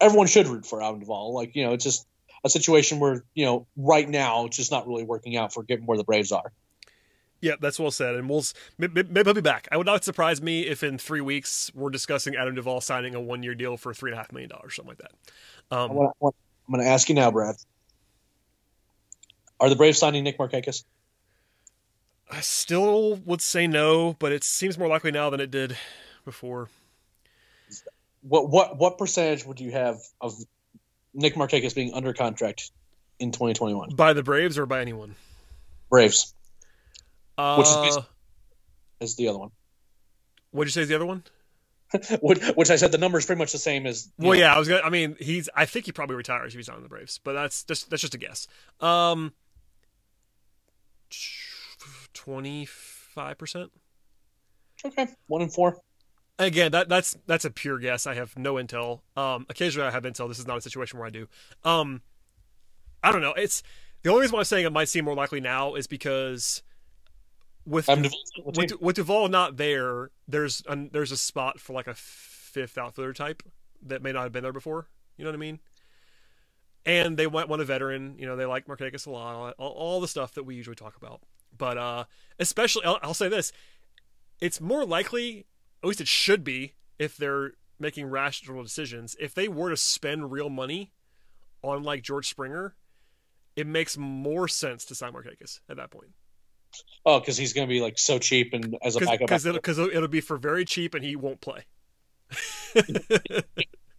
everyone 0.01 0.27
should 0.27 0.47
root 0.47 0.65
for 0.65 0.83
Adam 0.83 1.01
Duvall. 1.01 1.35
Like, 1.35 1.57
you 1.57 1.65
know, 1.65 1.73
it's 1.73 1.85
just 1.85 2.07
a 2.45 2.51
situation 2.51 3.01
where, 3.01 3.25
you 3.35 3.45
know, 3.45 3.67
right 3.77 4.09
now 4.09 4.47
it's 4.47 4.57
just 4.57 4.71
not 4.71 4.87
really 4.87 5.03
working 5.03 5.37
out 5.37 5.53
for 5.53 5.63
getting 5.63 5.87
where 5.87 5.99
the 5.99 6.05
Braves 6.05 6.31
are. 6.31 6.53
Yeah, 7.41 7.55
that's 7.61 7.79
well 7.79 7.91
said. 7.91 8.15
And 8.15 8.29
we'll 8.29 8.39
s- 8.39 8.55
may- 8.79 8.87
may- 8.87 9.03
maybe 9.03 9.25
he'll 9.25 9.35
be 9.35 9.41
back. 9.41 9.69
I 9.71 9.77
would 9.77 9.87
not 9.87 10.05
surprise 10.05 10.41
me 10.41 10.63
if 10.63 10.83
in 10.83 10.97
three 10.99 11.21
weeks 11.21 11.71
we're 11.75 11.91
discussing 11.91 12.37
Adam 12.37 12.55
Duvall 12.55 12.81
signing 12.81 13.15
a 13.15 13.21
one 13.21 13.43
year 13.43 13.55
deal 13.55 13.77
for 13.77 13.93
three 13.93 14.11
and 14.11 14.15
a 14.15 14.23
half 14.23 14.33
million 14.33 14.51
dollars, 14.51 14.77
something 14.77 14.97
like 14.97 14.99
that. 14.99 15.77
Um, 15.77 15.91
I'm 16.23 16.73
going 16.73 16.83
to 16.83 16.89
ask 16.89 17.09
you 17.09 17.15
now, 17.15 17.31
Brad. 17.31 17.57
Are 19.61 19.69
the 19.69 19.77
Braves 19.77 19.99
signing 19.99 20.25
Nick 20.25 20.39
Markakis? 20.39 20.85
I 22.31 22.41
still 22.41 23.17
would 23.17 23.43
say 23.43 23.67
no, 23.67 24.15
but 24.19 24.33
it 24.33 24.43
seems 24.43 24.79
more 24.79 24.89
likely 24.89 25.11
now 25.11 25.29
than 25.29 25.41
it 25.41 25.51
did 25.51 25.77
before. 26.25 26.69
What 28.23 28.49
what 28.51 28.79
what 28.79 28.99
percentage 28.99 29.45
would 29.45 29.61
you 29.61 29.73
have 29.73 29.99
of 30.21 30.35
Nick 31.13 31.35
Markakis 31.35 31.75
being 31.75 31.93
under 31.95 32.13
contract 32.13 32.71
in 33.19 33.33
2021? 33.33 33.91
By 33.95 34.13
the 34.13 34.23
Braves 34.23 34.59
or 34.59 34.67
by 34.67 34.81
anyone? 34.81 35.15
Braves 35.91 36.35
Uh, 37.37 37.57
Which 37.57 37.69
is 37.89 37.99
is 39.01 39.17
the 39.17 39.29
other 39.29 39.39
one. 39.39 39.51
what'd 40.51 40.69
you 40.69 40.73
say 40.73 40.83
is 40.83 40.89
the 40.89 40.95
other 40.95 41.07
one? 41.07 41.23
which, 42.21 42.43
which 42.57 42.71
I 42.71 42.77
said 42.77 42.91
the 42.93 42.99
number 42.99 43.19
is 43.19 43.27
pretty 43.27 43.39
much 43.39 43.53
the 43.53 43.59
same 43.59 43.87
as. 43.87 44.11
Well, 44.19 44.33
know, 44.33 44.39
yeah, 44.39 44.55
I 44.55 44.59
was 44.59 44.69
gonna. 44.69 44.83
I 44.83 44.91
mean, 44.91 45.17
he's. 45.21 45.49
I 45.55 45.67
think 45.67 45.87
he 45.87 45.93
probably 45.93 46.17
retires 46.17 46.55
if 46.55 46.59
he's 46.59 46.69
not 46.69 46.79
on 46.79 46.83
the 46.83 46.89
Braves, 46.89 47.21
but 47.23 47.35
that's 47.35 47.63
just 47.65 47.91
that's 47.91 48.03
just 48.03 48.15
a 48.15 48.19
guess. 48.19 48.49
Um, 48.81 49.33
twenty 52.15 52.65
five 52.65 53.39
percent. 53.39 53.71
Okay, 54.85 55.07
one 55.29 55.43
in 55.43 55.51
four. 55.51 55.79
Again, 56.39 56.73
that 56.73 56.89
that's 56.89 57.17
that's 57.27 57.45
a 57.45 57.51
pure 57.51 57.79
guess. 57.79 58.07
I 58.07 58.15
have 58.15 58.37
no 58.37 58.55
intel. 58.55 59.01
Um, 59.17 59.47
occasionally 59.49 59.87
I 59.87 59.91
have 59.93 60.03
intel. 60.03 60.29
This 60.29 60.39
is 60.39 60.47
not 60.47 60.59
a 60.59 60.61
situation 60.61 60.99
where 60.99 61.07
I 61.07 61.11
do. 61.11 61.29
Um, 61.63 62.03
I 63.03 63.13
don't 63.13 63.23
know. 63.23 63.35
It's 63.35 63.63
the 64.03 64.11
only 64.11 64.23
reason 64.23 64.35
why 64.35 64.41
I'm 64.41 64.45
saying 64.45 64.67
it 64.67 64.73
might 64.73 64.89
seem 64.89 65.05
more 65.05 65.15
likely 65.15 65.41
now 65.41 65.75
is 65.75 65.87
because 65.87 66.63
with 67.67 67.89
I'm 67.89 68.03
Du- 68.03 68.09
Duvall's 68.09 68.33
on 68.47 68.53
the 68.53 68.61
with, 68.61 68.83
with 68.83 68.97
Duvall 68.97 69.29
not 69.29 69.57
there, 69.57 70.11
there's 70.29 70.63
an, 70.69 70.91
there's 70.93 71.13
a 71.13 71.17
spot 71.17 71.61
for 71.61 71.73
like 71.73 71.87
a 71.87 71.95
fifth 71.95 72.77
outfielder 72.77 73.13
type 73.13 73.43
that 73.83 74.03
may 74.03 74.13
not 74.13 74.23
have 74.23 74.33
been 74.33 74.43
there 74.43 74.53
before. 74.53 74.89
You 75.17 75.25
know 75.25 75.31
what 75.31 75.37
I 75.37 75.39
mean? 75.39 75.61
And 76.87 77.17
they 77.17 77.27
want, 77.27 77.49
want 77.49 77.63
a 77.63 77.65
veteran. 77.65 78.17
You 78.19 78.27
know, 78.27 78.37
they 78.37 78.45
like 78.45 78.67
Markakis 78.67 79.07
a 79.07 79.11
lot. 79.11 79.55
All, 79.59 79.71
all 79.71 80.01
the 80.01 80.09
stuff 80.09 80.35
that 80.35 80.43
we 80.45 80.55
usually 80.55 80.77
talk 80.77 80.97
about. 80.97 81.21
But 81.57 81.79
uh, 81.79 82.05
especially, 82.39 82.85
I'll, 82.85 82.99
I'll 83.03 83.15
say 83.15 83.29
this: 83.29 83.53
it's 84.41 84.61
more 84.61 84.85
likely, 84.85 85.47
at 85.85 85.89
least 85.89 86.01
it 86.01 86.09
should 86.09 86.43
be, 86.45 86.73
if 86.99 87.15
they're 87.19 87.53
making 87.79 88.07
rational 88.07 88.63
decisions. 88.63 89.15
If 89.21 89.35
they 89.35 89.49
were 89.49 89.69
to 89.69 89.77
spend 89.77 90.33
real 90.33 90.49
money 90.49 90.93
on 91.63 91.83
like 91.83 92.03
George 92.03 92.27
Springer, 92.27 92.75
it 93.55 93.67
makes 93.67 93.99
more 93.99 94.49
sense 94.49 94.87
to 94.87 94.95
sign 94.95 95.13
Markakis 95.13 95.61
at 95.69 95.77
that 95.77 95.91
point. 95.91 96.13
Oh, 97.05 97.21
because 97.21 97.37
he's 97.37 97.53
going 97.53 97.69
to 97.69 97.73
be 97.73 97.83
like 97.83 97.99
so 97.99 98.19
cheap 98.19 98.55
and 98.55 98.79
as 98.83 98.97
a 98.97 99.01
backup. 99.01 99.19
because 99.21 99.45
it'll, 99.45 99.61
'cause 99.61 99.79
it'll, 99.79 99.91
it'll 99.95 100.09
be 100.09 100.23
for 100.23 100.39
very 100.39 100.65
cheap 100.65 100.95
and 100.95 101.05
he 101.05 101.17
won't 101.17 101.43
play. 101.43 101.65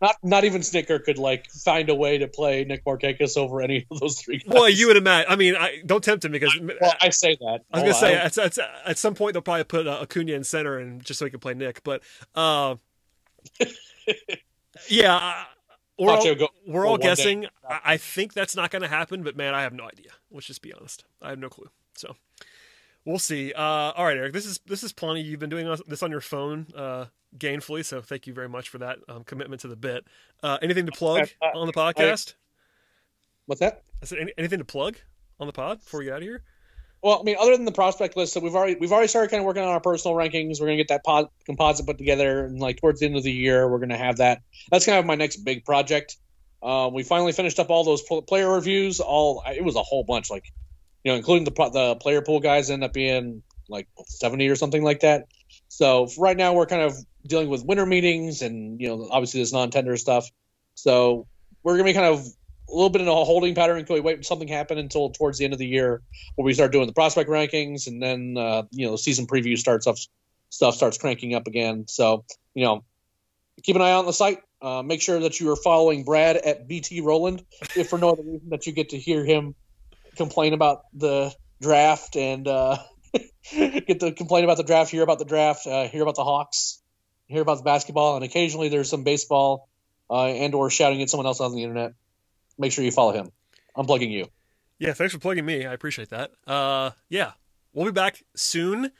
not 0.02 0.16
not 0.24 0.44
even 0.44 0.62
Snitker 0.62 1.04
could 1.04 1.18
like 1.18 1.50
find 1.52 1.90
a 1.90 1.96
way 1.96 2.18
to 2.18 2.28
play 2.28 2.64
Nick 2.66 2.84
Markakis 2.86 3.38
over 3.38 3.62
any 3.62 3.86
of 3.90 4.00
those 4.00 4.20
three. 4.22 4.40
Guys. 4.40 4.48
well, 4.54 4.70
you 4.70 4.88
would 4.88 4.98
imagine. 4.98 5.32
I 5.32 5.36
mean, 5.36 5.56
I, 5.56 5.82
don't 5.86 6.04
tempt 6.04 6.26
him 6.26 6.32
because 6.32 6.58
Well, 6.62 6.94
I 7.02 7.10
say 7.10 7.36
that. 7.40 7.62
I 7.72 7.82
was 7.82 7.82
Oh, 7.82 7.82
gonna 7.82 7.94
say 7.94 8.14
at, 8.16 8.38
at, 8.38 8.58
at 8.86 8.98
some 8.98 9.16
point 9.16 9.34
they'll 9.34 9.42
probably 9.42 9.64
put 9.64 9.88
uh, 9.88 10.00
Acuna 10.02 10.34
in 10.34 10.44
center 10.44 10.78
and 10.78 11.04
just 11.04 11.20
so 11.20 11.26
he 11.26 11.32
can 11.32 11.40
play 11.40 11.54
Nick. 11.54 11.84
But 11.84 12.04
uh, 12.36 12.76
yeah, 14.90 15.44
we're 15.98 16.12
all, 16.12 16.36
go- 16.36 16.50
we're 16.68 16.86
all 16.86 16.98
day. 16.98 17.04
guessing. 17.04 17.46
I, 17.68 17.80
I 17.86 17.98
think 17.98 18.34
that's 18.34 18.56
not 18.56 18.72
going 18.72 18.82
to 18.82 18.88
happen, 18.88 19.24
but 19.24 19.36
man, 19.36 19.54
I 19.54 19.62
have 19.62 19.74
no 19.74 19.86
idea. 19.86 20.12
Let's 20.32 20.46
just 20.48 20.62
be 20.62 20.74
honest. 20.74 21.06
I 21.22 21.30
have 21.30 21.40
no 21.40 21.50
clue. 21.50 21.70
So 21.96 22.16
we'll 23.06 23.20
see. 23.20 23.54
Uh, 23.54 23.62
all 23.62 24.06
right, 24.06 24.18
Eric. 24.18 24.34
This 24.34 24.46
is 24.46 24.60
this 24.65 24.84
is 24.84 24.91
plenty. 24.91 25.22
You've 25.22 25.39
been 25.39 25.50
doing 25.50 25.74
this 25.88 26.04
on 26.04 26.12
your 26.12 26.22
phone 26.22 26.68
uh, 26.76 27.06
gainfully, 27.38 27.86
so 27.86 28.02
thank 28.02 28.28
you 28.28 28.34
very 28.34 28.50
much 28.50 28.70
for 28.70 28.80
that 28.80 29.00
um, 29.08 29.24
commitment 29.24 29.62
to 29.62 29.68
the 29.68 29.76
bit. 29.76 30.06
Uh, 30.44 30.58
anything 30.62 30.86
to 30.86 30.91
plug 30.91 31.30
Uh, 31.41 31.58
on 31.58 31.68
the 31.68 31.74
podcast? 31.74 32.34
What's 33.46 33.62
that? 33.62 33.84
I 34.02 34.06
said 34.06 34.20
any, 34.20 34.34
anything 34.38 34.60
to 34.60 34.65
plug 34.65 34.98
on 35.39 35.48
the 35.48 35.54
pod 35.54 35.80
before 35.80 36.00
we 36.00 36.06
get 36.06 36.13
out 36.13 36.18
of 36.18 36.24
here? 36.24 36.44
Well, 37.04 37.20
I 37.20 37.24
mean, 37.24 37.36
other 37.39 37.56
than 37.56 37.65
the 37.65 37.72
prospect 37.72 38.18
list, 38.18 38.34
that 38.34 38.41
we've 38.41 38.56
already 38.56 38.76
we've 38.76 38.91
already 38.91 39.08
started 39.08 39.30
kind 39.30 39.41
of 39.41 39.46
working 39.46 39.62
on 39.62 39.70
our 39.70 39.80
personal 39.80 40.18
rankings. 40.18 40.60
We're 40.60 40.65
gonna 40.68 40.78
get 40.78 40.88
that 40.88 41.04
pod, 41.04 41.28
composite 41.46 41.86
put 41.86 41.98
together, 42.00 42.46
and 42.46 42.60
like 42.60 42.82
towards 42.82 43.00
the 43.00 43.06
end 43.06 43.15
of 43.15 43.24
the 43.24 43.32
year, 43.32 43.70
we're 43.70 43.80
gonna 43.80 43.98
have 43.98 44.18
that. 44.18 44.41
That's 44.72 44.86
kind 44.86 44.98
of 44.98 45.06
my 45.06 45.15
next 45.15 45.38
big 45.38 45.65
project. 45.65 46.18
Uh, 46.63 46.89
we 46.91 47.04
finally 47.04 47.32
finished 47.32 47.60
up 47.60 47.70
all 47.70 47.84
those 47.84 48.02
player 48.02 48.52
reviews. 48.52 49.00
All 49.00 49.44
it 49.46 49.63
was 49.63 49.76
a 49.76 49.84
whole 49.84 50.04
bunch, 50.04 50.32
like 50.32 50.52
you 51.06 51.12
know, 51.12 51.15
including 51.15 51.46
the 51.46 51.70
the 51.72 51.96
player 51.96 52.22
pool 52.22 52.39
guys 52.39 52.70
end 52.70 52.84
up 52.84 52.91
being 52.91 53.44
like 53.70 53.88
seventy 54.08 54.49
or 54.49 54.56
something 54.56 54.84
like 54.84 55.01
that. 55.01 55.28
So 55.68 56.10
right 56.18 56.36
now, 56.36 56.53
we're 56.53 56.66
kind 56.66 56.82
of 56.82 56.95
dealing 57.28 57.47
with 57.47 57.64
winter 57.64 57.86
meetings, 57.86 58.41
and 58.41 58.82
you 58.82 58.88
know, 58.88 59.08
obviously 59.12 59.39
this 59.39 59.53
non-tender 59.53 59.97
stuff. 59.97 60.30
So 60.74 61.28
we're 61.64 61.74
gonna 61.74 61.86
be 61.86 61.93
kind 61.93 62.08
of 62.08 62.26
a 62.68 62.74
little 62.74 62.89
bit 62.89 63.01
in 63.01 63.08
a 63.08 63.14
holding 63.14 63.53
pattern 63.53 63.78
until 63.78 63.93
we 63.93 64.01
wait 64.01 64.18
for 64.18 64.24
something 64.24 64.47
happen 64.47 64.80
until 64.80 65.12
towards 65.12 65.38
the 65.38 65.45
end 65.45 65.53
of 65.53 65.60
the 65.60 65.68
year 65.68 66.01
where 66.36 66.45
we 66.45 66.53
start 66.53 66.72
doing 66.72 66.88
the 66.88 66.93
prospect 66.93 67.30
rankings 67.30 67.86
and 67.86 68.01
then 68.01 68.36
uh, 68.38 68.64
you 68.72 68.88
know 68.88 68.95
season 68.95 69.28
preview 69.28 69.56
starts 69.56 69.86
up 69.86 69.95
stuff 70.49 70.74
starts 70.74 70.97
cranking 70.97 71.36
up 71.36 71.45
again 71.45 71.86
so 71.88 72.26
you 72.56 72.64
know 72.64 72.84
keep 73.62 73.76
an 73.76 73.84
eye 73.84 73.91
on 73.91 74.08
the 74.08 74.14
site 74.14 74.39
uh, 74.64 74.82
make 74.82 75.01
sure 75.01 75.20
that 75.20 75.39
you 75.39 75.51
are 75.51 75.56
following 75.56 76.03
brad 76.03 76.38
at 76.38 76.68
bt 76.68 77.01
rowland 77.01 77.45
if 77.76 77.88
for 77.88 77.99
no 77.99 78.10
other 78.10 78.24
reason 78.24 78.49
that 78.49 78.66
you 78.66 78.74
get 78.74 78.89
to 78.89 78.97
hear 78.97 79.24
him 79.24 79.53
complain 80.16 80.53
about 80.53 80.84
the 80.93 81.34
draft 81.61 82.16
and 82.16 82.47
uh, 82.47 82.78
get 83.53 83.99
to 84.01 84.11
complain 84.11 84.43
about 84.43 84.57
the 84.57 84.63
draft 84.63 84.91
hear 84.91 85.03
about 85.03 85.20
the 85.20 85.26
draft 85.26 85.68
uh, 85.68 85.88
hear 85.88 86.01
about 86.03 86.16
the 86.16 86.24
hawks 86.24 86.82
hear 87.28 87.41
about 87.41 87.57
the 87.57 87.63
basketball 87.63 88.16
and 88.16 88.26
occasionally 88.26 88.70
there's 88.70 88.89
some 88.89 89.03
baseball 89.03 89.70
uh, 90.09 90.26
and 90.26 90.55
or 90.55 90.70
shouting 90.70 91.01
at 91.01 91.09
someone 91.09 91.26
else 91.26 91.41
on 91.41 91.53
the 91.55 91.63
internet 91.63 91.93
make 92.57 92.72
sure 92.72 92.84
you 92.84 92.91
follow 92.91 93.13
him 93.13 93.32
i'm 93.76 93.86
plugging 93.86 94.11
you 94.11 94.28
Yeah, 94.80 94.93
thanks 94.93 95.13
for 95.13 95.20
plugging 95.20 95.45
me. 95.45 95.66
I 95.66 95.74
appreciate 95.74 96.09
that. 96.09 96.32
Uh, 96.45 96.91
yeah, 97.09 97.34
we'll 97.74 97.86
be 97.86 97.91
back 97.91 98.24
soon. 98.36 98.91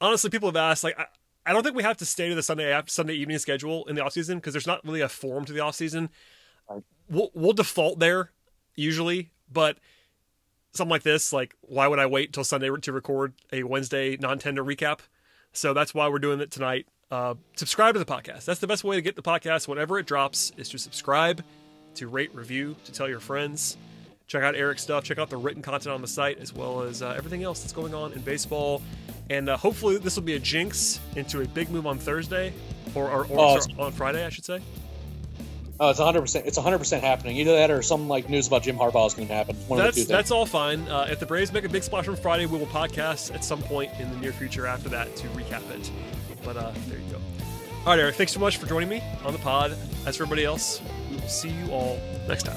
honestly, 0.00 0.30
people 0.30 0.48
have 0.48 0.56
asked 0.56 0.84
like. 0.84 0.98
I, 0.98 1.06
I 1.46 1.52
don't 1.52 1.62
think 1.62 1.76
we 1.76 1.84
have 1.84 1.98
to 1.98 2.06
stay 2.06 2.28
to 2.28 2.34
the 2.34 2.42
Sunday 2.42 2.80
Sunday 2.88 3.14
evening 3.14 3.38
schedule 3.38 3.84
in 3.86 3.94
the 3.94 4.02
off 4.04 4.12
season 4.12 4.38
because 4.38 4.52
there's 4.52 4.66
not 4.66 4.84
really 4.84 5.00
a 5.00 5.08
form 5.08 5.44
to 5.44 5.52
the 5.52 5.60
off 5.60 5.76
season. 5.76 6.08
We'll, 7.08 7.30
we'll 7.34 7.52
default 7.52 8.00
there 8.00 8.32
usually, 8.74 9.30
but 9.50 9.78
something 10.76 10.90
like 10.90 11.02
this, 11.02 11.32
like 11.32 11.54
why 11.62 11.88
would 11.88 11.98
I 11.98 12.06
wait 12.06 12.28
until 12.28 12.44
Sunday 12.44 12.70
to 12.70 12.92
record 12.92 13.34
a 13.52 13.62
Wednesday 13.62 14.16
non-tender 14.16 14.64
recap? 14.64 15.00
So 15.52 15.72
that's 15.72 15.94
why 15.94 16.08
we're 16.08 16.18
doing 16.18 16.40
it 16.40 16.50
tonight. 16.50 16.86
Uh, 17.10 17.34
subscribe 17.56 17.94
to 17.94 17.98
the 17.98 18.04
podcast. 18.04 18.44
That's 18.44 18.60
the 18.60 18.66
best 18.66 18.84
way 18.84 18.96
to 18.96 19.02
get 19.02 19.16
the 19.16 19.22
podcast 19.22 19.68
whenever 19.68 19.98
it 19.98 20.06
drops 20.06 20.52
is 20.56 20.68
to 20.70 20.78
subscribe, 20.78 21.42
to 21.94 22.08
rate, 22.08 22.34
review, 22.34 22.76
to 22.84 22.92
tell 22.92 23.08
your 23.08 23.20
friends. 23.20 23.76
Check 24.26 24.42
out 24.42 24.56
Eric's 24.56 24.82
stuff. 24.82 25.04
Check 25.04 25.18
out 25.18 25.30
the 25.30 25.36
written 25.36 25.62
content 25.62 25.94
on 25.94 26.00
the 26.00 26.08
site 26.08 26.38
as 26.38 26.52
well 26.52 26.82
as 26.82 27.00
uh, 27.00 27.14
everything 27.16 27.44
else 27.44 27.60
that's 27.60 27.72
going 27.72 27.94
on 27.94 28.12
in 28.12 28.20
baseball. 28.22 28.82
And 29.30 29.48
uh, 29.48 29.56
hopefully 29.56 29.98
this 29.98 30.16
will 30.16 30.24
be 30.24 30.34
a 30.34 30.38
jinx 30.38 31.00
into 31.14 31.42
a 31.42 31.46
big 31.46 31.70
move 31.70 31.86
on 31.86 31.98
Thursday 31.98 32.52
or, 32.94 33.08
or, 33.08 33.26
or 33.26 33.38
oh, 33.38 33.60
sorry, 33.60 33.74
on 33.78 33.92
Friday, 33.92 34.24
I 34.24 34.28
should 34.28 34.44
say. 34.44 34.60
Oh, 35.78 35.90
it's 35.90 35.98
100. 35.98 36.20
percent 36.20 36.46
It's 36.46 36.56
100 36.56 36.78
percent 36.78 37.04
happening. 37.04 37.36
Either 37.36 37.54
that, 37.54 37.70
or 37.70 37.82
some 37.82 38.08
like 38.08 38.28
news 38.28 38.46
about 38.46 38.62
Jim 38.62 38.76
Harbaugh 38.76 39.06
is 39.06 39.14
going 39.14 39.28
to 39.28 39.34
happen. 39.34 39.56
One 39.68 39.78
that's 39.78 40.06
that's 40.06 40.30
all 40.30 40.46
fine. 40.46 40.80
Uh, 40.88 41.08
if 41.10 41.20
the 41.20 41.26
Braves 41.26 41.52
make 41.52 41.64
a 41.64 41.68
big 41.68 41.82
splash 41.82 42.08
on 42.08 42.16
Friday, 42.16 42.46
we 42.46 42.58
will 42.58 42.66
podcast 42.66 43.34
at 43.34 43.44
some 43.44 43.62
point 43.62 43.90
in 43.98 44.10
the 44.10 44.16
near 44.18 44.32
future 44.32 44.66
after 44.66 44.88
that 44.90 45.14
to 45.16 45.28
recap 45.28 45.68
it. 45.70 45.90
But 46.44 46.56
uh, 46.56 46.72
there 46.88 46.98
you 46.98 47.04
go. 47.10 47.18
All 47.80 47.92
right, 47.92 48.00
Eric. 48.00 48.16
Thanks 48.16 48.32
so 48.32 48.40
much 48.40 48.56
for 48.56 48.66
joining 48.66 48.88
me 48.88 49.02
on 49.24 49.32
the 49.32 49.38
pod. 49.38 49.76
As 50.06 50.16
for 50.16 50.22
everybody 50.24 50.44
else, 50.44 50.80
we 51.10 51.16
will 51.16 51.28
see 51.28 51.50
you 51.50 51.70
all 51.70 52.00
next 52.26 52.44
time. 52.44 52.56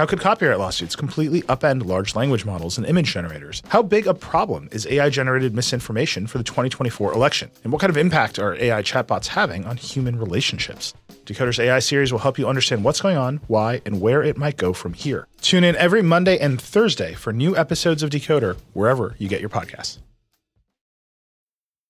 How 0.00 0.06
could 0.06 0.20
copyright 0.20 0.58
lawsuits 0.58 0.96
completely 0.96 1.42
upend 1.42 1.84
large 1.84 2.16
language 2.16 2.46
models 2.46 2.78
and 2.78 2.86
image 2.86 3.12
generators? 3.12 3.62
How 3.68 3.82
big 3.82 4.06
a 4.06 4.14
problem 4.14 4.70
is 4.72 4.86
AI 4.86 5.10
generated 5.10 5.54
misinformation 5.54 6.26
for 6.26 6.38
the 6.38 6.44
2024 6.44 7.12
election? 7.12 7.50
And 7.64 7.70
what 7.70 7.82
kind 7.82 7.90
of 7.90 7.98
impact 7.98 8.38
are 8.38 8.54
AI 8.54 8.80
chatbots 8.80 9.26
having 9.26 9.66
on 9.66 9.76
human 9.76 10.18
relationships? 10.18 10.94
Decoder's 11.26 11.60
AI 11.60 11.80
series 11.80 12.12
will 12.12 12.20
help 12.20 12.38
you 12.38 12.48
understand 12.48 12.82
what's 12.82 13.02
going 13.02 13.18
on, 13.18 13.42
why, 13.46 13.82
and 13.84 14.00
where 14.00 14.22
it 14.22 14.38
might 14.38 14.56
go 14.56 14.72
from 14.72 14.94
here. 14.94 15.26
Tune 15.42 15.64
in 15.64 15.76
every 15.76 16.00
Monday 16.00 16.38
and 16.38 16.58
Thursday 16.58 17.12
for 17.12 17.34
new 17.34 17.54
episodes 17.54 18.02
of 18.02 18.08
Decoder 18.08 18.56
wherever 18.72 19.14
you 19.18 19.28
get 19.28 19.40
your 19.42 19.50
podcasts. 19.50 19.98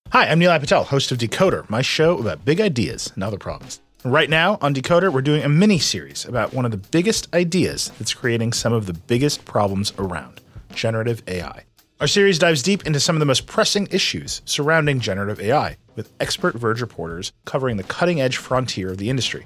Hi, 0.09 0.27
I'm 0.27 0.41
Nilay 0.41 0.59
Patel, 0.59 0.83
host 0.83 1.13
of 1.13 1.17
Decoder, 1.17 1.69
my 1.69 1.81
show 1.81 2.17
about 2.17 2.43
big 2.43 2.59
ideas 2.59 3.13
and 3.15 3.23
other 3.23 3.37
problems. 3.37 3.79
Right 4.03 4.31
now 4.31 4.57
on 4.61 4.73
Decoder, 4.73 5.13
we're 5.13 5.21
doing 5.21 5.43
a 5.43 5.49
mini 5.49 5.77
series 5.77 6.25
about 6.25 6.55
one 6.55 6.65
of 6.65 6.71
the 6.71 6.77
biggest 6.77 7.31
ideas 7.35 7.91
that's 7.99 8.15
creating 8.15 8.51
some 8.51 8.73
of 8.73 8.87
the 8.87 8.93
biggest 8.93 9.45
problems 9.45 9.93
around 9.99 10.41
generative 10.73 11.21
AI. 11.27 11.65
Our 11.99 12.07
series 12.07 12.39
dives 12.39 12.63
deep 12.63 12.87
into 12.87 12.99
some 12.99 13.15
of 13.15 13.19
the 13.19 13.27
most 13.27 13.45
pressing 13.45 13.87
issues 13.91 14.41
surrounding 14.43 15.01
generative 15.01 15.39
AI, 15.39 15.77
with 15.95 16.11
expert 16.19 16.55
Verge 16.55 16.81
reporters 16.81 17.31
covering 17.45 17.77
the 17.77 17.83
cutting 17.83 18.19
edge 18.19 18.37
frontier 18.37 18.89
of 18.89 18.97
the 18.97 19.11
industry. 19.11 19.45